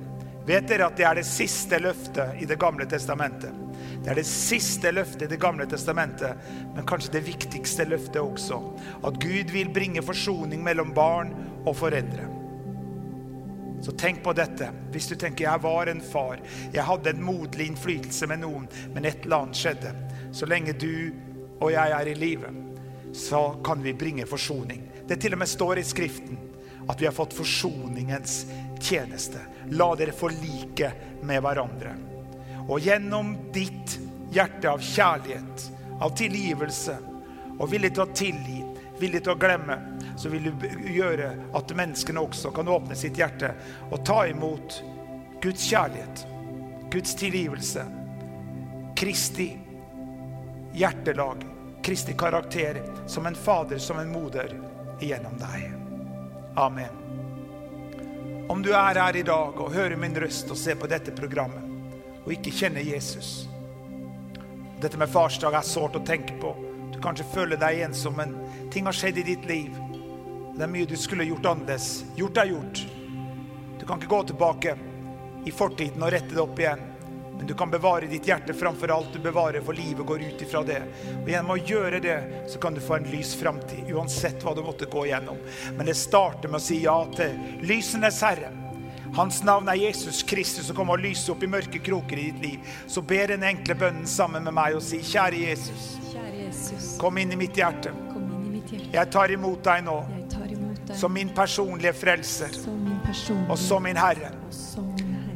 Vet 0.48 0.70
dere 0.70 0.86
at 0.88 0.96
det 0.96 1.04
er 1.04 1.18
det 1.18 1.26
siste 1.28 1.76
løftet 1.82 2.40
i 2.40 2.46
Det 2.48 2.56
gamle 2.56 2.86
testamentet? 2.88 3.52
Det 4.00 4.08
er 4.08 4.16
det 4.16 4.24
siste 4.24 4.92
løftet 4.94 5.26
i 5.26 5.34
Det 5.34 5.40
gamle 5.40 5.66
testamentet, 5.68 6.40
men 6.74 6.86
kanskje 6.88 7.18
det 7.18 7.26
viktigste 7.26 7.84
løftet 7.84 8.22
også. 8.22 8.62
At 9.04 9.20
Gud 9.20 9.52
vil 9.52 9.68
bringe 9.68 10.02
forsoning 10.02 10.64
mellom 10.64 10.94
barn 10.96 11.34
og 11.66 11.76
foreldre. 11.76 12.30
Så 13.84 13.92
tenk 13.92 14.24
på 14.24 14.32
dette. 14.32 14.72
Hvis 14.90 15.10
du 15.12 15.14
tenker 15.14 15.44
jeg 15.44 15.62
var 15.62 15.92
en 15.92 16.00
far, 16.00 16.40
jeg 16.72 16.82
hadde 16.82 17.12
en 17.12 17.22
moderlig 17.22 17.68
innflytelse 17.74 18.26
med 18.32 18.42
noen, 18.42 18.66
men 18.94 19.04
et 19.04 19.20
eller 19.26 19.44
annet 19.44 19.60
skjedde. 19.60 19.92
Så 20.32 20.48
lenge 20.48 20.72
du 20.72 21.12
og 21.60 21.70
jeg 21.74 21.92
er 21.92 22.08
i 22.08 22.16
live, 22.16 22.50
så 23.12 23.50
kan 23.64 23.84
vi 23.84 23.92
bringe 23.92 24.26
forsoning. 24.26 24.88
Det 25.08 25.20
til 25.20 25.36
og 25.36 25.44
med 25.44 25.50
står 25.52 25.82
i 25.82 25.86
Skriften 25.86 26.47
at 26.88 27.00
vi 27.00 27.06
har 27.06 27.12
fått 27.12 27.36
forsoningens 27.36 28.46
tjeneste. 28.80 29.38
La 29.70 29.90
dere 29.96 30.14
forlike 30.16 30.92
med 31.22 31.42
hverandre. 31.44 31.94
Og 32.68 32.80
gjennom 32.80 33.34
ditt 33.52 33.98
hjerte 34.32 34.70
av 34.70 34.82
kjærlighet, 34.84 35.68
av 36.00 36.14
tilgivelse 36.16 36.96
og 37.58 37.70
villig 37.72 37.92
til 37.94 38.04
å 38.04 38.12
tilgi, 38.14 38.58
villig 39.00 39.22
til 39.24 39.34
å 39.34 39.40
glemme, 39.40 39.78
så 40.18 40.30
vil 40.32 40.50
du 40.50 40.66
gjøre 40.92 41.30
at 41.54 41.74
menneskene 41.76 42.22
også 42.22 42.52
kan 42.54 42.68
åpne 42.70 42.96
sitt 42.98 43.18
hjerte 43.18 43.52
og 43.90 44.02
ta 44.06 44.24
imot 44.30 44.80
Guds 45.42 45.64
kjærlighet, 45.70 46.24
Guds 46.90 47.14
tilgivelse, 47.18 47.84
Kristi 48.98 49.52
hjertelag, 50.78 51.44
Kristi 51.82 52.12
karakter, 52.12 52.82
som 53.06 53.26
en 53.26 53.34
fader, 53.34 53.78
som 53.78 53.98
en 53.98 54.12
moder, 54.12 54.60
gjennom 55.00 55.38
deg. 55.38 55.77
Amen. 56.58 56.90
Om 58.48 58.62
du 58.62 58.72
er 58.74 58.98
her 58.98 59.16
i 59.16 59.22
dag 59.22 59.60
og 59.62 59.70
hører 59.70 59.94
min 59.96 60.16
røst 60.18 60.48
og 60.50 60.58
ser 60.58 60.74
på 60.74 60.88
dette 60.90 61.12
programmet 61.14 62.24
og 62.24 62.32
ikke 62.34 62.50
kjenner 62.50 62.82
Jesus 62.82 63.46
Dette 64.82 64.98
med 64.98 65.12
farsdag 65.12 65.54
er 65.54 65.66
sårt 65.66 65.94
å 65.98 66.02
tenke 66.06 66.34
på. 66.42 66.50
Du 66.90 66.98
kanskje 67.02 67.28
føler 67.30 67.58
deg 67.62 67.84
ensom, 67.86 68.18
men 68.18 68.34
ting 68.74 68.90
har 68.90 68.94
skjedd 68.94 69.22
i 69.22 69.26
ditt 69.26 69.46
liv. 69.46 69.74
Det 70.56 70.66
er 70.66 70.70
mye 70.70 70.86
du 70.86 70.96
skulle 70.98 71.26
gjort 71.26 71.46
annerledes. 71.50 71.88
Gjort 72.18 72.42
er 72.42 72.50
gjort. 72.52 72.82
Du 73.78 73.86
kan 73.86 73.98
ikke 73.98 74.12
gå 74.12 74.20
tilbake 74.32 74.74
i 75.46 75.54
fortiden 75.54 76.02
og 76.02 76.14
rette 76.14 76.34
det 76.34 76.42
opp 76.42 76.62
igjen. 76.62 76.87
Men 77.38 77.46
du 77.46 77.54
kan 77.54 77.70
bevare 77.70 78.06
ditt 78.10 78.26
hjerte 78.26 78.54
framfor 78.54 78.90
alt 78.90 79.12
du 79.14 79.18
bevarer, 79.22 79.62
for 79.62 79.78
livet 79.78 80.06
går 80.06 80.22
ut 80.26 80.42
ifra 80.42 80.62
det. 80.66 80.80
Og 81.22 81.28
gjennom 81.30 81.54
å 81.54 81.58
gjøre 81.62 82.00
det, 82.02 82.16
så 82.50 82.58
kan 82.58 82.74
du 82.74 82.80
få 82.82 82.98
en 82.98 83.10
lys 83.12 83.34
framtid, 83.38 83.92
uansett 83.94 84.42
hva 84.42 84.54
du 84.58 84.62
måtte 84.66 84.90
gå 84.90 85.06
igjennom. 85.06 85.38
Men 85.76 85.86
det 85.86 85.94
starter 85.98 86.50
med 86.50 86.58
å 86.58 86.66
si 86.66 86.82
ja 86.82 86.98
til 87.14 87.38
lysenes 87.62 88.18
Herre. 88.26 88.50
Hans 89.14 89.40
navn 89.46 89.70
er 89.70 89.78
Jesus 89.80 90.22
Kristus, 90.22 90.66
som 90.66 90.76
kommer 90.76 90.98
og 90.98 91.06
lyser 91.06 91.32
opp 91.32 91.42
i 91.42 91.50
mørke 91.50 91.80
kroker 91.80 92.18
i 92.18 92.28
ditt 92.28 92.42
liv. 92.44 92.74
Så 92.86 93.02
ber 93.02 93.32
den 93.32 93.46
enkle 93.46 93.78
bønnen 93.78 94.06
sammen 94.06 94.44
med 94.44 94.54
meg 94.58 94.76
og 94.76 94.84
si, 94.84 95.00
kjære 95.00 95.46
Jesus, 95.46 95.94
Kjære 96.10 96.44
Jesus, 96.44 96.90
kom 97.00 97.18
inn 97.22 97.32
i 97.32 97.40
mitt 97.40 97.56
hjerte. 97.56 97.94
i 97.94 98.50
mitt 98.50 98.72
hjerte. 98.72 98.90
Jeg 98.92 99.10
tar 99.14 99.32
imot 99.32 99.64
deg 99.64 99.86
nå 99.86 99.96
imot 100.52 100.86
deg 100.86 100.96
som 100.96 101.12
min 101.12 101.28
personlige 101.34 101.92
frelser 101.92 102.52
som 102.52 102.84
min 102.84 103.00
person 103.06 103.44
og 103.48 103.58
som 103.58 103.82
min 103.82 103.96
Herre. 103.96 104.32
og 104.46 104.54
som. 104.54 104.87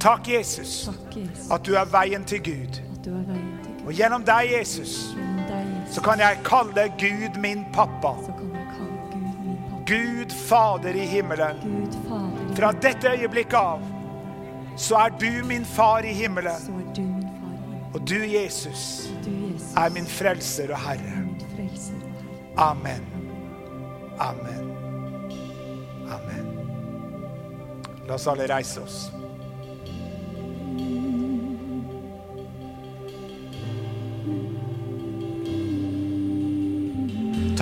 Takk, 0.03 0.27
Jesus, 0.29 0.85
Takk, 0.89 1.17
Jesus, 1.17 1.51
at 1.55 1.63
du 1.67 1.75
er 1.79 1.85
veien 1.93 2.25
til 2.27 2.41
Gud. 2.43 2.79
at 2.83 3.05
du 3.05 3.11
veien 3.11 3.59
til 3.63 3.73
Gud. 3.77 3.87
Og 3.87 3.93
gjennom 3.95 4.25
deg, 4.27 4.51
Jesus, 4.59 4.95
Gjennom 5.15 5.37
deg, 5.49 5.67
Jesus, 5.83 5.95
så 5.95 6.01
kan 6.07 6.19
jeg 6.23 6.39
kalle 6.47 6.89
Gud 6.99 7.39
min 7.43 7.65
pappa. 7.75 8.13
Gud 8.19 8.43
min 8.43 9.57
pappa. 9.71 9.85
Gud 9.93 10.31
Fader 10.49 10.95
i 10.99 11.07
himmelen. 11.07 11.57
Gud 11.63 11.97
Fader, 12.09 12.55
Fra 12.57 12.73
dette 12.83 13.09
øyeblikket 13.17 13.55
av 13.59 13.81
så 14.77 14.97
er 15.05 15.09
du 15.21 15.45
min 15.47 15.65
far 15.65 16.03
i 16.09 16.13
himmelen. 16.17 16.53
du 16.67 16.73
far 16.73 16.81
i 16.81 17.01
himmelen. 17.01 17.91
Og 17.95 18.01
du, 18.09 18.15
Jesus, 18.25 19.09
Du, 19.25 19.31
Jesus, 19.31 19.75
er 19.77 19.89
min 19.91 20.07
frelser 20.07 20.73
og 20.73 20.79
Herre. 20.79 21.13
er 21.13 21.25
min 21.25 21.41
frelser 21.57 21.95
og 21.95 22.13
Herre. 22.57 22.71
Amen. 22.71 23.03
Amen. 24.19 24.73
Amen. 26.09 26.47
La 28.09 28.15
oss 28.15 28.27
alle 28.27 28.47
reise 28.55 28.81
oss. 28.83 29.13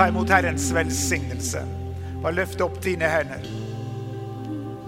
Ta 0.00 0.08
imot 0.08 0.30
Herrens 0.30 0.72
velsignelse. 0.72 1.60
Bare 2.22 2.32
løft 2.32 2.60
opp 2.64 2.78
dine 2.80 3.04
hender. 3.04 3.42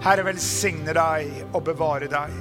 Herre 0.01 0.23
velsigne 0.25 0.95
deg 0.97 1.51
og 1.51 1.59
bevare 1.67 2.07
deg. 2.09 2.33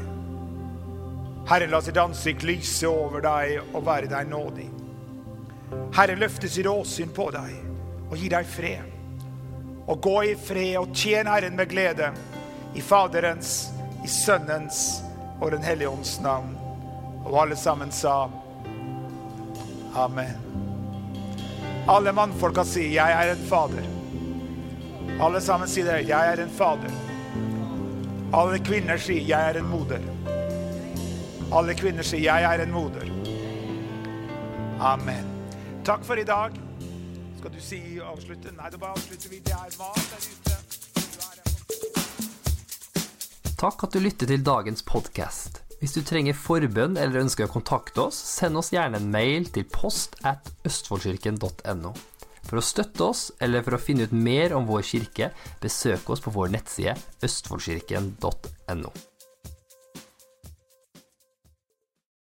Herre 1.50 1.66
la 1.68 1.82
sitt 1.84 2.00
ansikt 2.00 2.46
lyse 2.48 2.88
over 2.88 3.20
deg 3.26 3.74
og 3.74 3.84
være 3.84 4.08
deg 4.14 4.32
nådig. 4.32 4.70
Herre 5.98 6.16
løfte 6.16 6.48
sitt 6.48 6.70
åsyn 6.72 7.12
på 7.12 7.28
deg 7.36 7.52
og 8.08 8.16
gi 8.16 8.32
deg 8.32 8.48
fred. 8.56 8.88
Og 9.84 10.00
gå 10.08 10.16
i 10.30 10.34
fred 10.40 10.80
og 10.80 10.96
tjen 10.96 11.28
Herren 11.28 11.60
med 11.60 11.68
glede 11.76 12.08
i 12.72 12.80
Faderens, 12.80 13.66
i 14.00 14.08
Sønnens 14.08 15.02
og 15.42 15.52
Den 15.52 15.68
hellige 15.68 15.92
ånds 15.92 16.22
navn. 16.24 16.56
Og 17.28 17.36
alle 17.44 17.60
sammen 17.68 17.92
sa 17.92 18.30
Amen. 19.92 20.71
Alle 21.86 22.12
mannfolka 22.12 22.64
sier 22.64 22.88
'Jeg 22.88 23.12
er 23.12 23.32
en 23.32 23.46
fader'. 23.50 23.86
Alle 25.20 25.40
sammen 25.40 25.68
sier 25.68 25.84
det. 25.84 26.08
'Jeg 26.08 26.32
er 26.32 26.42
en 26.42 26.50
fader'. 26.50 26.92
Alle 28.32 28.58
kvinner 28.58 28.96
sier 28.96 29.20
'jeg 29.20 29.50
er 29.50 29.58
en 29.58 29.66
moder'. 29.66 30.02
Alle 31.52 31.74
kvinner 31.74 32.02
sier 32.02 32.20
'jeg 32.20 32.54
er 32.54 32.62
en 32.62 32.72
moder'. 32.72 33.10
Amen. 34.80 35.26
Takk 35.84 36.04
for 36.04 36.14
i 36.14 36.24
dag. 36.24 36.50
Skal 37.38 37.50
du 37.52 37.60
si 37.60 37.98
avslutte? 37.98 38.52
Nei, 38.56 38.70
da 38.70 38.76
bare 38.76 38.90
avslutter 38.90 39.28
vi. 39.30 39.38
Det 39.38 39.52
er 39.52 39.78
mat 39.78 39.94
der 40.10 40.16
ute. 40.32 40.52
Takk 43.58 43.82
at 43.82 43.92
du 43.92 43.98
lytter 43.98 44.26
til 44.26 44.42
dagens 44.46 44.82
podkast. 44.82 45.61
Hvis 45.82 45.96
du 45.96 46.04
trenger 46.06 46.36
forbønn 46.38 46.94
eller 46.94 47.24
ønsker 47.24 47.48
å 47.48 47.50
kontakte 47.50 48.04
oss, 48.04 48.14
send 48.14 48.54
oss 48.60 48.70
gjerne 48.70 49.00
en 49.02 49.10
mail 49.10 49.48
til 49.50 49.66
post 49.66 50.14
at 50.22 50.52
østfoldkirken.no. 50.68 51.90
For 52.46 52.58
å 52.58 52.62
støtte 52.62 53.08
oss, 53.10 53.24
eller 53.42 53.66
for 53.66 53.74
å 53.74 53.82
finne 53.82 54.06
ut 54.06 54.14
mer 54.14 54.54
om 54.54 54.68
vår 54.70 54.86
kirke, 54.86 55.32
besøk 55.62 56.14
oss 56.14 56.22
på 56.22 56.34
vår 56.38 56.54
nettside 56.54 56.94
østfoldkirken.no. 57.26 58.94